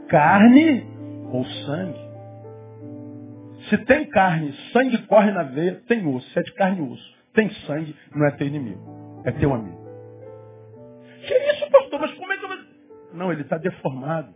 Carne 0.09 0.87
ou 1.31 1.45
sangue. 1.45 2.07
Se 3.69 3.77
tem 3.85 4.09
carne, 4.09 4.55
sangue 4.73 5.07
corre 5.07 5.31
na 5.33 5.43
veia, 5.43 5.83
tem 5.87 6.07
osso. 6.07 6.27
Se 6.31 6.39
é 6.39 6.43
de 6.43 6.55
carne 6.55 6.79
e 6.79 6.91
osso, 6.91 7.16
tem 7.37 7.51
sangue, 7.67 7.95
não 8.13 8.27
é 8.27 8.31
teu 8.33 8.47
inimigo. 8.47 9.23
É 9.25 9.31
teu 9.31 9.55
amigo. 9.55 9.79
Que 11.21 11.35
isso, 11.53 11.71
pastor? 11.71 12.01
Mas 12.01 12.13
como 12.15 12.33
é 12.33 12.37
que 12.39 12.45
eu... 12.45 12.49
Não, 13.13 13.31
ele 13.31 13.43
está 13.43 13.59
deformado. 13.59 14.35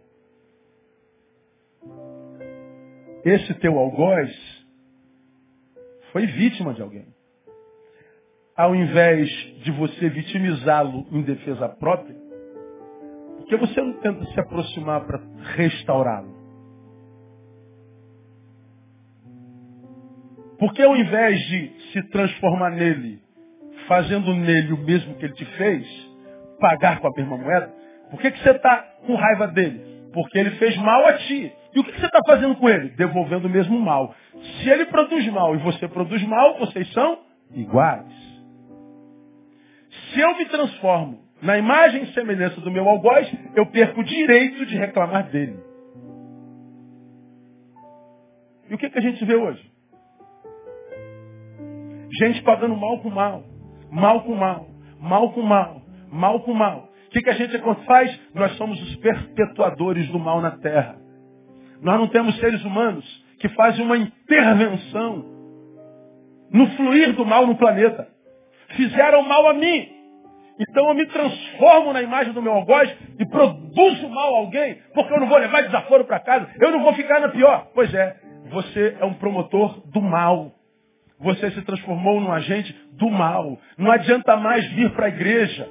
Esse 3.24 3.54
teu 3.54 3.78
algoz 3.78 4.30
foi 6.12 6.26
vítima 6.26 6.74
de 6.74 6.82
alguém. 6.82 7.06
Ao 8.56 8.74
invés 8.74 9.28
de 9.62 9.70
você 9.72 10.08
vitimizá-lo 10.10 11.06
em 11.10 11.22
defesa 11.22 11.68
própria, 11.68 12.16
porque 13.36 13.56
você 13.56 13.80
não 13.80 13.94
tenta 14.00 14.24
se 14.26 14.40
aproximar 14.40 15.06
para 15.06 15.20
restaurá-lo? 15.56 16.39
Porque 20.60 20.82
ao 20.82 20.94
invés 20.94 21.40
de 21.46 21.72
se 21.90 22.02
transformar 22.10 22.70
nele, 22.70 23.18
fazendo 23.88 24.34
nele 24.34 24.74
o 24.74 24.76
mesmo 24.76 25.14
que 25.14 25.24
ele 25.24 25.32
te 25.32 25.44
fez, 25.56 25.86
pagar 26.60 27.00
com 27.00 27.08
a 27.08 27.12
mesma 27.16 27.38
moeda, 27.38 27.74
por 28.10 28.20
que, 28.20 28.30
que 28.30 28.42
você 28.42 28.50
está 28.50 28.76
com 29.06 29.14
raiva 29.14 29.48
dele? 29.48 30.10
Porque 30.12 30.38
ele 30.38 30.50
fez 30.52 30.76
mal 30.76 31.06
a 31.06 31.14
ti. 31.14 31.50
E 31.74 31.80
o 31.80 31.84
que, 31.84 31.92
que 31.92 32.00
você 32.00 32.06
está 32.06 32.20
fazendo 32.26 32.56
com 32.56 32.68
ele? 32.68 32.90
Devolvendo 32.90 33.46
o 33.46 33.50
mesmo 33.50 33.80
mal. 33.80 34.14
Se 34.60 34.68
ele 34.68 34.84
produz 34.84 35.26
mal 35.28 35.54
e 35.54 35.58
você 35.58 35.88
produz 35.88 36.22
mal, 36.24 36.58
vocês 36.58 36.92
são 36.92 37.20
iguais. 37.54 38.12
Se 40.12 40.20
eu 40.20 40.36
me 40.36 40.44
transformo 40.44 41.24
na 41.40 41.56
imagem 41.56 42.02
e 42.02 42.12
semelhança 42.12 42.60
do 42.60 42.70
meu 42.70 42.86
algoz, 42.86 43.32
eu 43.54 43.64
perco 43.66 44.00
o 44.00 44.04
direito 44.04 44.66
de 44.66 44.76
reclamar 44.76 45.30
dele. 45.30 45.58
E 48.68 48.74
o 48.74 48.78
que, 48.78 48.90
que 48.90 48.98
a 48.98 49.02
gente 49.02 49.24
vê 49.24 49.36
hoje? 49.36 49.69
Gente 52.18 52.42
pagando 52.42 52.76
mal 52.76 52.98
com 52.98 53.10
mal, 53.10 53.44
mal 53.90 54.22
com 54.22 54.34
mal, 54.34 54.66
mal 55.00 55.32
com 55.32 55.42
mal, 55.42 55.82
mal 56.10 56.40
com 56.40 56.52
mal. 56.52 56.88
O 57.06 57.10
que, 57.10 57.22
que 57.22 57.30
a 57.30 57.34
gente 57.34 57.58
faz? 57.86 58.20
Nós 58.34 58.56
somos 58.56 58.80
os 58.82 58.96
perpetuadores 58.96 60.08
do 60.08 60.18
mal 60.18 60.40
na 60.40 60.52
terra. 60.52 60.96
Nós 61.82 61.98
não 61.98 62.08
temos 62.08 62.38
seres 62.38 62.64
humanos 62.64 63.04
que 63.40 63.48
fazem 63.50 63.84
uma 63.84 63.96
intervenção 63.96 65.24
no 66.52 66.66
fluir 66.76 67.14
do 67.14 67.24
mal 67.24 67.46
no 67.46 67.56
planeta. 67.56 68.08
Fizeram 68.76 69.22
mal 69.22 69.48
a 69.48 69.54
mim. 69.54 69.88
Então 70.60 70.88
eu 70.88 70.94
me 70.94 71.06
transformo 71.06 71.92
na 71.92 72.02
imagem 72.02 72.34
do 72.34 72.42
meu 72.42 72.52
algoz 72.52 72.94
e 73.18 73.26
produzo 73.26 74.08
mal 74.10 74.34
a 74.34 74.38
alguém, 74.38 74.76
porque 74.92 75.12
eu 75.12 75.20
não 75.20 75.26
vou 75.26 75.38
levar 75.38 75.62
desaforo 75.62 76.04
para 76.04 76.20
casa, 76.20 76.50
eu 76.60 76.70
não 76.70 76.82
vou 76.82 76.92
ficar 76.92 77.18
na 77.18 77.30
pior. 77.30 77.68
Pois 77.74 77.92
é, 77.94 78.16
você 78.50 78.96
é 79.00 79.04
um 79.04 79.14
promotor 79.14 79.80
do 79.90 80.02
mal. 80.02 80.52
Você 81.20 81.50
se 81.50 81.62
transformou 81.62 82.20
num 82.20 82.32
agente 82.32 82.74
do 82.92 83.10
mal. 83.10 83.58
Não 83.76 83.90
adianta 83.90 84.36
mais 84.36 84.66
vir 84.72 84.90
para 84.90 85.06
a 85.06 85.08
igreja, 85.08 85.68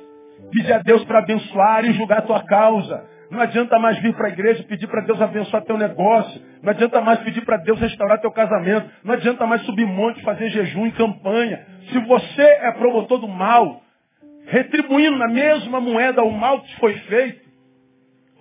pedir 0.52 0.74
a 0.74 0.80
Deus 0.80 1.04
para 1.06 1.20
abençoar 1.20 1.86
e 1.86 1.94
julgar 1.94 2.20
a 2.20 2.24
tua 2.24 2.44
causa. 2.44 3.04
Não 3.32 3.42
adianta 3.42 3.78
mais 3.78 4.00
vir 4.00 4.14
para 4.16 4.28
a 4.28 4.32
igreja 4.32 4.64
pedir 4.64 4.88
para 4.88 5.02
Deus 5.02 5.22
abençoar 5.22 5.64
teu 5.64 5.78
negócio. 5.78 6.42
Não 6.64 6.72
adianta 6.72 7.00
mais 7.02 7.20
pedir 7.20 7.46
para 7.46 7.58
Deus 7.58 7.80
restaurar 7.80 8.20
teu 8.20 8.32
casamento. 8.32 8.90
Não 9.04 9.14
adianta 9.14 9.46
mais 9.46 9.62
subir 9.64 9.86
monte, 9.86 10.22
fazer 10.24 10.50
jejum 10.50 10.88
e 10.88 10.92
campanha. 10.92 11.66
Se 11.92 12.00
você 12.00 12.42
é 12.42 12.72
promotor 12.72 13.20
do 13.20 13.28
mal, 13.28 13.82
retribuindo 14.48 15.18
na 15.18 15.28
mesma 15.28 15.80
moeda 15.80 16.24
o 16.24 16.32
mal 16.32 16.62
que 16.62 16.70
te 16.70 16.80
foi 16.80 16.94
feito, 16.94 17.50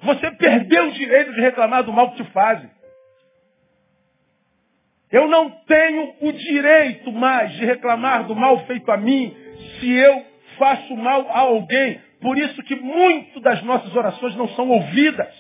você 0.02 0.30
perdeu 0.32 0.88
o 0.88 0.92
direito 0.92 1.34
de 1.34 1.40
reclamar 1.40 1.82
do 1.82 1.92
mal 1.92 2.11
que 2.12 2.22
te 2.22 2.30
fazem. 2.30 2.70
Eu 5.11 5.26
não 5.28 5.50
tenho 5.66 6.14
o 6.20 6.32
direito 6.32 7.11
mais 7.12 7.52
de 7.52 7.64
reclamar 7.64 8.26
do 8.26 8.36
mal 8.36 8.59
feito 8.66 8.90
a 8.90 8.96
mim 8.96 9.34
se 9.78 9.90
eu 9.90 10.24
faço 10.59 10.94
mal 10.96 11.26
a 11.30 11.40
alguém. 11.40 12.00
Por 12.20 12.36
isso 12.36 12.62
que 12.64 12.76
muito 12.76 13.40
das 13.40 13.62
nossas 13.62 13.94
orações 13.94 14.36
não 14.36 14.48
são 14.48 14.68
ouvidas. 14.68 15.34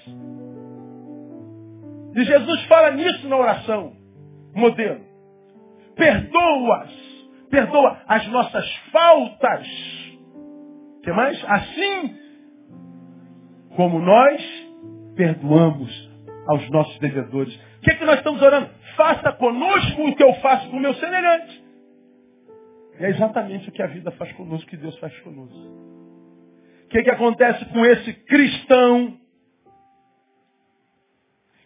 E 2.14 2.24
Jesus 2.24 2.62
fala 2.64 2.92
nisso 2.92 3.28
na 3.28 3.36
oração, 3.36 3.92
modelo. 4.54 5.04
Perdoa-as, 5.94 6.92
perdoa 7.50 8.00
as 8.08 8.26
nossas 8.28 8.74
faltas. 8.90 9.68
que 11.02 11.12
mais? 11.12 11.44
Assim 11.44 12.16
como 13.76 13.98
nós 14.00 14.42
perdoamos 15.14 16.10
aos 16.48 16.68
nossos 16.70 16.98
devedores. 16.98 17.54
O 17.54 17.80
que, 17.82 17.90
é 17.90 17.94
que 17.94 18.04
nós 18.04 18.16
estamos 18.16 18.40
orando? 18.40 18.70
Faça 18.98 19.32
conosco 19.34 20.08
o 20.08 20.16
que 20.16 20.24
eu 20.24 20.34
faço 20.40 20.68
com 20.70 20.76
o 20.76 20.80
meu 20.80 20.92
semelhante. 20.94 21.64
E 22.98 23.04
é 23.04 23.10
exatamente 23.10 23.68
o 23.68 23.72
que 23.72 23.80
a 23.80 23.86
vida 23.86 24.10
faz 24.10 24.32
conosco, 24.32 24.68
que 24.68 24.76
Deus 24.76 24.98
faz 24.98 25.16
conosco. 25.20 25.56
O 26.84 26.88
que, 26.88 27.04
que 27.04 27.10
acontece 27.10 27.64
com 27.66 27.86
esse 27.86 28.12
cristão 28.12 29.16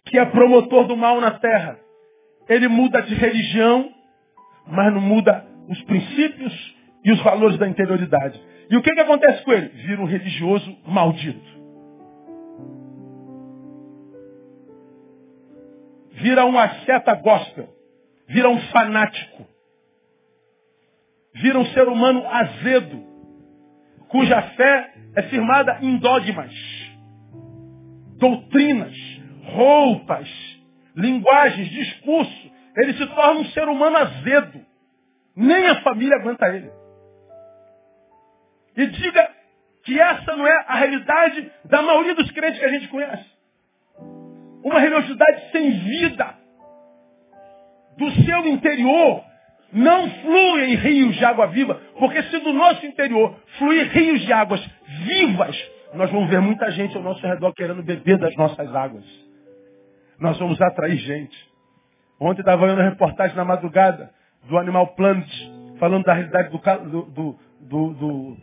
que 0.04 0.18
é 0.18 0.26
promotor 0.26 0.86
do 0.86 0.94
mal 0.94 1.22
na 1.22 1.30
terra? 1.30 1.78
Ele 2.50 2.68
muda 2.68 3.00
de 3.00 3.14
religião, 3.14 3.90
mas 4.66 4.92
não 4.92 5.00
muda 5.00 5.46
os 5.70 5.82
princípios 5.84 6.76
e 7.02 7.12
os 7.12 7.22
valores 7.22 7.56
da 7.56 7.66
interioridade. 7.66 8.38
E 8.68 8.76
o 8.76 8.82
que, 8.82 8.92
que 8.92 9.00
acontece 9.00 9.42
com 9.42 9.52
ele? 9.52 9.68
Vira 9.68 10.02
um 10.02 10.06
religioso 10.06 10.76
maldito. 10.86 11.61
Vira 16.22 16.46
um 16.46 16.56
asceta 16.56 17.14
gospel. 17.14 17.68
Vira 18.28 18.48
um 18.48 18.60
fanático. 18.68 19.44
Vira 21.34 21.58
um 21.58 21.66
ser 21.66 21.88
humano 21.88 22.26
azedo, 22.28 23.02
cuja 24.08 24.40
fé 24.42 24.94
é 25.16 25.22
firmada 25.24 25.78
em 25.80 25.96
dogmas, 25.96 26.52
doutrinas, 28.18 28.94
roupas, 29.44 30.28
linguagens, 30.94 31.70
discurso. 31.70 32.52
Ele 32.76 32.92
se 32.94 33.06
torna 33.06 33.40
um 33.40 33.46
ser 33.46 33.66
humano 33.66 33.96
azedo. 33.96 34.64
Nem 35.34 35.66
a 35.68 35.80
família 35.82 36.16
aguenta 36.18 36.46
ele. 36.54 36.70
E 38.76 38.86
diga 38.86 39.30
que 39.84 39.98
essa 39.98 40.36
não 40.36 40.46
é 40.46 40.64
a 40.68 40.74
realidade 40.76 41.50
da 41.64 41.82
maioria 41.82 42.14
dos 42.14 42.30
crentes 42.30 42.60
que 42.60 42.64
a 42.66 42.72
gente 42.72 42.88
conhece. 42.88 43.31
Uma 44.62 44.80
religiosidade 44.80 45.50
sem 45.50 45.70
vida. 45.70 46.34
Do 47.96 48.10
seu 48.24 48.46
interior 48.46 49.24
não 49.72 50.08
fluem 50.10 50.74
rios 50.76 51.16
de 51.16 51.24
água 51.24 51.46
viva, 51.46 51.80
porque 51.98 52.22
se 52.24 52.38
do 52.40 52.52
nosso 52.52 52.84
interior 52.84 53.34
fluir 53.58 53.88
rios 53.90 54.20
de 54.20 54.32
águas 54.32 54.60
vivas, 55.04 55.56
nós 55.94 56.10
vamos 56.10 56.28
ver 56.28 56.40
muita 56.40 56.70
gente 56.70 56.96
ao 56.96 57.02
nosso 57.02 57.26
redor 57.26 57.52
querendo 57.54 57.82
beber 57.82 58.18
das 58.18 58.34
nossas 58.36 58.74
águas. 58.74 59.04
Nós 60.18 60.38
vamos 60.38 60.60
atrair 60.60 60.96
gente. 60.96 61.36
Ontem 62.20 62.40
estava 62.40 62.66
vendo 62.66 62.78
uma 62.78 62.88
reportagem 62.88 63.36
na 63.36 63.44
madrugada 63.44 64.10
do 64.44 64.58
Animal 64.58 64.88
Planet, 64.94 65.28
falando 65.78 66.04
da 66.04 66.14
realidade 66.14 66.50
do, 66.50 67.02
do, 67.02 67.38
do, 67.60 67.94
do, 67.94 68.36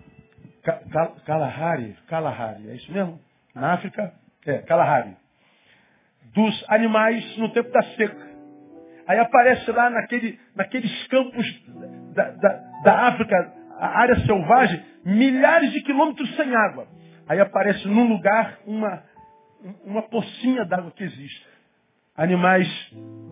Kalahari, 1.26 1.96
Kalahari, 2.08 2.70
é 2.70 2.76
isso 2.76 2.92
mesmo? 2.92 3.20
Na 3.56 3.74
África? 3.74 4.14
É, 4.46 4.60
Kalahari. 4.60 5.16
Dos 6.34 6.66
animais 6.70 7.38
no 7.38 7.50
tempo 7.50 7.72
da 7.72 7.82
seca. 7.96 8.30
Aí 9.08 9.18
aparece 9.20 9.72
lá 9.72 9.90
naquele, 9.90 10.40
naqueles 10.56 11.08
campos 11.08 11.46
da, 12.14 12.30
da, 12.32 12.64
da 12.84 13.08
África, 13.08 13.54
a 13.80 14.00
área 14.00 14.16
selvagem, 14.26 14.86
milhares 15.04 15.72
de 15.72 15.82
quilômetros 15.82 16.36
sem 16.36 16.56
água. 16.56 16.88
Aí 17.28 17.40
aparece 17.40 17.88
num 17.88 18.08
lugar 18.08 18.60
uma, 18.66 19.04
uma 19.84 20.02
pocinha 20.04 20.66
d'água 20.66 20.92
que 20.92 21.04
existe. 21.04 21.48
Animais 22.16 22.68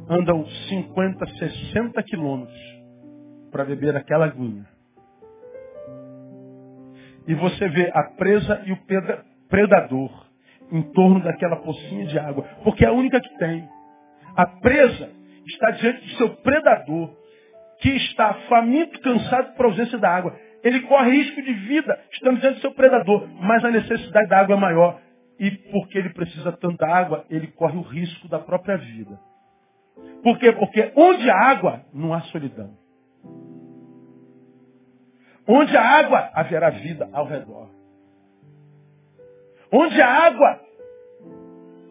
andam 0.10 0.46
50, 0.48 1.28
60 1.28 2.04
quilômetros 2.04 2.60
para 3.52 3.66
beber 3.66 3.96
aquela 3.96 4.26
aguinha. 4.26 4.66
E 7.28 7.36
você 7.36 7.68
vê 7.70 7.92
a 7.94 8.04
presa 8.16 8.64
e 8.66 8.72
o 8.72 8.80
predador 9.50 10.27
em 10.72 10.82
torno 10.94 11.22
daquela 11.22 11.58
pocinha 11.58 12.06
de 12.06 12.20
água, 12.20 12.44
porque 12.64 12.86
é 12.86 12.88
a 12.88 12.94
única 12.94 13.20
que 13.20 13.38
tem. 13.38 13.68
A 14.36 14.46
presa 14.46 15.10
está 15.46 15.72
diante 15.72 16.02
do 16.02 16.10
seu 16.18 16.30
predador, 16.38 17.16
que 17.80 17.90
está 17.90 18.34
faminto, 18.50 19.00
cansado 19.02 19.56
por 19.56 19.68
ausência 19.68 19.98
da 19.98 20.10
água. 20.10 20.36
Ele 20.64 20.82
corre 20.82 21.12
risco 21.12 21.42
de 21.42 21.54
vida, 21.54 22.00
estando 22.12 22.40
diante 22.40 22.56
do 22.56 22.62
seu 22.62 22.72
predador, 22.72 23.28
mas 23.40 23.64
a 23.64 23.72
necessidade 23.72 24.28
da 24.28 24.40
água 24.40 24.56
é 24.56 24.60
maior. 24.60 25.00
E 25.40 25.52
porque 25.72 25.98
ele 25.98 26.10
precisa 26.10 26.52
tanta 26.54 26.86
água, 26.88 27.26
ele 27.30 27.48
corre 27.48 27.78
o 27.78 27.82
risco 27.82 28.28
da 28.28 28.40
própria 28.40 28.78
vida. 28.78 29.20
Por 30.24 30.38
quê? 30.40 30.52
Porque 30.52 30.92
onde 30.96 31.30
há 31.30 31.36
água, 31.36 31.86
não 31.94 32.14
há 32.14 32.22
solidão. 32.24 32.76
Onde 35.48 35.78
há 35.78 36.00
água, 36.00 36.30
haverá 36.34 36.72
vida 36.72 37.08
ao 37.14 37.26
redor. 37.26 37.77
Onde 39.72 40.02
há 40.02 40.08
água, 40.26 40.62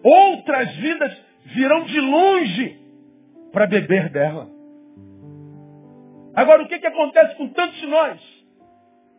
outras 0.03 0.75
vidas 0.77 1.17
virão 1.55 1.85
de 1.85 2.01
longe 2.01 2.81
para 3.53 3.67
beber 3.67 4.09
dela. 4.11 4.49
Agora, 6.35 6.63
o 6.63 6.69
que, 6.69 6.79
que 6.79 6.87
acontece 6.87 7.35
com 7.37 7.49
tantos 7.49 7.79
de 7.81 7.87
nós? 7.87 8.21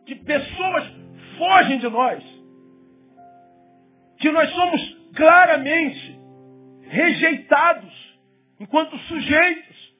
Que 0.06 0.14
pessoas 0.14 0.84
fogem 1.36 1.78
de 1.78 1.88
nós. 1.88 2.22
Que 4.18 4.30
nós 4.30 4.50
somos 4.50 4.96
claramente 5.14 6.18
rejeitados 6.82 8.18
enquanto 8.60 8.96
sujeitos. 8.98 9.94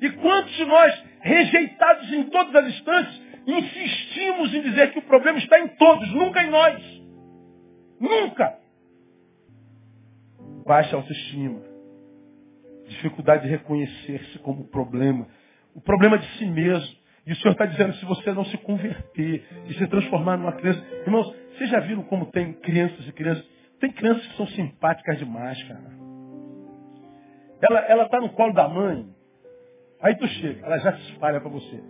E 0.00 0.10
quantos 0.10 0.52
de 0.54 0.64
nós, 0.64 1.04
rejeitados 1.20 2.12
em 2.12 2.24
todas 2.24 2.54
as 2.54 2.74
instâncias, 2.74 3.22
insistimos 3.46 4.54
em 4.54 4.62
dizer 4.62 4.92
que 4.92 4.98
o 4.98 5.02
problema 5.02 5.38
está 5.38 5.58
em 5.60 5.68
todos, 5.68 6.12
nunca 6.12 6.42
em 6.42 6.50
nós. 6.50 7.03
Nunca. 8.00 8.58
Baixa 10.66 10.96
autoestima. 10.96 11.60
Dificuldade 12.88 13.44
de 13.44 13.48
reconhecer-se 13.48 14.38
como 14.40 14.68
problema. 14.68 15.26
O 15.74 15.80
problema 15.80 16.18
de 16.18 16.26
si 16.38 16.46
mesmo. 16.46 16.96
E 17.26 17.32
o 17.32 17.36
Senhor 17.36 17.52
está 17.52 17.64
dizendo, 17.64 17.94
se 17.94 18.04
você 18.04 18.32
não 18.32 18.44
se 18.44 18.58
converter 18.58 19.46
e 19.66 19.74
se 19.74 19.86
transformar 19.86 20.36
numa 20.36 20.52
criança. 20.52 20.84
Irmãos, 21.06 21.34
vocês 21.56 21.70
já 21.70 21.80
viram 21.80 22.02
como 22.02 22.26
tem 22.26 22.52
crianças 22.54 23.06
e 23.08 23.12
crianças? 23.12 23.44
Tem 23.80 23.90
crianças 23.90 24.26
que 24.26 24.36
são 24.36 24.46
simpáticas 24.48 25.18
demais, 25.18 25.62
cara. 25.64 26.04
Ela 27.88 28.04
está 28.04 28.20
no 28.20 28.30
colo 28.30 28.52
da 28.52 28.68
mãe. 28.68 29.08
Aí 30.02 30.14
tu 30.16 30.26
chega, 30.26 30.66
ela 30.66 30.78
já 30.78 30.92
se 30.92 31.12
espalha 31.12 31.40
para 31.40 31.48
você. 31.48 31.82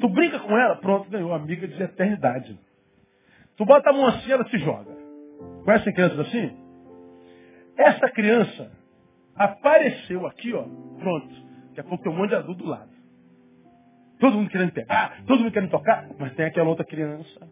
Tu 0.00 0.08
brinca 0.08 0.40
com 0.40 0.56
ela, 0.58 0.76
pronto, 0.76 1.08
ganhou 1.08 1.32
amiga 1.32 1.68
de 1.68 1.80
eternidade. 1.80 2.58
Tu 3.56 3.64
bota 3.64 3.90
a 3.90 3.92
mão 3.92 4.06
assim, 4.06 4.32
ela 4.32 4.48
se 4.48 4.58
joga. 4.58 4.99
Conhecem 5.64 5.92
crianças 5.92 6.18
assim? 6.20 6.56
Essa 7.76 8.10
criança 8.10 8.72
apareceu 9.34 10.26
aqui, 10.26 10.52
ó, 10.52 10.64
pronto. 10.98 11.34
Daqui 11.68 11.80
a 11.80 11.84
pouco 11.84 12.02
tem 12.02 12.12
um 12.12 12.16
monte 12.16 12.30
de 12.30 12.36
adulto 12.36 12.62
do 12.64 12.68
lado. 12.70 12.90
Todo 14.18 14.36
mundo 14.36 14.50
querendo 14.50 14.72
pegar, 14.72 15.24
todo 15.26 15.40
mundo 15.40 15.52
querendo 15.52 15.70
tocar, 15.70 16.08
mas 16.18 16.34
tem 16.34 16.46
aquela 16.46 16.68
outra 16.68 16.84
criança. 16.84 17.48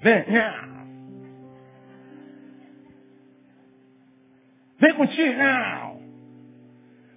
Vem. 0.00 0.24
Vem 4.78 4.94
contigo. 4.96 5.38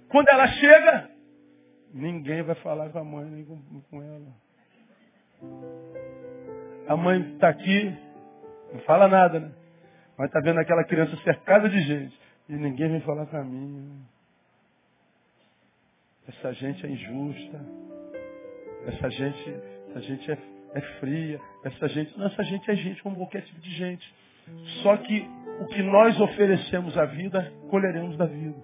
Quando 0.08 0.28
ela 0.30 0.46
chega, 0.46 1.10
ninguém 1.92 2.42
vai 2.42 2.54
falar 2.56 2.88
com 2.90 2.98
a 2.98 3.04
mãe 3.04 3.24
nem 3.28 3.44
com 3.44 4.02
ela. 4.02 4.32
A 6.88 6.96
mãe 6.96 7.20
está 7.32 7.48
aqui, 7.48 7.96
não 8.72 8.80
fala 8.80 9.08
nada, 9.08 9.40
né? 9.40 9.50
Mas 10.16 10.28
está 10.28 10.40
vendo 10.40 10.60
aquela 10.60 10.84
criança 10.84 11.16
cercada 11.22 11.68
de 11.68 11.80
gente. 11.82 12.18
E 12.48 12.54
ninguém 12.54 12.88
vem 12.88 13.00
falar 13.00 13.26
com 13.26 13.36
a 13.36 13.44
minha. 13.44 13.92
Essa 16.28 16.52
gente 16.54 16.86
é 16.86 16.88
injusta. 16.88 17.60
Essa 18.86 19.10
gente, 19.10 19.56
essa 19.90 20.00
gente 20.00 20.30
é, 20.30 20.38
é 20.74 20.80
fria. 21.00 21.40
Essa 21.64 21.88
gente, 21.88 22.18
não, 22.18 22.26
essa 22.26 22.42
gente 22.44 22.70
é 22.70 22.76
gente 22.76 23.02
como 23.02 23.16
qualquer 23.16 23.42
tipo 23.42 23.60
de 23.60 23.70
gente. 23.70 24.14
Só 24.82 24.96
que 24.96 25.28
o 25.60 25.66
que 25.66 25.82
nós 25.82 26.18
oferecemos 26.20 26.96
à 26.96 27.04
vida, 27.04 27.52
colheremos 27.68 28.16
da 28.16 28.26
vida. 28.26 28.56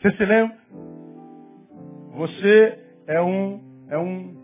Você 0.00 0.16
se 0.16 0.24
lembra? 0.24 0.56
Você 2.14 2.78
é 3.06 3.20
um, 3.20 3.60
é 3.90 3.98
um, 3.98 4.37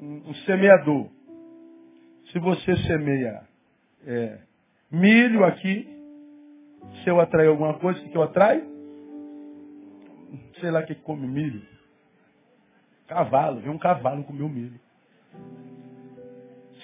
um, 0.00 0.34
semeador. 0.46 1.08
Se 2.32 2.38
você 2.38 2.76
semeia 2.78 3.42
é, 4.06 4.38
milho 4.90 5.44
aqui, 5.44 5.88
se 7.02 7.08
eu 7.10 7.20
atrair 7.20 7.48
alguma 7.48 7.74
coisa, 7.74 8.00
o 8.00 8.08
que 8.08 8.16
eu 8.16 8.22
atraio? 8.22 8.64
Sei 10.60 10.70
lá 10.70 10.82
que 10.82 10.94
come 10.94 11.26
milho. 11.26 11.62
Cavalo, 13.06 13.60
vem 13.60 13.70
um 13.70 13.78
cavalo 13.78 14.24
comer 14.24 14.42
o 14.42 14.48
milho. 14.48 14.80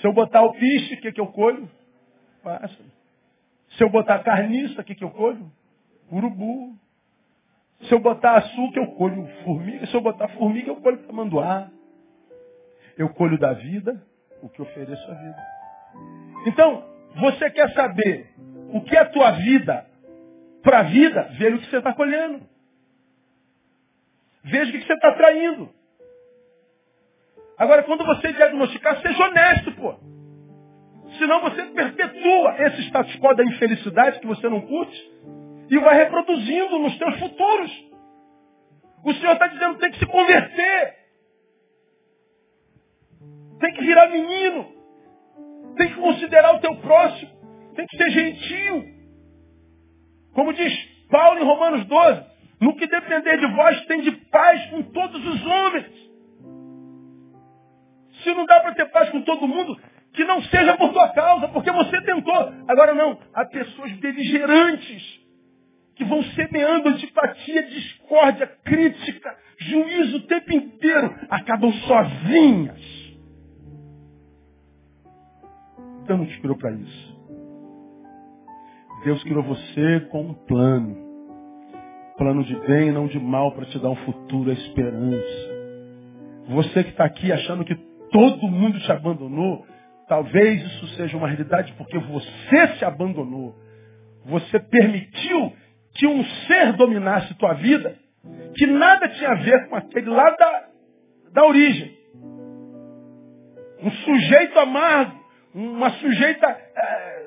Se 0.00 0.06
eu 0.06 0.12
botar 0.12 0.42
o 0.42 0.52
piche, 0.52 0.94
o 0.94 1.00
que, 1.00 1.12
que 1.12 1.20
eu 1.20 1.26
colho? 1.26 1.68
Pássaro. 2.42 2.90
Se 3.70 3.84
eu 3.84 3.90
botar 3.90 4.18
carniça, 4.20 4.80
o 4.80 4.84
que, 4.84 4.94
que 4.94 5.04
eu 5.04 5.10
colho? 5.10 5.50
Urubu. 6.10 6.74
Se 7.82 7.92
eu 7.92 7.98
botar 7.98 8.36
açúcar, 8.36 8.80
eu 8.80 8.92
colho 8.92 9.26
formiga. 9.44 9.86
Se 9.86 9.94
eu 9.94 10.00
botar 10.00 10.28
formiga, 10.28 10.68
eu 10.68 10.76
colho 10.76 10.98
tamanduá. 11.06 11.70
Eu 13.00 13.08
colho 13.08 13.38
da 13.38 13.54
vida 13.54 13.98
o 14.42 14.48
que 14.50 14.60
ofereço 14.60 15.10
à 15.10 15.14
vida. 15.14 15.42
Então, 16.46 16.84
você 17.16 17.50
quer 17.50 17.72
saber 17.72 18.28
o 18.74 18.82
que 18.82 18.94
é 18.94 19.00
a 19.00 19.08
tua 19.08 19.30
vida 19.30 19.86
para 20.62 20.80
a 20.80 20.82
vida? 20.82 21.22
Veja 21.38 21.56
o 21.56 21.60
que 21.60 21.70
você 21.70 21.78
está 21.78 21.94
colhendo. 21.94 22.42
Veja 24.44 24.68
o 24.68 24.72
que 24.78 24.86
você 24.86 24.92
está 24.92 25.12
traindo. 25.12 25.70
Agora, 27.56 27.84
quando 27.84 28.04
você 28.04 28.34
diagnosticar, 28.34 29.00
seja 29.00 29.24
honesto, 29.24 29.72
pô. 29.76 29.94
Senão 31.16 31.40
você 31.40 31.62
perpetua 31.62 32.54
esse 32.66 32.82
status 32.82 33.16
quo 33.16 33.34
da 33.34 33.44
infelicidade 33.44 34.20
que 34.20 34.26
você 34.26 34.46
não 34.46 34.60
curte 34.60 35.10
e 35.70 35.78
vai 35.78 35.96
reproduzindo 35.96 36.78
nos 36.78 36.98
teus 36.98 37.18
futuros. 37.18 37.90
O 39.02 39.14
Senhor 39.14 39.32
está 39.32 39.46
dizendo 39.46 39.76
que 39.76 39.80
tem 39.80 39.90
que 39.90 39.98
se 40.00 40.06
converter. 40.06 40.99
Tem 43.60 43.72
que 43.74 43.84
virar 43.84 44.08
menino. 44.08 44.66
Tem 45.76 45.88
que 45.88 45.94
considerar 45.94 46.54
o 46.56 46.60
teu 46.60 46.74
próximo. 46.76 47.30
Tem 47.76 47.86
que 47.86 47.96
ser 47.96 48.10
gentil. 48.10 48.84
Como 50.34 50.52
diz 50.52 50.72
Paulo 51.10 51.40
em 51.40 51.44
Romanos 51.44 51.84
12, 51.86 52.24
no 52.60 52.76
que 52.76 52.86
depender 52.86 53.38
de 53.38 53.46
vós, 53.54 53.84
tem 53.86 54.00
de 54.00 54.12
paz 54.12 54.66
com 54.70 54.82
todos 54.82 55.26
os 55.26 55.46
homens. 55.46 56.00
Se 58.22 58.34
não 58.34 58.44
dá 58.44 58.60
para 58.60 58.74
ter 58.74 58.86
paz 58.90 59.08
com 59.10 59.22
todo 59.22 59.48
mundo, 59.48 59.78
que 60.12 60.24
não 60.24 60.42
seja 60.42 60.76
por 60.76 60.92
tua 60.92 61.08
causa, 61.10 61.48
porque 61.48 61.70
você 61.70 62.00
tentou. 62.02 62.52
Agora 62.68 62.94
não, 62.94 63.18
há 63.34 63.44
pessoas 63.46 63.92
beligerantes 63.92 65.20
que 65.96 66.04
vão 66.04 66.22
semeando 66.22 66.88
antipatia, 66.88 67.62
discórdia, 67.64 68.46
crítica, 68.64 69.36
juízo 69.58 70.18
o 70.18 70.26
tempo 70.26 70.52
inteiro, 70.52 71.14
acabam 71.28 71.72
sozinhas. 71.72 72.99
Deus 76.10 76.18
não 76.18 76.26
te 76.26 76.40
criou 76.40 76.56
para 76.56 76.72
isso. 76.72 77.20
Deus 79.04 79.22
criou 79.22 79.44
você 79.44 80.00
com 80.10 80.22
um 80.22 80.34
plano. 80.34 80.96
Plano 82.18 82.42
de 82.42 82.56
bem 82.66 82.88
e 82.88 82.92
não 82.92 83.06
de 83.06 83.20
mal 83.20 83.52
para 83.52 83.64
te 83.66 83.78
dar 83.78 83.90
um 83.90 83.96
futuro, 83.96 84.50
a 84.50 84.52
esperança. 84.52 85.50
Você 86.48 86.82
que 86.82 86.90
está 86.90 87.04
aqui 87.04 87.30
achando 87.30 87.64
que 87.64 87.76
todo 88.10 88.48
mundo 88.48 88.80
te 88.80 88.90
abandonou, 88.90 89.64
talvez 90.08 90.60
isso 90.64 90.88
seja 90.96 91.16
uma 91.16 91.28
realidade 91.28 91.72
porque 91.78 91.96
você 91.98 92.76
se 92.76 92.84
abandonou. 92.84 93.54
Você 94.26 94.58
permitiu 94.58 95.52
que 95.94 96.08
um 96.08 96.24
ser 96.24 96.72
dominasse 96.72 97.34
tua 97.34 97.52
vida 97.52 97.96
que 98.56 98.66
nada 98.66 99.08
tinha 99.10 99.30
a 99.30 99.36
ver 99.36 99.68
com 99.68 99.76
aquele 99.76 100.10
lá 100.10 100.28
da, 100.30 100.68
da 101.32 101.44
origem. 101.46 101.96
Um 103.80 103.90
sujeito 103.92 104.58
amargo, 104.58 105.19
uma 105.54 105.90
sujeita 105.90 106.46
é, 106.48 107.26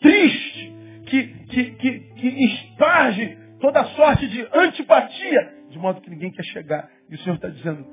triste, 0.00 0.72
que, 1.06 1.26
que, 1.48 1.70
que, 1.72 2.00
que 2.00 2.44
esparge 2.46 3.38
toda 3.60 3.84
sorte 3.96 4.26
de 4.28 4.46
antipatia, 4.52 5.54
de 5.70 5.78
modo 5.78 6.00
que 6.00 6.10
ninguém 6.10 6.30
quer 6.30 6.44
chegar. 6.44 6.88
E 7.10 7.14
o 7.14 7.18
Senhor 7.18 7.36
está 7.36 7.48
dizendo, 7.48 7.86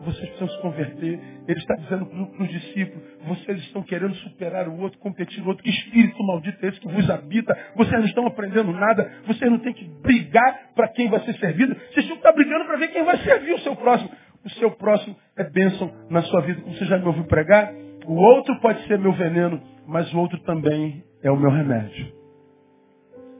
vocês 0.00 0.28
precisam 0.30 0.48
se 0.48 0.60
converter. 0.60 1.20
Ele 1.46 1.58
está 1.58 1.74
dizendo 1.76 2.06
para 2.06 2.42
os 2.42 2.48
discípulos, 2.50 3.02
vocês 3.26 3.58
estão 3.60 3.82
querendo 3.82 4.14
superar 4.16 4.68
o 4.68 4.78
outro, 4.78 4.98
competir 4.98 5.42
o 5.42 5.48
outro. 5.48 5.62
Que 5.62 5.70
espírito 5.70 6.22
maldito 6.24 6.64
é 6.64 6.68
esse 6.68 6.80
que 6.80 6.88
vos 6.88 7.08
habita? 7.08 7.56
Vocês 7.74 7.98
não 7.98 8.06
estão 8.06 8.26
aprendendo 8.26 8.72
nada. 8.72 9.10
Vocês 9.26 9.50
não 9.50 9.58
têm 9.58 9.72
que 9.72 9.84
brigar 10.02 10.70
para 10.74 10.88
quem 10.88 11.08
vai 11.08 11.20
ser 11.20 11.34
servido. 11.34 11.74
Vocês 11.92 12.06
estão 12.06 12.34
brigando 12.34 12.64
para 12.66 12.76
ver 12.76 12.88
quem 12.88 13.04
vai 13.04 13.16
servir 13.18 13.54
o 13.54 13.60
seu 13.60 13.76
próximo. 13.76 14.10
O 14.44 14.50
seu 14.50 14.70
próximo 14.72 15.16
é 15.36 15.44
bênção 15.44 15.90
na 16.10 16.22
sua 16.22 16.42
vida. 16.42 16.60
Como 16.60 16.74
você 16.76 16.84
já 16.84 16.98
me 16.98 17.06
ouviu 17.06 17.24
pregar, 17.24 17.72
o 18.06 18.14
outro 18.14 18.58
pode 18.60 18.86
ser 18.86 18.98
meu 18.98 19.12
veneno, 19.12 19.60
mas 19.86 20.12
o 20.12 20.18
outro 20.18 20.38
também 20.40 21.04
é 21.22 21.30
o 21.30 21.36
meu 21.36 21.50
remédio. 21.50 22.12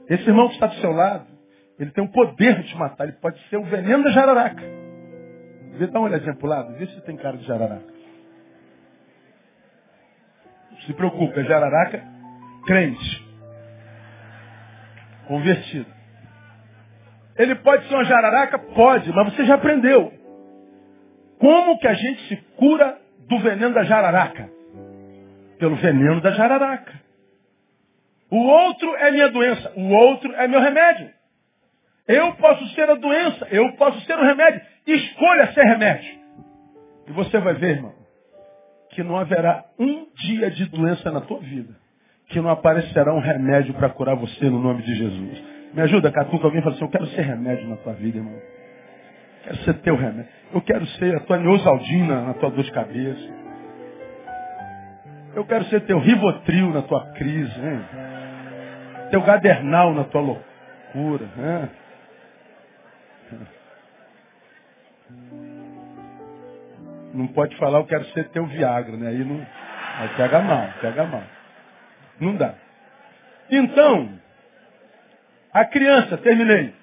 Esse 0.09 0.27
irmão 0.27 0.47
que 0.47 0.55
está 0.55 0.67
do 0.67 0.75
seu 0.75 0.91
lado, 0.91 1.25
ele 1.79 1.91
tem 1.91 2.03
o 2.03 2.11
poder 2.11 2.61
de 2.61 2.69
te 2.69 2.77
matar. 2.77 3.05
Ele 3.05 3.17
pode 3.17 3.39
ser 3.49 3.57
o 3.57 3.63
veneno 3.63 4.03
da 4.03 4.11
jararaca. 4.11 4.63
Vê, 5.77 5.87
dá 5.87 5.99
uma 5.99 6.07
olhadinha 6.07 6.35
pro 6.35 6.47
lado, 6.47 6.73
vê 6.75 6.85
se 6.87 7.01
tem 7.01 7.17
cara 7.17 7.37
de 7.37 7.45
jararaca. 7.45 7.93
Se 10.85 10.93
preocupa, 10.93 11.39
é 11.39 11.43
jararaca 11.43 12.15
crente. 12.65 13.25
Convertido. 15.27 15.93
Ele 17.37 17.55
pode 17.55 17.87
ser 17.87 17.95
uma 17.95 18.05
jararaca? 18.05 18.57
Pode, 18.59 19.11
mas 19.11 19.33
você 19.33 19.45
já 19.45 19.55
aprendeu. 19.55 20.13
Como 21.39 21.77
que 21.79 21.87
a 21.87 21.93
gente 21.93 22.27
se 22.27 22.35
cura 22.57 22.97
do 23.27 23.39
veneno 23.39 23.73
da 23.73 23.83
jararaca? 23.83 24.49
Pelo 25.57 25.75
veneno 25.75 26.21
da 26.21 26.31
jararaca. 26.31 26.93
O 28.29 28.37
outro 28.37 28.95
é 28.97 29.11
minha 29.11 29.29
doença, 29.29 29.71
o 29.75 29.87
outro 29.89 30.33
é 30.33 30.47
meu 30.47 30.59
remédio. 30.59 31.09
Eu 32.07 32.33
posso 32.35 32.67
ser 32.75 32.89
a 32.89 32.95
doença, 32.95 33.47
eu 33.51 33.71
posso 33.73 33.99
ser 34.01 34.17
o 34.17 34.23
remédio. 34.23 34.61
Escolha 34.85 35.53
ser 35.53 35.63
remédio. 35.63 36.19
E 37.07 37.11
você 37.11 37.39
vai 37.39 37.53
ver, 37.53 37.77
irmão, 37.77 37.93
que 38.91 39.03
não 39.03 39.17
haverá 39.17 39.63
um 39.79 40.07
dia 40.15 40.51
de 40.51 40.65
doença 40.65 41.11
na 41.11 41.21
tua 41.21 41.39
vida 41.39 41.85
que 42.29 42.39
não 42.41 42.49
aparecerá 42.49 43.13
um 43.13 43.19
remédio 43.19 43.73
para 43.73 43.89
curar 43.89 44.15
você 44.15 44.49
no 44.49 44.59
nome 44.59 44.81
de 44.81 44.95
Jesus. 44.95 45.43
Me 45.73 45.81
ajuda, 45.81 46.11
Catuca, 46.11 46.45
alguém 46.45 46.61
fala 46.61 46.75
assim, 46.75 46.83
eu 46.83 46.89
quero 46.89 47.07
ser 47.07 47.21
remédio 47.21 47.67
na 47.67 47.75
tua 47.77 47.93
vida, 47.93 48.17
irmão. 48.17 48.39
Quero 49.43 49.57
ser 49.57 49.73
teu 49.75 49.95
remédio. 49.95 50.31
Eu 50.53 50.61
quero 50.61 50.85
ser 50.87 51.15
a 51.15 51.19
tua 51.21 51.37
neosaldina 51.37 52.21
na 52.21 52.33
tua 52.35 52.49
dor 52.49 52.63
de 52.63 52.71
cabeça. 52.71 53.44
Eu 55.35 55.45
quero 55.45 55.65
ser 55.65 55.81
teu 55.81 55.99
rivotril 55.99 56.71
na 56.71 56.81
tua 56.83 57.11
crise, 57.11 57.59
hein? 57.59 57.85
Teu 59.11 59.21
gadernal 59.21 59.93
na 59.93 60.05
tua 60.05 60.21
loucura. 60.21 61.25
Hein? 61.37 61.69
Não 67.13 67.27
pode 67.27 67.55
falar, 67.57 67.79
eu 67.79 67.85
quero 67.85 68.05
ser 68.05 68.29
teu 68.29 68.45
Viagra, 68.45 68.95
né? 68.95 69.09
Aí 69.09 69.23
não. 69.23 69.45
Aí 69.97 70.09
pega 70.15 70.39
mal, 70.39 70.69
pega 70.81 71.03
mal. 71.05 71.23
Não 72.19 72.35
dá. 72.35 72.55
Então, 73.49 74.09
a 75.53 75.65
criança, 75.65 76.17
terminei, 76.17 76.73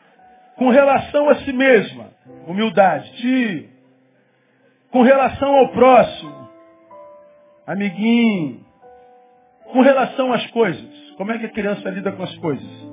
com 0.57 0.69
relação 0.71 1.29
a 1.29 1.37
si 1.37 1.53
mesma, 1.53 2.11
humildade, 2.47 3.13
ti, 3.17 3.71
com 4.91 5.03
relação 5.03 5.55
ao 5.57 5.69
próximo, 5.69 6.42
amiguinho, 7.67 8.65
com 9.73 9.81
relação 9.81 10.33
às 10.33 10.47
coisas, 10.51 11.11
como 11.17 11.33
é 11.33 11.39
que 11.39 11.47
a 11.47 11.53
criança 11.53 11.89
lida 11.91 12.13
com 12.13 12.23
as 12.23 12.37
coisas? 12.39 12.93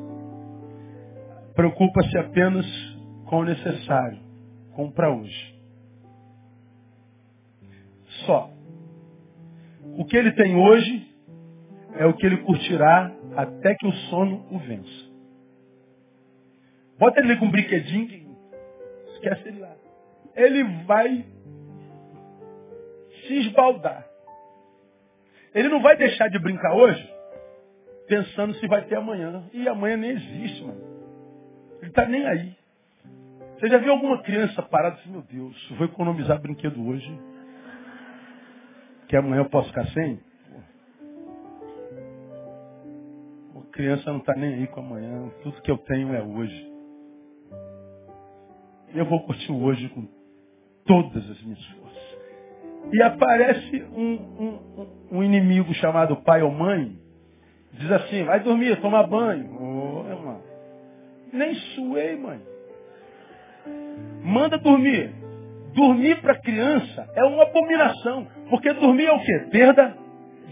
Preocupa-se 1.55 2.17
apenas 2.17 2.65
com 3.25 3.39
o 3.39 3.45
necessário, 3.45 4.19
com 4.75 4.89
para 4.91 5.13
hoje. 5.13 5.59
Só. 8.25 8.49
O 9.97 10.05
que 10.05 10.15
ele 10.15 10.31
tem 10.31 10.55
hoje 10.55 11.07
é 11.95 12.05
o 12.05 12.13
que 12.13 12.25
ele 12.25 12.37
curtirá 12.37 13.11
até 13.35 13.75
que 13.75 13.87
o 13.87 13.91
sono 14.09 14.45
o 14.51 14.57
vença. 14.59 15.09
Bota 16.97 17.19
ele 17.19 17.37
com 17.37 17.45
um 17.45 17.51
brinquedinho, 17.51 18.37
esquece 19.13 19.47
ele 19.49 19.59
lá. 19.59 19.75
Ele 20.35 20.63
vai 20.85 21.25
se 23.25 23.33
esbaldar. 23.39 24.08
Ele 25.53 25.69
não 25.69 25.81
vai 25.81 25.95
deixar 25.97 26.29
de 26.29 26.39
brincar 26.39 26.73
hoje 26.73 27.13
pensando 28.07 28.53
se 28.55 28.67
vai 28.67 28.83
ter 28.85 28.95
amanhã. 28.95 29.43
E 29.53 29.67
amanhã 29.67 29.97
nem 29.97 30.11
existe, 30.11 30.63
mano. 30.63 30.81
Ele 31.79 31.89
está 31.89 32.05
nem 32.05 32.25
aí. 32.27 32.55
Você 33.55 33.67
já 33.67 33.77
viu 33.77 33.91
alguma 33.91 34.21
criança 34.23 34.61
parada 34.63 34.95
assim, 34.95 35.11
meu 35.11 35.21
Deus, 35.21 35.69
vou 35.77 35.85
economizar 35.85 36.41
brinquedo 36.41 36.85
hoje 36.87 37.19
que 39.09 39.17
amanhã 39.17 39.41
eu 39.41 39.49
posso 39.49 39.67
ficar 39.69 39.87
sem? 39.87 40.19
Pô, 43.51 43.61
criança 43.71 44.11
não 44.11 44.19
está 44.19 44.35
nem 44.35 44.53
aí 44.53 44.67
com 44.67 44.81
amanhã. 44.81 45.29
Tudo 45.41 45.61
que 45.63 45.71
eu 45.71 45.79
tenho 45.79 46.13
é 46.13 46.21
hoje. 46.21 46.71
Eu 48.93 49.05
vou 49.05 49.23
curtir 49.25 49.51
hoje 49.51 49.89
com 49.89 50.07
todas 50.85 51.27
as 51.29 51.41
minhas 51.41 51.65
forças. 51.65 51.88
E 52.91 53.01
aparece 53.03 53.83
um, 53.95 54.13
um, 54.13 54.87
um 55.11 55.23
inimigo 55.23 55.73
chamado 55.75 56.15
pai 56.17 56.41
ou 56.41 56.51
mãe. 56.51 56.97
Diz 57.73 57.91
assim, 57.91 58.23
vai 58.23 58.39
dormir, 58.39 58.79
toma 58.81 59.05
banho. 59.05 59.57
Oh. 59.61 59.99
Nem 61.31 61.53
suei, 61.53 62.15
mãe. 62.15 62.41
Manda 64.23 64.57
dormir. 64.57 65.11
Dormir 65.73 66.19
para 66.21 66.41
criança 66.41 67.09
é 67.15 67.23
uma 67.23 67.43
abominação. 67.43 68.27
Porque 68.49 68.73
dormir 68.73 69.05
é 69.05 69.11
o 69.11 69.19
quê? 69.19 69.47
Perda 69.51 69.95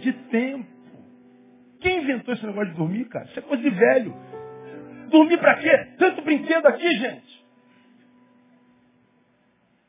de 0.01 0.13
tempo. 0.13 0.65
Quem 1.80 2.03
inventou 2.03 2.34
esse 2.34 2.45
negócio 2.45 2.71
de 2.71 2.78
dormir, 2.78 3.05
cara? 3.05 3.25
Isso 3.25 3.39
é 3.39 3.41
coisa 3.41 3.63
de 3.63 3.69
velho. 3.69 4.15
Dormir 5.09 5.38
para 5.38 5.55
quê? 5.55 5.88
Tanto 5.97 6.21
brinquedo 6.21 6.65
aqui, 6.67 6.89
gente. 6.97 7.36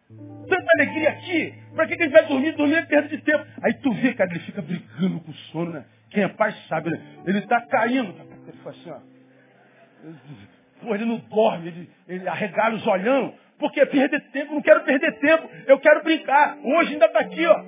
Tanta 0.08 0.66
alegria 0.78 1.10
aqui. 1.10 1.54
Para 1.74 1.86
que, 1.86 1.96
que 1.96 2.02
gente 2.04 2.12
vai 2.12 2.26
dormir? 2.26 2.52
Dormir 2.52 2.76
é 2.76 2.86
perda 2.86 3.08
de 3.08 3.18
tempo. 3.18 3.44
Aí 3.62 3.74
tu 3.74 3.92
vê, 3.92 4.14
cara, 4.14 4.30
ele 4.30 4.40
fica 4.40 4.62
brigando 4.62 5.20
com 5.20 5.30
o 5.30 5.34
sono, 5.34 5.72
né? 5.72 5.84
Quem 6.10 6.22
é 6.22 6.28
pai 6.28 6.54
sabe, 6.68 6.90
né? 6.90 7.00
Ele 7.26 7.38
está 7.38 7.60
caindo. 7.66 8.14
Ele 8.46 8.56
faz 8.64 8.76
assim, 8.78 8.90
ó. 8.90 8.98
Pô, 10.80 10.94
ele 10.94 11.04
não 11.04 11.18
dorme, 11.18 11.68
ele, 11.68 11.90
ele 12.06 12.28
arregala 12.28 12.76
os 12.76 12.86
olhão. 12.86 13.34
Porque 13.58 13.84
perder 13.86 14.20
tempo, 14.30 14.54
não 14.54 14.62
quero 14.62 14.84
perder 14.84 15.18
tempo, 15.18 15.50
eu 15.66 15.78
quero 15.80 16.02
brincar. 16.04 16.56
Hoje 16.62 16.92
ainda 16.92 17.06
está 17.06 17.20
aqui, 17.20 17.44
ó. 17.44 17.62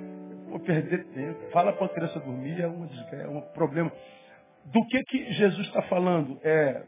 Vou 0.47 0.59
perder 0.59 1.03
tempo. 1.07 1.51
Fala 1.51 1.73
para 1.73 1.85
a 1.85 1.89
criança 1.89 2.19
dormir, 2.19 2.59
é 2.59 2.67
um, 2.67 2.89
é 3.11 3.27
um 3.27 3.41
problema. 3.53 3.91
Do 4.65 4.85
que, 4.87 5.03
que 5.03 5.33
Jesus 5.33 5.67
está 5.67 5.81
falando? 5.83 6.39
É. 6.43 6.83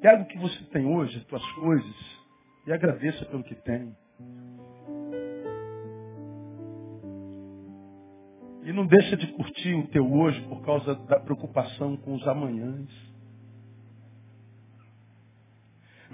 Pega 0.00 0.22
o 0.22 0.26
que 0.26 0.38
você 0.38 0.64
tem 0.66 0.86
hoje, 0.86 1.16
as 1.18 1.24
tuas 1.24 1.52
coisas, 1.52 2.18
e 2.66 2.72
agradeça 2.72 3.24
pelo 3.26 3.42
que 3.42 3.54
tem. 3.56 3.96
E 8.62 8.72
não 8.72 8.86
deixa 8.86 9.16
de 9.16 9.26
curtir 9.28 9.74
o 9.74 9.88
teu 9.88 10.12
hoje 10.12 10.40
por 10.42 10.62
causa 10.62 10.94
da 10.94 11.18
preocupação 11.18 11.96
com 11.96 12.14
os 12.14 12.28
amanhãs. 12.28 12.88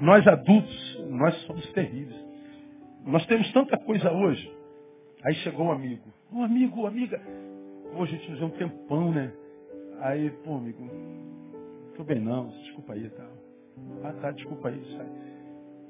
Nós 0.01 0.27
adultos, 0.27 1.01
nós 1.11 1.35
somos 1.43 1.67
terríveis. 1.73 2.25
Nós 3.05 3.27
temos 3.27 3.53
tanta 3.53 3.77
coisa 3.79 4.11
hoje. 4.11 4.51
Aí 5.25 5.35
chegou 5.37 5.67
um 5.67 5.73
amigo. 5.73 6.13
Um 6.33 6.43
amigo, 6.43 6.87
amiga. 6.87 7.21
Hoje 7.97 8.15
a 8.15 8.19
gente 8.19 8.33
usou 8.33 8.49
um 8.49 8.51
tempão, 8.51 9.13
né? 9.13 9.33
Aí, 10.01 10.31
pô, 10.43 10.57
amigo, 10.57 10.89
tô 11.97 12.05
bem 12.05 12.21
não, 12.21 12.49
desculpa 12.49 12.95
aí 12.95 13.05
e 13.05 13.11
tal. 13.11 13.44
Ah, 14.03 14.13
tá, 14.21 14.31
desculpa 14.31 14.69
aí. 14.69 14.97
Sai. 14.97 15.07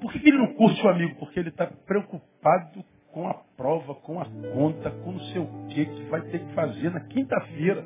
Por 0.01 0.11
que 0.11 0.27
ele 0.27 0.37
não 0.37 0.53
curte 0.53 0.85
o 0.85 0.89
amigo? 0.89 1.15
Porque 1.19 1.39
ele 1.39 1.49
está 1.49 1.67
preocupado 1.67 2.83
com 3.11 3.27
a 3.27 3.33
prova, 3.55 3.95
com 3.95 4.19
a 4.19 4.25
conta, 4.53 4.91
com 4.91 5.13
não 5.13 5.19
sei 5.21 5.41
o 5.41 5.67
que 5.69 5.85
que 5.85 6.03
vai 6.09 6.21
ter 6.23 6.39
que 6.39 6.53
fazer 6.53 6.91
na 6.91 6.99
quinta-feira. 7.01 7.85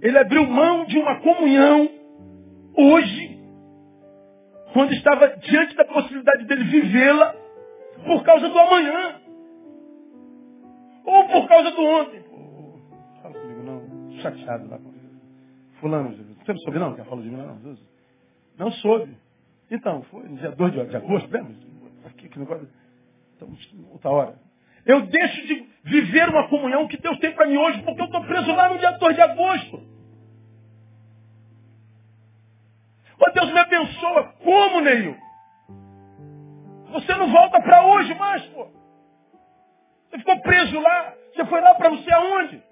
Ele 0.00 0.18
abriu 0.18 0.46
mão 0.46 0.84
de 0.86 0.98
uma 0.98 1.20
comunhão 1.20 1.88
hoje, 2.76 3.38
quando 4.72 4.92
estava 4.94 5.28
diante 5.36 5.76
da 5.76 5.84
possibilidade 5.84 6.44
dele 6.46 6.64
vivê-la, 6.64 7.34
por 8.06 8.24
causa 8.24 8.48
do 8.48 8.58
amanhã. 8.58 9.20
Ou 11.04 11.28
por 11.28 11.48
causa 11.48 11.70
do 11.72 11.82
ontem. 11.82 12.22
Pô, 12.22 12.78
fala 13.22 13.34
comigo 13.34 13.62
não, 13.62 14.12
chateado 14.20 14.68
lá 14.68 14.78
com 14.78 14.91
Fulano, 15.82 16.10
você 16.12 16.52
não 16.52 16.60
soube 16.60 16.78
não 16.78 16.94
que 16.94 17.02
falou 17.02 17.24
de 17.24 17.28
mim? 17.28 17.36
Não, 17.36 17.76
não 18.56 18.70
soube. 18.70 19.16
Então, 19.68 20.02
foi 20.04 20.22
no 20.28 20.36
dia 20.36 20.52
2 20.52 20.72
de 20.72 20.96
agosto, 20.96 21.28
lembra? 21.28 21.52
Aqui, 22.06 22.28
que 22.28 22.38
negócio. 22.38 22.68
Então, 23.34 23.52
outra 23.90 24.10
hora. 24.10 24.38
Eu 24.86 25.00
deixo 25.06 25.44
de 25.44 25.68
viver 25.82 26.28
uma 26.28 26.48
comunhão 26.48 26.86
que 26.86 26.96
Deus 26.96 27.18
tem 27.18 27.32
para 27.32 27.48
mim 27.48 27.56
hoje, 27.56 27.82
porque 27.82 28.00
eu 28.00 28.04
estou 28.04 28.24
preso 28.24 28.54
lá 28.54 28.68
no 28.68 28.78
dia 28.78 28.92
2 28.92 29.14
de 29.16 29.22
agosto. 29.22 29.82
Oh, 33.18 33.32
Deus 33.32 33.52
me 33.52 33.58
abençoa. 33.58 34.24
Como, 34.44 34.80
Neil? 34.82 35.16
Você 36.92 37.12
não 37.16 37.28
volta 37.32 37.60
para 37.60 37.86
hoje 37.86 38.14
mais, 38.14 38.44
pô. 38.46 38.68
Você 40.10 40.18
ficou 40.18 40.40
preso 40.42 40.78
lá. 40.78 41.14
Você 41.34 41.44
foi 41.46 41.60
lá 41.60 41.74
para 41.74 41.90
você 41.90 42.12
aonde? 42.12 42.62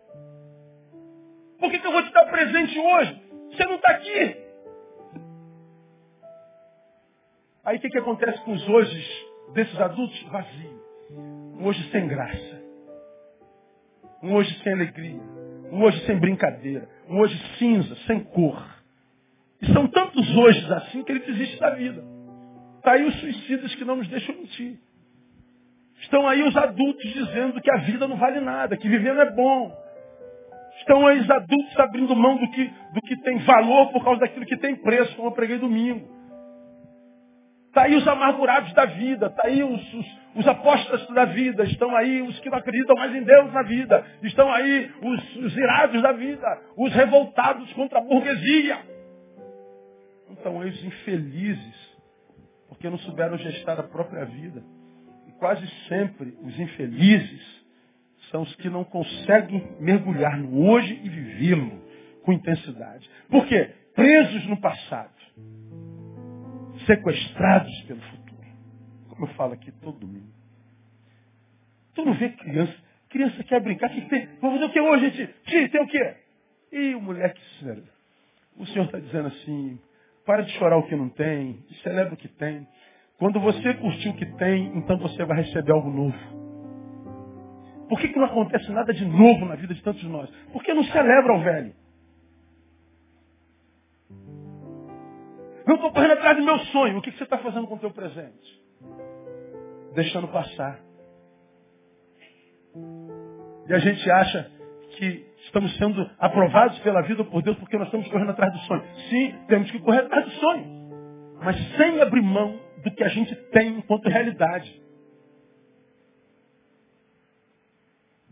Por 1.61 1.71
que, 1.71 1.79
que 1.79 1.87
eu 1.87 1.93
vou 1.93 2.03
te 2.03 2.13
dar 2.13 2.25
presente 2.25 2.79
hoje? 2.79 3.23
Você 3.53 3.65
não 3.67 3.75
está 3.77 3.91
aqui. 3.91 4.37
Aí 7.65 7.77
o 7.77 7.81
que, 7.81 7.89
que 7.91 7.99
acontece 7.99 8.43
com 8.45 8.53
os 8.53 8.69
hoje 8.69 9.27
desses 9.53 9.79
adultos? 9.79 10.21
Vazio. 10.25 10.81
Um 11.11 11.67
hoje 11.67 11.91
sem 11.91 12.09
graça. 12.09 12.63
Um 14.23 14.35
hoje 14.35 14.59
sem 14.63 14.73
alegria. 14.73 15.21
Um 15.71 15.83
hoje 15.83 16.05
sem 16.07 16.19
brincadeira. 16.19 16.89
Um 17.09 17.21
hoje 17.21 17.39
cinza, 17.59 17.95
sem 18.07 18.25
cor. 18.25 18.63
E 19.61 19.73
são 19.73 19.87
tantos 19.87 20.37
hoje 20.37 20.73
assim 20.73 21.05
que 21.05 21.13
ele 21.13 21.21
desiste 21.21 21.61
da 21.61 21.71
vida. 21.71 22.03
Está 22.79 22.93
aí 22.93 23.05
os 23.05 23.21
suicidas 23.21 23.75
que 23.75 23.85
não 23.85 23.97
nos 23.97 24.09
deixam 24.09 24.35
mentir. 24.35 24.79
Estão 26.01 26.27
aí 26.27 26.43
os 26.43 26.57
adultos 26.57 27.13
dizendo 27.13 27.61
que 27.61 27.71
a 27.71 27.77
vida 27.83 28.09
não 28.09 28.17
vale 28.17 28.41
nada, 28.41 28.77
que 28.77 28.89
viver 28.89 29.13
não 29.13 29.21
é 29.21 29.31
bom. 29.31 29.90
Estão 30.81 31.05
os 31.05 31.31
adultos 31.31 31.79
abrindo 31.79 32.17
mão 32.17 32.37
do 32.37 32.51
que, 32.51 32.65
do 32.95 33.01
que 33.03 33.17
tem 33.19 33.39
valor 33.41 33.93
por 33.93 34.03
causa 34.03 34.21
daquilo 34.21 34.47
que 34.47 34.57
tem 34.57 34.75
preço, 34.77 35.15
como 35.15 35.29
eu 35.29 35.33
preguei 35.33 35.59
domingo. 35.59 36.09
Está 37.69 37.83
aí 37.83 37.95
os 37.95 38.09
amargurados 38.09 38.73
da 38.73 38.87
vida, 38.87 39.27
está 39.27 39.47
aí 39.47 39.63
os, 39.63 39.95
os, 39.95 40.07
os 40.37 40.49
apóstolos 40.49 41.07
da 41.15 41.27
vida, 41.27 41.65
estão 41.65 41.95
aí 41.95 42.23
os 42.23 42.41
que 42.41 42.51
não 42.51 42.59
acreditam 42.59 42.97
mais 42.97 43.15
em 43.15 43.23
Deus 43.23 43.53
na 43.53 43.63
vida, 43.63 44.05
estão 44.23 44.51
aí 44.51 44.91
os, 45.03 45.37
os 45.37 45.57
irados 45.57 46.03
da 46.03 46.13
vida, 46.13 46.63
os 46.77 46.93
revoltados 46.93 47.73
contra 47.75 47.99
a 47.99 48.03
burguesia. 48.03 48.79
Então, 50.31 50.61
aí 50.61 50.71
os 50.71 50.85
infelizes, 50.85 51.99
porque 52.69 52.89
não 52.89 52.99
souberam 52.99 53.37
gestar 53.37 53.79
a 53.79 53.85
própria 53.85 54.25
vida. 54.25 54.65
E 55.29 55.33
quase 55.33 55.65
sempre 55.89 56.37
os 56.43 56.59
infelizes 56.59 57.60
são 58.31 58.43
os 58.43 58.55
que 58.57 58.71
não 58.71 58.85
conseguem 58.85 59.77
mergulhar 59.81 60.39
no 60.39 60.69
hoje 60.69 61.01
e 61.03 61.09
vivê-lo 61.09 61.81
com 62.23 62.33
intensidade. 62.33 63.09
Por 63.29 63.47
quê? 63.47 63.71
Presos 63.95 64.47
no 64.47 64.61
passado, 64.61 65.13
sequestrados 66.87 67.83
pelo 67.83 68.01
futuro. 68.01 68.47
Como 69.09 69.25
eu 69.25 69.35
falo 69.35 69.55
aqui 69.55 69.73
todo 69.73 69.99
domingo. 69.99 70.31
Tu 71.95 72.05
não 72.05 72.15
vê 72.15 72.31
criança? 72.31 72.75
Criança 73.09 73.43
quer 73.43 73.61
brincar, 73.61 73.89
que 73.89 74.03
tem? 74.03 74.29
Vamos 74.41 74.61
fazer 74.61 74.71
o 74.71 74.73
que 74.73 74.81
hoje, 74.81 75.11
gente? 75.11 75.35
Tia, 75.45 75.69
tem 75.69 75.83
o 75.83 75.87
quê? 75.87 76.15
E 76.73 76.95
o 76.95 77.01
moleque, 77.01 77.41
sério, 77.59 77.83
o 78.57 78.65
Senhor 78.67 78.85
está 78.85 79.01
dizendo 79.01 79.27
assim, 79.27 79.81
para 80.25 80.43
de 80.43 80.53
chorar 80.53 80.77
o 80.77 80.87
que 80.87 80.95
não 80.95 81.09
tem, 81.09 81.65
celebra 81.83 82.15
o 82.15 82.17
que 82.17 82.29
tem. 82.29 82.67
Quando 83.19 83.41
você 83.41 83.75
curtir 83.75 84.11
o 84.11 84.15
que 84.15 84.27
tem, 84.37 84.79
então 84.79 84.97
você 84.99 85.25
vai 85.25 85.39
receber 85.39 85.73
algo 85.73 85.91
novo. 85.91 86.50
Por 87.91 87.99
que, 87.99 88.07
que 88.07 88.19
não 88.21 88.27
acontece 88.27 88.71
nada 88.71 88.95
de 88.95 89.05
novo 89.05 89.45
na 89.47 89.57
vida 89.57 89.75
de 89.75 89.83
tantos 89.83 90.01
de 90.01 90.09
nós? 90.09 90.31
Porque 90.53 90.73
não 90.73 90.85
celebra 90.85 91.35
o 91.35 91.41
velho. 91.43 91.75
Não 95.67 95.75
estou 95.75 95.93
correndo 95.93 96.13
atrás 96.13 96.37
do 96.37 96.45
meu 96.45 96.57
sonho. 96.67 96.99
O 96.99 97.03
que, 97.03 97.11
que 97.11 97.19
você 97.19 97.25
está 97.25 97.39
fazendo 97.39 97.67
com 97.67 97.75
o 97.75 97.79
teu 97.81 97.91
presente? 97.91 98.63
Deixando 99.93 100.29
passar. 100.29 100.79
E 103.69 103.75
a 103.75 103.79
gente 103.81 104.09
acha 104.09 104.49
que 104.97 105.27
estamos 105.47 105.77
sendo 105.77 106.09
aprovados 106.21 106.79
pela 106.79 107.03
vida 107.03 107.25
por 107.25 107.43
Deus 107.43 107.59
porque 107.59 107.77
nós 107.77 107.89
estamos 107.89 108.07
correndo 108.07 108.31
atrás 108.31 108.53
do 108.53 108.59
sonho. 108.61 108.85
Sim, 109.09 109.35
temos 109.49 109.69
que 109.69 109.81
correr 109.81 110.03
atrás 110.03 110.27
do 110.27 110.31
sonho. 110.31 110.65
Mas 111.43 111.57
sem 111.77 112.01
abrir 112.01 112.23
mão 112.23 112.57
do 112.85 112.95
que 112.95 113.03
a 113.03 113.09
gente 113.09 113.35
tem 113.51 113.79
enquanto 113.79 114.09
realidade. 114.09 114.81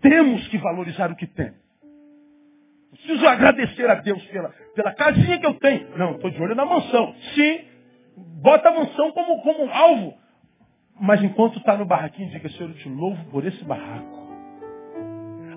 Temos 0.01 0.47
que 0.49 0.59
valorizar 0.59 1.11
o 1.11 1.17
que 1.17 1.27
tem. 1.27 1.53
Preciso 2.91 3.27
agradecer 3.27 3.89
a 3.89 3.97
Deus 3.97 4.23
pela, 4.27 4.49
pela 4.75 4.95
casinha 4.95 5.39
que 5.39 5.47
eu 5.47 5.55
tenho. 5.55 5.97
Não, 5.97 6.13
estou 6.13 6.31
de 6.31 6.43
olho 6.43 6.55
na 6.55 6.65
mansão. 6.65 7.15
Sim, 7.35 7.61
bota 8.43 8.69
a 8.69 8.73
mansão 8.73 9.13
como, 9.13 9.43
como 9.43 9.65
um 9.65 9.73
alvo. 9.73 10.15
Mas 11.01 11.23
enquanto 11.23 11.59
está 11.59 11.77
no 11.77 11.85
barraquinho, 11.85 12.31
diga, 12.31 12.49
Senhor, 12.51 12.71
eu 12.71 12.77
te 12.77 12.89
louvo 12.89 13.25
por 13.31 13.47
esse 13.47 13.63
barraco. 13.65 14.19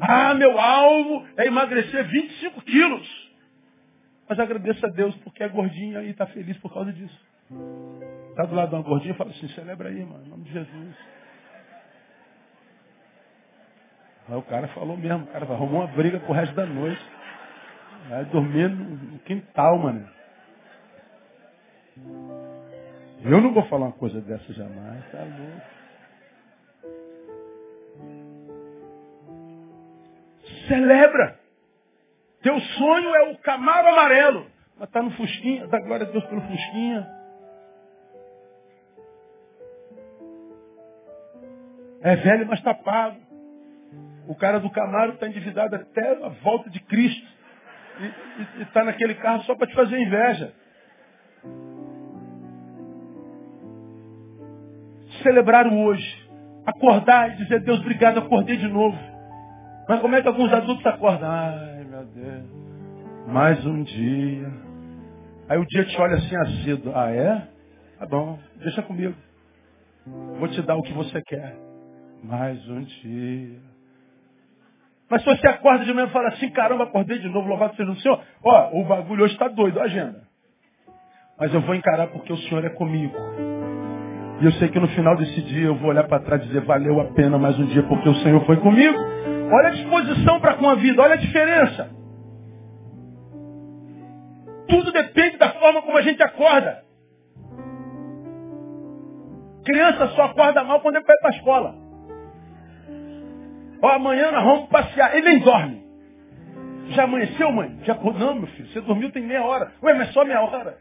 Ah, 0.01 0.33
meu 0.33 0.59
alvo 0.59 1.25
é 1.37 1.47
emagrecer 1.47 2.07
25 2.07 2.61
quilos. 2.61 3.31
Mas 4.27 4.39
agradeça 4.39 4.87
a 4.87 4.89
Deus 4.89 5.15
porque 5.17 5.43
é 5.43 5.47
gordinha 5.49 6.01
e 6.03 6.09
está 6.09 6.25
feliz 6.27 6.57
por 6.57 6.73
causa 6.73 6.91
disso. 6.91 7.19
Está 8.29 8.45
do 8.45 8.55
lado 8.55 8.69
de 8.69 8.75
uma 8.75 8.81
gordinha 8.81 9.13
e 9.13 9.17
fala 9.17 9.31
assim, 9.31 9.47
celebra 9.49 9.89
aí, 9.89 10.05
mano, 10.05 10.25
em 10.25 10.29
nome 10.29 10.43
de 10.45 10.53
Jesus. 10.53 10.95
Aí 14.31 14.37
o 14.37 14.43
cara 14.43 14.65
falou 14.69 14.95
mesmo, 14.95 15.25
o 15.25 15.27
cara 15.27 15.43
arrumou 15.43 15.81
uma 15.81 15.87
briga 15.87 16.17
pro 16.21 16.31
resto 16.31 16.55
da 16.55 16.65
noite. 16.65 17.05
Vai 18.07 18.23
dormir 18.25 18.69
no 18.69 19.19
quintal, 19.19 19.77
mano. 19.77 20.07
Eu 23.25 23.41
não 23.41 23.53
vou 23.53 23.63
falar 23.63 23.87
uma 23.87 23.91
coisa 23.91 24.21
dessa 24.21 24.53
jamais, 24.53 25.03
tá 25.11 25.19
louco. 25.19 25.61
Celebra. 30.69 31.37
Teu 32.41 32.57
sonho 32.57 33.13
é 33.13 33.31
o 33.31 33.37
camaro 33.39 33.89
amarelo. 33.89 34.47
Mas 34.79 34.87
está 34.87 35.03
no 35.03 35.11
Fusquinha, 35.11 35.67
dá 35.67 35.77
glória 35.81 36.07
a 36.07 36.09
Deus 36.09 36.23
pelo 36.23 36.39
Fusquinha. 36.39 37.05
É 42.01 42.15
velho, 42.15 42.47
mas 42.47 42.59
está 42.59 42.73
pago. 42.73 43.30
O 44.27 44.35
cara 44.35 44.59
do 44.59 44.69
Camaro 44.69 45.13
está 45.13 45.27
endividado 45.27 45.75
até 45.75 46.23
a 46.23 46.29
volta 46.29 46.69
de 46.69 46.79
Cristo. 46.81 47.27
E 48.57 48.61
está 48.63 48.83
naquele 48.83 49.15
carro 49.15 49.43
só 49.43 49.55
para 49.55 49.67
te 49.67 49.75
fazer 49.75 49.99
inveja. 49.99 50.53
Celebrar 55.21 55.67
o 55.67 55.77
hoje. 55.77 56.29
Acordar 56.65 57.31
e 57.31 57.37
dizer, 57.37 57.59
Deus, 57.61 57.79
obrigado, 57.79 58.19
acordei 58.19 58.57
de 58.57 58.67
novo. 58.67 58.97
Mas 59.87 59.99
como 59.99 60.15
é 60.15 60.21
que 60.21 60.27
alguns 60.27 60.53
adultos 60.53 60.85
acordam? 60.85 61.29
Ai, 61.29 61.83
meu 61.83 62.05
Deus. 62.05 62.61
Mais 63.27 63.65
um 63.65 63.83
dia. 63.83 64.51
Aí 65.49 65.57
o 65.57 65.65
dia 65.65 65.85
te 65.85 65.99
olha 65.99 66.15
assim 66.15 66.35
azedo. 66.35 66.91
Ah, 66.95 67.11
é? 67.11 67.47
Tá 67.99 68.05
bom, 68.05 68.39
deixa 68.57 68.81
comigo. 68.83 69.15
Vou 70.39 70.47
te 70.47 70.61
dar 70.61 70.75
o 70.75 70.81
que 70.81 70.93
você 70.93 71.21
quer. 71.21 71.55
Mais 72.23 72.67
um 72.69 72.81
dia. 72.81 73.70
Mas 75.11 75.23
se 75.23 75.29
você 75.29 75.45
acorda 75.45 75.83
de 75.83 75.93
manhã 75.93 76.07
e 76.07 76.11
fala 76.11 76.29
assim, 76.29 76.49
caramba, 76.51 76.85
acordei 76.85 77.19
de 77.19 77.27
novo, 77.27 77.49
louvado 77.49 77.75
seja 77.75 77.91
o 77.91 77.95
Senhor. 77.97 78.23
Ó, 78.41 78.79
o 78.79 78.85
bagulho 78.85 79.25
hoje 79.25 79.33
está 79.33 79.49
doido, 79.49 79.77
a 79.81 79.83
agenda. 79.83 80.21
Mas 81.37 81.53
eu 81.53 81.59
vou 81.59 81.75
encarar 81.75 82.07
porque 82.07 82.31
o 82.31 82.37
Senhor 82.37 82.63
é 82.63 82.69
comigo. 82.69 83.13
E 84.39 84.45
eu 84.45 84.53
sei 84.53 84.69
que 84.69 84.79
no 84.79 84.87
final 84.87 85.17
desse 85.17 85.41
dia 85.41 85.65
eu 85.65 85.75
vou 85.75 85.89
olhar 85.89 86.05
para 86.05 86.23
trás 86.23 86.41
e 86.41 86.47
dizer, 86.47 86.61
valeu 86.61 87.01
a 87.01 87.11
pena 87.11 87.37
mais 87.37 87.59
um 87.59 87.65
dia 87.65 87.83
porque 87.83 88.07
o 88.07 88.15
Senhor 88.23 88.45
foi 88.45 88.55
comigo. 88.61 88.97
Olha 89.51 89.67
a 89.67 89.71
disposição 89.71 90.39
para 90.39 90.53
com 90.53 90.69
a 90.69 90.75
vida, 90.75 91.01
olha 91.01 91.15
a 91.15 91.17
diferença. 91.17 91.91
Tudo 94.69 94.93
depende 94.93 95.35
da 95.35 95.49
forma 95.49 95.81
como 95.81 95.97
a 95.97 96.01
gente 96.03 96.23
acorda. 96.23 96.85
Criança 99.65 100.07
só 100.15 100.21
acorda 100.23 100.63
mal 100.63 100.79
quando 100.79 100.93
vai 100.93 101.03
para 101.03 101.17
a 101.31 101.35
escola. 101.35 101.75
Ó, 103.81 103.87
amanhã 103.89 104.31
nós 104.31 104.43
vamos 104.43 104.69
passear. 104.69 105.15
Ele 105.15 105.29
nem 105.29 105.39
dorme. 105.39 105.81
Já 106.89 107.03
amanheceu, 107.03 107.51
mãe? 107.51 107.79
Já 107.83 107.95
Não, 107.95 108.35
meu 108.35 108.47
filho, 108.47 108.67
você 108.69 108.81
dormiu 108.81 109.11
tem 109.11 109.23
meia 109.23 109.43
hora. 109.43 109.71
Ué, 109.81 109.93
mas 109.93 110.11
só 110.13 110.23
meia 110.25 110.41
hora. 110.41 110.77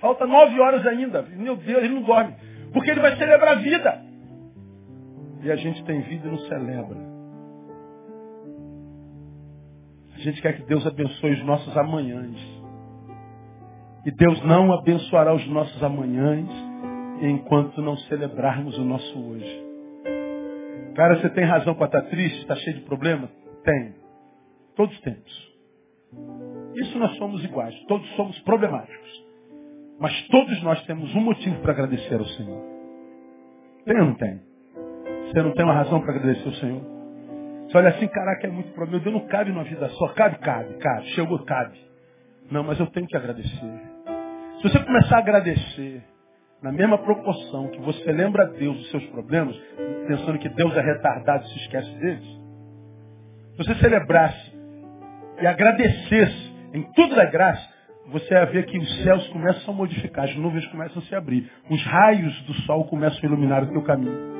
Falta 0.00 0.26
nove 0.26 0.58
horas 0.60 0.86
ainda. 0.86 1.22
Meu 1.22 1.56
Deus, 1.56 1.82
ele 1.82 1.94
não 1.94 2.02
dorme. 2.02 2.34
Porque 2.72 2.90
ele 2.90 3.00
vai 3.00 3.16
celebrar 3.16 3.56
a 3.56 3.60
vida. 3.60 4.02
E 5.42 5.50
a 5.50 5.56
gente 5.56 5.82
tem 5.84 6.00
vida 6.02 6.28
e 6.28 6.30
não 6.30 6.38
celebra. 6.40 7.10
A 10.14 10.18
gente 10.18 10.42
quer 10.42 10.54
que 10.54 10.62
Deus 10.64 10.86
abençoe 10.86 11.32
os 11.32 11.44
nossos 11.44 11.74
amanhãs. 11.76 12.36
E 14.04 14.10
Deus 14.10 14.42
não 14.44 14.72
abençoará 14.72 15.34
os 15.34 15.46
nossos 15.48 15.82
amanhãs 15.82 16.48
enquanto 17.22 17.82
não 17.82 17.96
celebrarmos 17.96 18.78
o 18.78 18.84
nosso 18.84 19.18
hoje. 19.18 19.69
Cara, 21.00 21.18
você 21.18 21.30
tem 21.30 21.44
razão 21.44 21.74
para 21.74 21.86
estar 21.86 22.02
triste, 22.10 22.40
está 22.40 22.54
cheio 22.56 22.76
de 22.76 22.82
problema? 22.82 23.26
Tem. 23.64 23.94
Todos 24.76 25.00
temos. 25.00 25.54
Isso 26.74 26.98
nós 26.98 27.16
somos 27.16 27.42
iguais, 27.42 27.74
todos 27.88 28.06
somos 28.16 28.38
problemáticos. 28.40 29.24
Mas 29.98 30.28
todos 30.28 30.62
nós 30.62 30.84
temos 30.84 31.14
um 31.14 31.22
motivo 31.22 31.58
para 31.62 31.72
agradecer 31.72 32.16
ao 32.16 32.26
Senhor. 32.26 32.62
Tem 33.86 33.98
ou 33.98 34.08
não 34.08 34.14
tem? 34.14 34.42
Você 35.24 35.42
não 35.42 35.54
tem 35.54 35.64
uma 35.64 35.72
razão 35.72 36.02
para 36.02 36.16
agradecer 36.16 36.46
ao 36.46 36.54
Senhor? 36.56 36.82
Você 37.62 37.78
olha 37.78 37.88
assim, 37.88 38.06
caraca, 38.06 38.46
é 38.46 38.50
muito 38.50 38.70
problema. 38.74 39.02
Deus 39.02 39.14
não 39.14 39.26
cabe 39.26 39.52
numa 39.52 39.64
vida 39.64 39.88
só. 39.88 40.08
Cabe, 40.08 40.36
cabe, 40.40 40.74
cabe. 40.74 41.06
Chegou, 41.14 41.38
cabe. 41.46 41.80
Não, 42.50 42.62
mas 42.62 42.78
eu 42.78 42.86
tenho 42.88 43.06
que 43.06 43.16
agradecer. 43.16 43.80
Se 44.60 44.62
você 44.64 44.78
começar 44.84 45.16
a 45.16 45.20
agradecer, 45.20 46.04
na 46.62 46.70
mesma 46.70 46.98
proporção 46.98 47.68
que 47.68 47.80
você 47.80 48.12
lembra 48.12 48.44
a 48.44 48.46
Deus 48.46 48.76
dos 48.76 48.90
seus 48.90 49.04
problemas, 49.06 49.56
pensando 50.06 50.38
que 50.38 50.48
Deus 50.50 50.76
é 50.76 50.80
retardado 50.80 51.44
e 51.44 51.48
se 51.48 51.58
esquece 51.60 51.90
deles, 51.98 52.40
se 53.52 53.58
você 53.58 53.74
celebrasse 53.76 54.52
e 55.40 55.46
agradecesse 55.46 56.52
em 56.74 56.82
tudo 56.92 57.14
da 57.14 57.24
graça, 57.24 57.68
você 58.08 58.34
vai 58.34 58.46
ver 58.46 58.66
que 58.66 58.78
os 58.78 59.02
céus 59.02 59.26
começam 59.28 59.72
a 59.72 59.76
modificar, 59.76 60.24
as 60.24 60.36
nuvens 60.36 60.66
começam 60.66 61.00
a 61.00 61.04
se 61.04 61.14
abrir, 61.14 61.50
os 61.70 61.82
raios 61.84 62.42
do 62.42 62.54
sol 62.62 62.84
começam 62.84 63.20
a 63.22 63.26
iluminar 63.26 63.64
o 63.64 63.72
teu 63.72 63.82
caminho. 63.82 64.30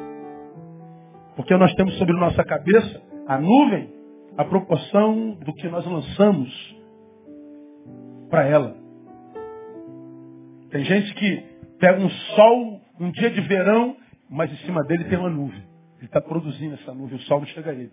Porque 1.36 1.56
nós 1.56 1.72
temos 1.74 1.96
sobre 1.96 2.14
nossa 2.18 2.44
cabeça 2.44 3.00
a 3.26 3.38
nuvem, 3.38 3.88
a 4.36 4.44
proporção 4.44 5.38
do 5.44 5.54
que 5.54 5.68
nós 5.68 5.86
lançamos 5.86 6.76
para 8.28 8.46
ela. 8.46 8.76
Tem 10.70 10.84
gente 10.84 11.14
que 11.14 11.49
pega 11.80 11.98
um 11.98 12.10
sol, 12.10 12.80
um 13.00 13.10
dia 13.10 13.30
de 13.30 13.40
verão, 13.40 13.96
mas 14.28 14.52
em 14.52 14.56
cima 14.58 14.84
dele 14.84 15.04
tem 15.04 15.18
uma 15.18 15.30
nuvem. 15.30 15.62
Ele 15.98 16.06
está 16.06 16.20
produzindo 16.20 16.74
essa 16.74 16.94
nuvem, 16.94 17.16
o 17.16 17.22
sol 17.22 17.40
não 17.40 17.46
chega 17.46 17.70
a 17.70 17.74
ele. 17.74 17.90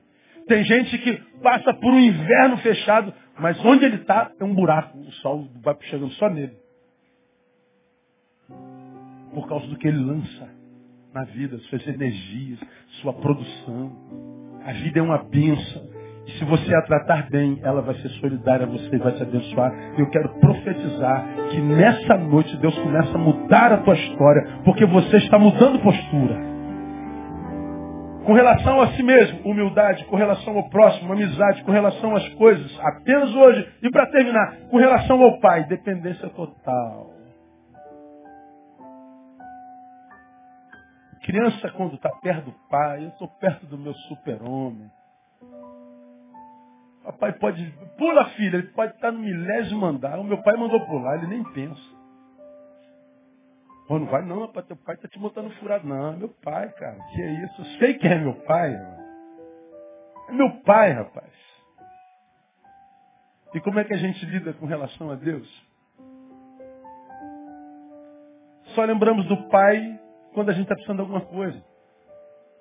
Tem 0.48 0.64
gente 0.64 0.98
que 1.00 1.14
passa 1.42 1.74
por 1.74 1.92
um 1.92 2.00
inverno 2.00 2.58
fechado, 2.58 3.14
mas 3.40 3.60
onde 3.66 3.86
ele 3.86 3.98
está 3.98 4.32
é 4.40 4.44
um 4.44 4.54
buraco. 4.54 4.98
O 4.98 5.12
sol 5.14 5.48
vai 5.62 5.76
chegando 5.82 6.12
só 6.12 6.30
nele. 6.30 6.56
Por 9.34 9.48
causa 9.48 9.68
do 9.68 9.78
que 9.78 9.88
ele 9.88 9.98
lança 9.98 10.50
na 11.14 11.26
vida, 11.26 11.58
suas 11.60 11.86
energias, 11.88 12.60
sua 13.02 13.14
produção. 13.14 13.92
A 14.64 14.72
vida 14.74 15.00
é 15.00 15.02
uma 15.02 15.24
bênção. 15.24 15.97
E 16.28 16.32
se 16.38 16.44
você 16.44 16.76
a 16.76 16.82
tratar 16.82 17.30
bem, 17.30 17.58
ela 17.64 17.82
vai 17.82 17.96
ser 17.96 18.10
solidária 18.20 18.66
a 18.66 18.70
você 18.70 18.94
e 18.94 19.00
vai 19.00 19.14
te 19.14 19.24
abençoar. 19.24 19.72
Eu 19.98 20.10
quero 20.10 20.28
profetizar 20.40 21.26
que 21.50 21.62
nessa 21.62 22.18
noite 22.18 22.58
Deus 22.58 22.78
começa 22.80 23.16
a 23.16 23.18
mudar 23.18 23.72
a 23.72 23.78
tua 23.78 23.94
história, 23.94 24.60
porque 24.66 24.86
você 24.86 25.18
está 25.18 25.40
mudando 25.40 25.80
postura. 25.80 26.36
Com 28.26 28.34
relação 28.34 28.82
a 28.82 28.88
si 28.88 29.04
mesmo, 29.04 29.40
humildade, 29.50 30.04
com 30.04 30.18
relação 30.18 30.58
ao 30.58 30.70
próximo, 30.70 31.14
amizade, 31.14 31.64
com 31.64 31.72
relação 31.72 32.14
às 32.14 32.28
coisas, 32.34 32.78
apenas 32.82 33.34
hoje. 33.34 33.66
E 33.82 33.90
para 33.90 34.06
terminar, 34.08 34.58
com 34.70 34.76
relação 34.76 35.24
ao 35.24 35.40
Pai, 35.40 35.64
dependência 35.64 36.28
total. 36.32 37.14
Criança, 41.24 41.70
quando 41.72 41.96
está 41.96 42.10
perto 42.22 42.46
do 42.46 42.56
pai, 42.70 43.04
eu 43.04 43.10
estou 43.10 43.28
perto 43.28 43.66
do 43.66 43.78
meu 43.78 43.94
super-homem. 43.94 44.90
Papai 47.08 47.32
pode. 47.34 47.66
Pula, 47.98 48.26
filha, 48.32 48.58
ele 48.58 48.68
pode 48.74 48.94
estar 48.94 49.14
no 49.14 49.20
milésimo 49.20 49.86
andar. 49.86 50.20
O 50.20 50.26
meu 50.26 50.44
pai 50.44 50.58
mandou 50.58 50.86
pular, 50.86 51.16
ele 51.16 51.28
nem 51.28 51.44
pensa. 51.54 51.82
Pô, 53.88 53.98
não 53.98 54.08
vai 54.08 54.22
não, 54.26 54.42
rapaz, 54.42 54.66
teu 54.66 54.76
pai 54.76 54.96
está 54.96 55.08
te 55.08 55.18
botando 55.18 55.50
furado. 55.52 55.88
Não, 55.88 56.18
meu 56.18 56.28
pai, 56.44 56.70
cara. 56.74 56.98
Que 57.14 57.22
é 57.22 57.46
isso? 57.46 57.62
Eu 57.62 57.66
sei 57.80 57.94
quem 57.94 58.12
é 58.12 58.20
meu 58.20 58.34
pai. 58.42 58.74
É 60.28 60.32
meu 60.34 60.52
pai, 60.64 60.92
rapaz. 60.92 61.32
E 63.54 63.62
como 63.62 63.80
é 63.80 63.86
que 63.86 63.94
a 63.94 63.98
gente 63.98 64.26
lida 64.26 64.52
com 64.52 64.66
relação 64.66 65.10
a 65.10 65.16
Deus? 65.16 65.48
Só 68.76 68.84
lembramos 68.84 69.26
do 69.28 69.48
pai 69.48 69.98
quando 70.34 70.50
a 70.50 70.54
gente 70.54 70.64
está 70.64 70.76
precisando 70.76 70.98
de 70.98 71.02
alguma 71.04 71.22
coisa. 71.22 71.58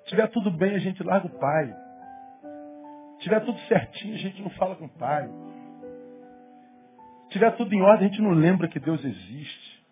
Se 0.03 0.11
tiver 0.11 0.27
tudo 0.27 0.49
bem, 0.49 0.73
a 0.73 0.79
gente 0.79 1.03
larga 1.03 1.27
o 1.27 1.37
pai. 1.37 1.86
Tiver 3.19 3.39
tudo 3.41 3.57
certinho, 3.61 4.15
a 4.15 4.17
gente 4.17 4.41
não 4.41 4.49
fala 4.51 4.75
com 4.75 4.85
o 4.85 4.89
pai. 4.89 5.29
Tiver 7.29 7.51
tudo 7.51 7.73
em 7.73 7.81
ordem, 7.81 8.07
a 8.07 8.09
gente 8.09 8.21
não 8.21 8.31
lembra 8.31 8.67
que 8.67 8.79
Deus 8.79 9.03
existe. 9.03 9.83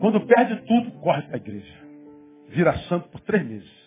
Quando 0.00 0.26
perde 0.26 0.56
tudo, 0.66 0.92
corre 1.00 1.22
para 1.22 1.34
a 1.34 1.36
igreja. 1.36 1.74
Vira 2.48 2.76
santo 2.88 3.08
por 3.08 3.20
três 3.20 3.44
meses. 3.44 3.82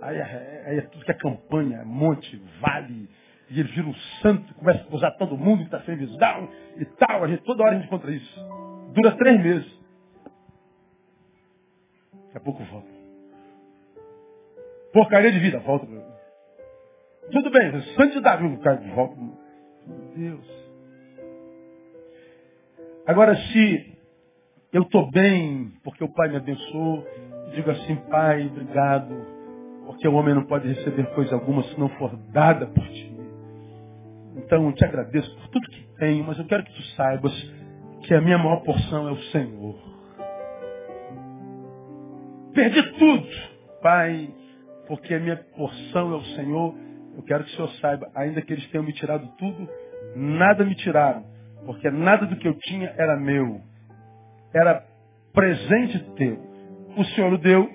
Aí 0.00 0.16
é, 0.16 0.76
é 0.78 0.80
tudo 0.82 1.04
que 1.04 1.10
é 1.10 1.14
campanha, 1.14 1.78
é 1.78 1.84
monte, 1.84 2.36
vale. 2.60 3.08
E 3.50 3.58
ele 3.58 3.68
vira 3.68 3.88
um 3.88 3.94
santo, 4.22 4.54
começa 4.54 4.86
a 4.88 4.94
usar 4.94 5.10
todo 5.12 5.36
mundo 5.36 5.58
que 5.58 5.64
está 5.64 5.80
sem 5.80 5.96
visão 5.96 6.48
e 6.76 6.84
tal. 6.84 7.24
A 7.24 7.28
gente, 7.28 7.42
toda 7.42 7.62
hora 7.62 7.72
a 7.72 7.74
gente 7.74 7.86
encontra 7.86 8.12
isso. 8.12 8.40
Dura 8.94 9.16
três 9.16 9.42
meses. 9.42 9.80
Daqui 12.26 12.36
a 12.36 12.40
pouco 12.40 12.62
volta. 12.64 12.88
Porcaria 14.92 15.32
de 15.32 15.38
vida, 15.40 15.58
volta. 15.60 15.86
Tudo 17.32 17.50
bem, 17.50 17.82
santidade, 17.96 18.42
volta. 18.94 19.16
Meu 19.16 19.98
Deus. 20.16 20.60
Agora, 23.06 23.34
se 23.36 23.96
eu 24.72 24.82
estou 24.82 25.10
bem, 25.10 25.72
porque 25.82 26.04
o 26.04 26.12
Pai 26.12 26.28
me 26.28 26.36
abençoou, 26.36 27.06
digo 27.54 27.70
assim, 27.70 27.96
Pai, 28.10 28.46
obrigado, 28.46 29.14
porque 29.86 30.06
o 30.06 30.14
homem 30.14 30.34
não 30.34 30.44
pode 30.44 30.68
receber 30.68 31.06
coisa 31.14 31.34
alguma 31.34 31.62
se 31.64 31.78
não 31.78 31.88
for 31.90 32.16
dada 32.32 32.66
por 32.66 32.86
ti. 32.88 33.12
Então, 34.36 34.66
eu 34.66 34.72
te 34.72 34.84
agradeço 34.84 35.34
por 35.36 35.48
tudo 35.48 35.68
que 35.70 35.86
tenho, 35.98 36.24
mas 36.24 36.38
eu 36.38 36.46
quero 36.46 36.64
que 36.64 36.72
tu 36.72 36.82
saibas 36.96 37.32
que 38.02 38.14
a 38.14 38.20
minha 38.20 38.38
maior 38.38 38.62
porção 38.62 39.08
é 39.08 39.12
o 39.12 39.22
Senhor. 39.24 39.76
Perdi 42.54 42.82
tudo, 42.98 43.28
Pai, 43.82 44.32
porque 44.86 45.14
a 45.14 45.20
minha 45.20 45.36
porção 45.36 46.12
é 46.12 46.16
o 46.16 46.24
Senhor. 46.36 46.89
Eu 47.20 47.24
quero 47.24 47.44
que 47.44 47.52
o 47.52 47.54
Senhor 47.54 47.70
saiba, 47.80 48.10
ainda 48.14 48.40
que 48.40 48.52
eles 48.52 48.66
tenham 48.70 48.84
me 48.84 48.92
tirado 48.92 49.28
tudo, 49.38 49.68
nada 50.16 50.64
me 50.64 50.74
tiraram 50.74 51.24
porque 51.64 51.90
nada 51.90 52.26
do 52.26 52.36
que 52.36 52.48
eu 52.48 52.54
tinha 52.54 52.92
era 52.96 53.16
meu. 53.16 53.60
Era 54.54 54.84
presente 55.32 55.98
teu. 56.16 56.38
O 56.96 57.04
Senhor 57.04 57.32
o 57.32 57.38
deu, 57.38 57.68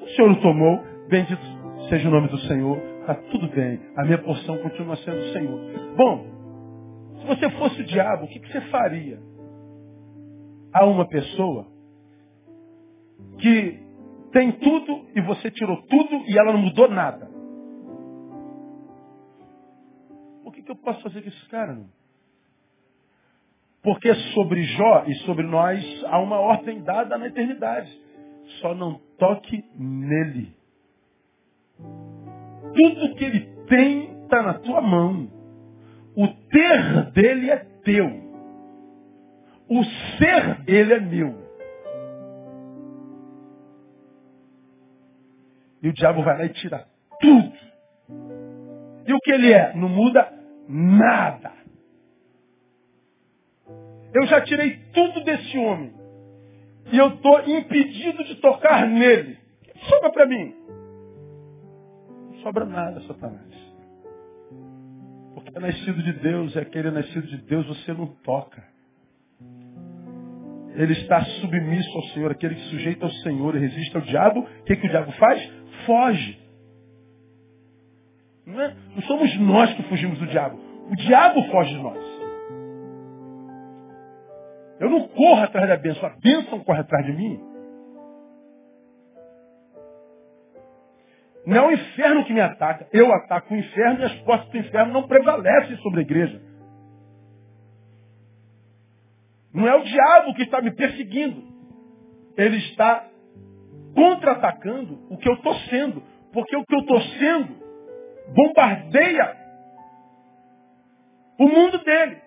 o 0.00 0.06
Senhor 0.08 0.30
o 0.30 0.40
tomou. 0.40 0.82
Bendito 1.08 1.42
seja 1.88 2.08
o 2.08 2.10
nome 2.10 2.28
do 2.28 2.38
Senhor. 2.40 2.78
Está 3.00 3.14
tudo 3.14 3.48
bem. 3.48 3.80
A 3.96 4.04
minha 4.04 4.18
porção 4.18 4.58
continua 4.58 4.96
sendo 4.96 5.18
o 5.18 5.32
Senhor. 5.32 5.60
Bom, 5.96 6.26
se 7.20 7.26
você 7.26 7.50
fosse 7.50 7.80
o 7.80 7.84
diabo, 7.84 8.24
o 8.24 8.28
que, 8.28 8.38
que 8.38 8.52
você 8.52 8.60
faria? 8.62 9.18
Há 10.74 10.84
uma 10.86 11.06
pessoa 11.08 11.66
que 13.38 13.80
tem 14.32 14.52
tudo 14.52 15.06
e 15.14 15.20
você 15.22 15.50
tirou 15.50 15.82
tudo 15.82 16.24
e 16.28 16.38
ela 16.38 16.52
não 16.52 16.60
mudou 16.60 16.88
nada. 16.88 17.28
Que, 20.62 20.66
que 20.66 20.70
eu 20.70 20.76
posso 20.76 21.02
fazer 21.02 21.22
com 21.22 21.28
esse 21.28 21.48
cara? 21.48 21.78
Porque 23.82 24.14
sobre 24.32 24.62
Jó 24.62 25.04
e 25.06 25.14
sobre 25.26 25.44
nós 25.44 26.04
há 26.04 26.18
uma 26.20 26.38
ordem 26.38 26.82
dada 26.82 27.18
na 27.18 27.26
eternidade. 27.26 27.90
Só 28.60 28.74
não 28.74 29.00
toque 29.18 29.64
nele. 29.76 30.54
Tudo 32.74 33.14
que 33.16 33.24
ele 33.24 33.40
tem 33.66 34.22
está 34.22 34.42
na 34.42 34.54
tua 34.54 34.80
mão. 34.80 35.28
O 36.16 36.28
ter 36.28 37.10
dele 37.12 37.50
é 37.50 37.56
teu. 37.84 38.06
O 39.68 39.84
ser 40.18 40.62
dele 40.62 40.94
é 40.94 41.00
meu. 41.00 41.42
E 45.82 45.88
o 45.88 45.92
diabo 45.92 46.22
vai 46.22 46.38
lá 46.38 46.44
e 46.44 46.50
tira 46.50 46.86
tudo. 47.20 47.52
E 49.06 49.12
o 49.12 49.18
que 49.18 49.32
ele 49.32 49.52
é? 49.52 49.74
Não 49.74 49.88
muda 49.88 50.41
nada. 50.68 51.52
Eu 54.14 54.26
já 54.26 54.40
tirei 54.42 54.78
tudo 54.92 55.24
desse 55.24 55.58
homem. 55.58 55.94
E 56.92 56.98
eu 56.98 57.08
estou 57.08 57.40
impedido 57.48 58.24
de 58.24 58.36
tocar 58.36 58.86
nele. 58.86 59.38
Sobra 59.88 60.12
para 60.12 60.26
mim? 60.26 60.54
Não 62.30 62.34
sobra 62.42 62.64
nada, 62.64 63.00
Satanás. 63.02 63.52
Porque 65.34 65.56
é 65.56 65.60
nascido 65.60 66.02
de 66.02 66.12
Deus, 66.14 66.54
é 66.56 66.60
aquele 66.60 66.90
nascido 66.90 67.26
de 67.26 67.38
Deus, 67.38 67.66
você 67.66 67.92
não 67.92 68.06
toca. 68.06 68.62
Ele 70.74 70.92
está 70.92 71.22
submisso 71.24 71.96
ao 71.96 72.02
Senhor, 72.14 72.30
aquele 72.30 72.54
que 72.54 72.70
sujeita 72.70 73.04
ao 73.04 73.12
Senhor 73.12 73.56
e 73.56 73.58
resiste 73.58 73.94
ao 73.96 74.02
diabo. 74.02 74.40
O 74.40 74.64
que, 74.64 74.76
que 74.76 74.86
o 74.86 74.90
diabo 74.90 75.12
faz? 75.12 75.52
Foge. 75.86 76.41
Não, 78.52 78.60
é? 78.60 78.76
não 78.94 79.02
somos 79.02 79.40
nós 79.40 79.74
que 79.74 79.82
fugimos 79.84 80.18
do 80.18 80.26
diabo. 80.26 80.58
O 80.90 80.96
diabo 80.96 81.42
foge 81.50 81.74
de 81.74 81.82
nós. 81.82 82.12
Eu 84.78 84.90
não 84.90 85.08
corro 85.08 85.42
atrás 85.42 85.68
da 85.68 85.76
bênção, 85.76 86.06
a 86.06 86.16
bênção 86.16 86.60
corre 86.60 86.80
atrás 86.80 87.06
de 87.06 87.12
mim. 87.12 87.40
Não 91.46 91.56
é 91.56 91.66
o 91.66 91.72
inferno 91.72 92.24
que 92.24 92.32
me 92.32 92.40
ataca. 92.40 92.86
Eu 92.92 93.12
ataco 93.12 93.54
o 93.54 93.56
inferno 93.56 94.00
e 94.00 94.04
as 94.04 94.14
portas 94.20 94.50
do 94.50 94.58
inferno 94.58 94.92
não 94.92 95.08
prevalecem 95.08 95.76
sobre 95.78 96.00
a 96.00 96.02
igreja. 96.02 96.40
Não 99.52 99.66
é 99.66 99.74
o 99.74 99.82
diabo 99.82 100.34
que 100.34 100.42
está 100.42 100.60
me 100.60 100.72
perseguindo. 100.72 101.42
Ele 102.36 102.56
está 102.58 103.08
contra-atacando 103.94 105.06
o 105.10 105.16
que 105.16 105.28
eu 105.28 105.34
estou 105.34 105.54
sendo. 105.70 106.02
Porque 106.32 106.56
o 106.56 106.64
que 106.64 106.74
eu 106.74 106.80
estou 106.80 107.00
sendo 107.00 107.61
bombardeia 108.28 109.36
o 111.38 111.48
mundo 111.48 111.78
dele. 111.78 112.20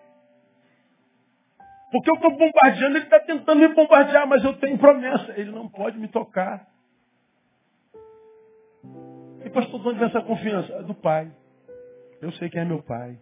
Porque 1.91 2.09
eu 2.09 2.15
estou 2.15 2.31
bombardeando, 2.31 2.97
ele 2.97 3.05
está 3.05 3.19
tentando 3.21 3.59
me 3.59 3.73
bombardear, 3.73 4.27
mas 4.27 4.43
eu 4.43 4.57
tenho 4.57 4.77
promessa. 4.77 5.31
Ele 5.39 5.51
não 5.51 5.69
pode 5.69 5.97
me 5.97 6.07
tocar. 6.07 6.67
E 9.45 9.49
pastor, 9.49 9.79
de 9.79 9.87
onde 9.87 9.99
vem 9.99 10.07
essa 10.09 10.21
confiança? 10.21 10.73
É 10.73 10.83
do 10.83 10.93
Pai. 10.93 11.31
Eu 12.21 12.31
sei 12.33 12.49
quem 12.49 12.61
é 12.61 12.65
meu 12.65 12.81
Pai. 12.83 13.17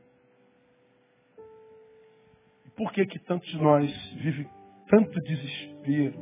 Por 2.75 2.91
que 2.91 3.05
que 3.05 3.19
tantos 3.19 3.47
de 3.49 3.61
nós 3.61 3.91
vivem 4.15 4.49
tanto 4.89 5.19
desespero? 5.21 6.19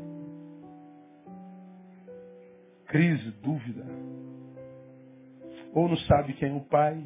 Crise, 2.87 3.31
dúvida. 3.41 3.85
Ou 5.73 5.87
não 5.87 5.97
sabe 5.97 6.33
quem 6.33 6.49
é 6.49 6.53
o 6.53 6.61
Pai, 6.61 7.01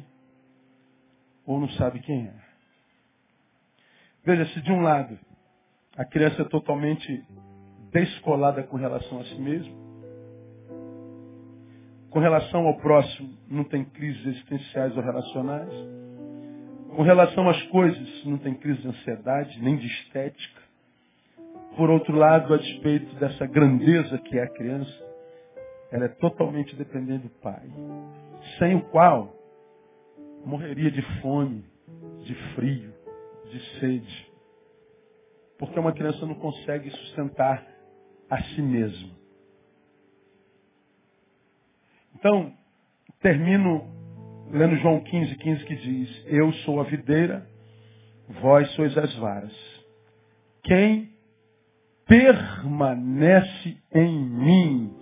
ou 1.46 1.60
não 1.60 1.68
sabe 1.70 2.00
quem 2.00 2.26
é. 2.26 2.34
Veja, 4.24 4.44
se 4.46 4.60
de 4.60 4.72
um 4.72 4.80
lado 4.80 5.18
a 5.96 6.04
criança 6.04 6.42
é 6.42 6.44
totalmente 6.44 7.24
descolada 7.90 8.62
com 8.62 8.76
relação 8.76 9.20
a 9.20 9.24
si 9.24 9.40
mesmo. 9.40 9.74
Com 12.10 12.18
relação 12.18 12.66
ao 12.66 12.76
próximo, 12.76 13.34
não 13.48 13.64
tem 13.64 13.82
crises 13.84 14.26
existenciais 14.26 14.94
ou 14.96 15.02
relacionais. 15.02 15.72
Com 16.94 17.02
relação 17.02 17.48
às 17.48 17.62
coisas, 17.68 18.24
não 18.26 18.36
tem 18.36 18.54
crise 18.54 18.82
de 18.82 18.88
ansiedade, 18.88 19.62
nem 19.62 19.76
de 19.76 19.86
estética. 19.86 20.62
Por 21.76 21.88
outro 21.88 22.14
lado, 22.14 22.52
a 22.52 22.58
despeito 22.58 23.14
dessa 23.16 23.46
grandeza 23.46 24.18
que 24.18 24.38
é 24.38 24.42
a 24.42 24.50
criança, 24.50 25.06
ela 25.90 26.04
é 26.04 26.08
totalmente 26.08 26.76
dependente 26.76 27.24
do 27.24 27.30
pai. 27.40 27.68
Sem 28.58 28.76
o 28.76 28.82
qual 28.90 29.34
morreria 30.44 30.90
de 30.90 31.02
fome, 31.20 31.64
de 32.20 32.34
frio, 32.54 32.92
de 33.50 33.80
sede. 33.80 34.32
Porque 35.58 35.78
uma 35.78 35.92
criança 35.92 36.24
não 36.26 36.34
consegue 36.34 36.90
sustentar 36.90 37.66
a 38.30 38.42
si 38.42 38.62
mesma. 38.62 39.10
Então, 42.14 42.52
termino 43.20 43.84
lendo 44.50 44.76
João 44.76 45.00
15, 45.00 45.34
15 45.36 45.64
que 45.64 45.76
diz, 45.76 46.24
Eu 46.26 46.52
sou 46.64 46.80
a 46.80 46.84
videira, 46.84 47.46
vós 48.40 48.70
sois 48.72 48.96
as 48.96 49.14
varas. 49.16 49.54
Quem 50.62 51.10
permanece 52.06 53.76
em 53.92 54.24
mim 54.24 54.94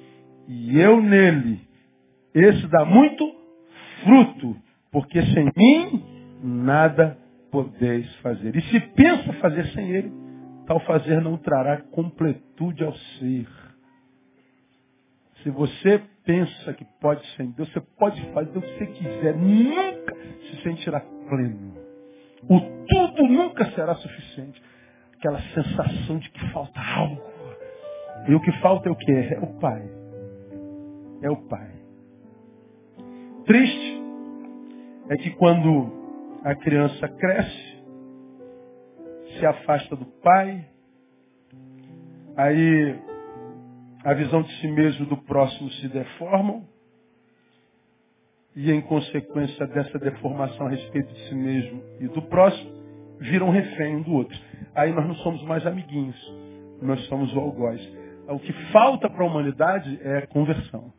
e 0.48 0.78
eu 0.78 1.00
nele, 1.00 1.60
esse 2.34 2.66
dá 2.68 2.84
muito 2.84 3.43
fruto, 4.02 4.56
porque 4.90 5.20
sem 5.22 5.50
mim 5.56 6.04
nada 6.42 7.18
podeis 7.50 8.12
fazer. 8.16 8.56
E 8.56 8.62
se 8.62 8.80
pensa 8.80 9.32
fazer 9.34 9.66
sem 9.68 9.90
ele, 9.90 10.12
tal 10.66 10.80
fazer 10.80 11.20
não 11.20 11.36
trará 11.36 11.80
completude 11.80 12.82
ao 12.82 12.94
ser. 12.94 13.46
Se 15.42 15.50
você 15.50 16.02
pensa 16.24 16.72
que 16.72 16.84
pode 17.00 17.24
sem 17.36 17.50
Deus, 17.50 17.70
você 17.72 17.80
pode 17.98 18.20
fazer 18.32 18.58
o 18.58 18.62
que 18.62 18.78
você 18.78 18.86
quiser, 18.86 19.36
nunca 19.36 20.16
se 20.50 20.62
sentirá 20.62 21.00
pleno. 21.28 21.74
O 22.48 22.60
tudo 22.88 23.28
nunca 23.28 23.70
será 23.72 23.94
suficiente. 23.94 24.62
Aquela 25.16 25.40
sensação 25.54 26.18
de 26.18 26.30
que 26.30 26.52
falta 26.52 26.80
algo. 26.80 27.22
E 28.28 28.34
o 28.34 28.40
que 28.40 28.52
falta 28.60 28.88
é 28.88 28.92
o 28.92 28.96
que? 28.96 29.12
É 29.12 29.38
o 29.40 29.58
Pai. 29.58 29.82
É 31.22 31.30
o 31.30 31.36
Pai. 31.48 31.73
Triste 33.46 34.02
é 35.10 35.16
que 35.18 35.30
quando 35.32 35.92
a 36.42 36.54
criança 36.54 37.08
cresce, 37.08 37.74
se 39.38 39.44
afasta 39.44 39.94
do 39.96 40.06
Pai, 40.22 40.66
aí 42.36 42.98
a 44.02 44.14
visão 44.14 44.42
de 44.42 44.60
si 44.60 44.68
mesmo 44.68 45.06
do 45.06 45.16
próximo 45.18 45.70
se 45.72 45.88
deformam, 45.88 46.66
e 48.56 48.70
em 48.70 48.80
consequência 48.80 49.66
dessa 49.66 49.98
deformação 49.98 50.66
a 50.66 50.70
respeito 50.70 51.12
de 51.12 51.28
si 51.28 51.34
mesmo 51.34 51.82
e 52.00 52.08
do 52.08 52.22
próximo, 52.22 52.70
viram 53.18 53.50
refém 53.50 53.96
um 53.96 54.02
do 54.02 54.12
outro. 54.12 54.38
Aí 54.74 54.92
nós 54.92 55.06
não 55.06 55.16
somos 55.16 55.42
mais 55.42 55.66
amiguinhos, 55.66 56.16
nós 56.80 57.00
somos 57.08 57.34
o 57.34 57.40
algoz. 57.40 57.80
O 58.28 58.38
que 58.38 58.52
falta 58.72 59.10
para 59.10 59.22
a 59.22 59.26
humanidade 59.26 59.98
é 60.02 60.18
a 60.18 60.26
conversão. 60.28 60.92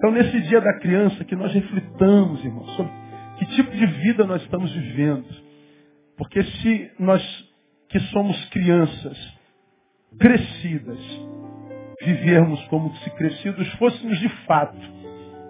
Então, 0.00 0.10
nesse 0.12 0.40
dia 0.40 0.62
da 0.62 0.72
criança, 0.78 1.22
que 1.26 1.36
nós 1.36 1.52
reflitamos, 1.52 2.42
irmãos, 2.42 2.74
sobre 2.74 2.90
que 3.36 3.44
tipo 3.54 3.70
de 3.70 3.84
vida 3.84 4.24
nós 4.24 4.40
estamos 4.40 4.72
vivendo. 4.72 5.28
Porque 6.16 6.42
se 6.42 6.90
nós 6.98 7.22
que 7.86 8.00
somos 8.00 8.42
crianças 8.46 9.38
crescidas, 10.18 10.98
vivermos 12.00 12.66
como 12.68 12.96
se 12.96 13.10
crescidos 13.10 13.70
fôssemos 13.74 14.18
de 14.20 14.28
fato 14.46 14.80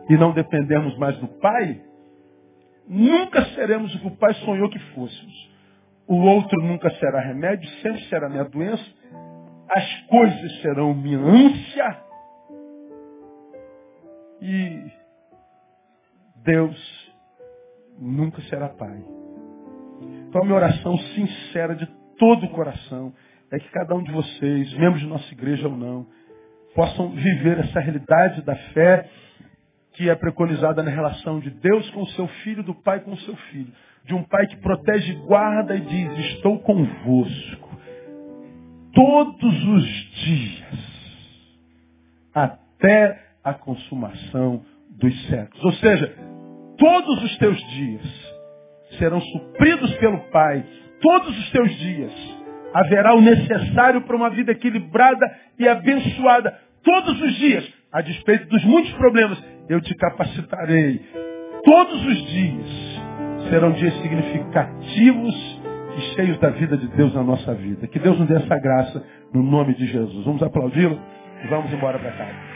e 0.09 0.17
não 0.17 0.33
dependermos 0.33 0.99
mais 0.99 1.17
do 1.19 1.29
Pai, 1.29 1.81
nunca 2.89 3.45
seremos 3.55 3.95
o 3.95 4.01
que 4.01 4.07
o 4.09 4.17
Pai 4.17 4.35
sonhou 4.35 4.69
que 4.69 4.81
fôssemos. 4.95 5.51
O 6.09 6.17
outro 6.17 6.61
nunca 6.61 6.91
será 6.97 7.21
remédio, 7.21 7.71
sempre 7.83 8.03
será 8.07 8.29
minha 8.29 8.45
doença. 8.45 8.85
As 9.69 10.03
coisas 10.09 10.61
serão 10.61 10.93
minha 10.93 11.21
ânsia. 11.21 12.10
E 14.41 14.91
Deus 16.45 17.13
nunca 17.99 18.41
será 18.43 18.69
Pai. 18.69 19.03
Então 20.29 20.43
a 20.43 20.45
minha 20.45 20.57
oração 20.57 20.97
sincera 20.99 21.75
de 21.75 21.87
todo 22.19 22.47
o 22.47 22.51
coração 22.51 23.13
é 23.51 23.59
que 23.59 23.69
cada 23.71 23.95
um 23.95 24.03
de 24.03 24.13
vocês, 24.13 24.73
membros 24.75 25.01
de 25.01 25.07
nossa 25.07 25.33
igreja 25.33 25.69
ou 25.69 25.77
não, 25.77 26.07
possam 26.75 27.11
viver 27.11 27.59
essa 27.59 27.81
realidade 27.81 28.43
da 28.43 28.55
fé 28.73 29.09
que 29.93 30.09
é 30.09 30.15
preconizada 30.15 30.83
na 30.83 30.91
relação 30.91 31.41
de 31.41 31.51
Deus 31.51 31.91
com 31.91 32.03
o 32.03 32.09
seu 32.09 32.29
filho, 32.43 32.63
do 32.63 32.75
pai 32.75 33.01
com 33.01 33.13
o 33.13 33.19
seu 33.19 33.37
filho. 33.37 33.73
De 34.05 34.15
um 34.15 34.23
pai 34.23 34.47
que 34.47 34.57
protege, 34.57 35.15
guarda 35.27 35.75
e 35.77 35.81
diz, 35.81 36.19
estou 36.35 36.61
convosco 36.61 37.71
todos 38.95 39.65
os 39.69 39.87
dias, 40.25 40.91
até 42.35 43.30
a 43.45 43.55
consumação 43.55 44.63
dos 44.91 45.29
séculos. 45.29 45.65
Ou 45.65 45.73
seja, 45.75 46.15
todos 46.77 47.25
os 47.25 47.39
teus 47.39 47.59
dias 47.71 48.31
serão 48.99 49.21
supridos 49.21 49.95
pelo 49.97 50.19
Pai, 50.31 50.65
todos 51.01 51.39
os 51.39 51.51
teus 51.51 51.71
dias 51.79 52.13
haverá 52.73 53.15
o 53.15 53.21
necessário 53.21 54.03
para 54.03 54.17
uma 54.17 54.31
vida 54.31 54.53
equilibrada 54.53 55.27
e 55.59 55.69
abençoada. 55.69 56.57
Todos 56.83 57.21
os 57.21 57.35
dias, 57.35 57.69
a 57.93 58.01
despeito 58.01 58.47
dos 58.49 58.65
muitos 58.65 58.93
problemas, 58.93 59.43
eu 59.69 59.81
te 59.81 59.95
capacitarei. 59.95 61.01
Todos 61.65 62.07
os 62.07 62.27
dias 62.27 62.67
serão 63.51 63.73
dias 63.73 63.95
significativos 64.01 65.61
e 65.97 66.01
cheios 66.15 66.39
da 66.39 66.51
vida 66.51 66.77
de 66.77 66.89
Deus 66.89 67.15
na 67.15 67.23
nossa 67.23 67.55
vida. 67.55 67.87
Que 67.87 67.99
Deus 67.99 68.19
nos 68.19 68.29
dê 68.29 68.37
essa 68.37 68.59
graça 68.59 69.05
no 69.33 69.43
nome 69.43 69.75
de 69.75 69.87
Jesus. 69.87 70.25
Vamos 70.25 70.43
aplaudi-lo 70.43 70.99
e 71.45 71.49
vamos 71.49 71.73
embora 71.73 71.99
para 71.99 72.13
casa. 72.13 72.50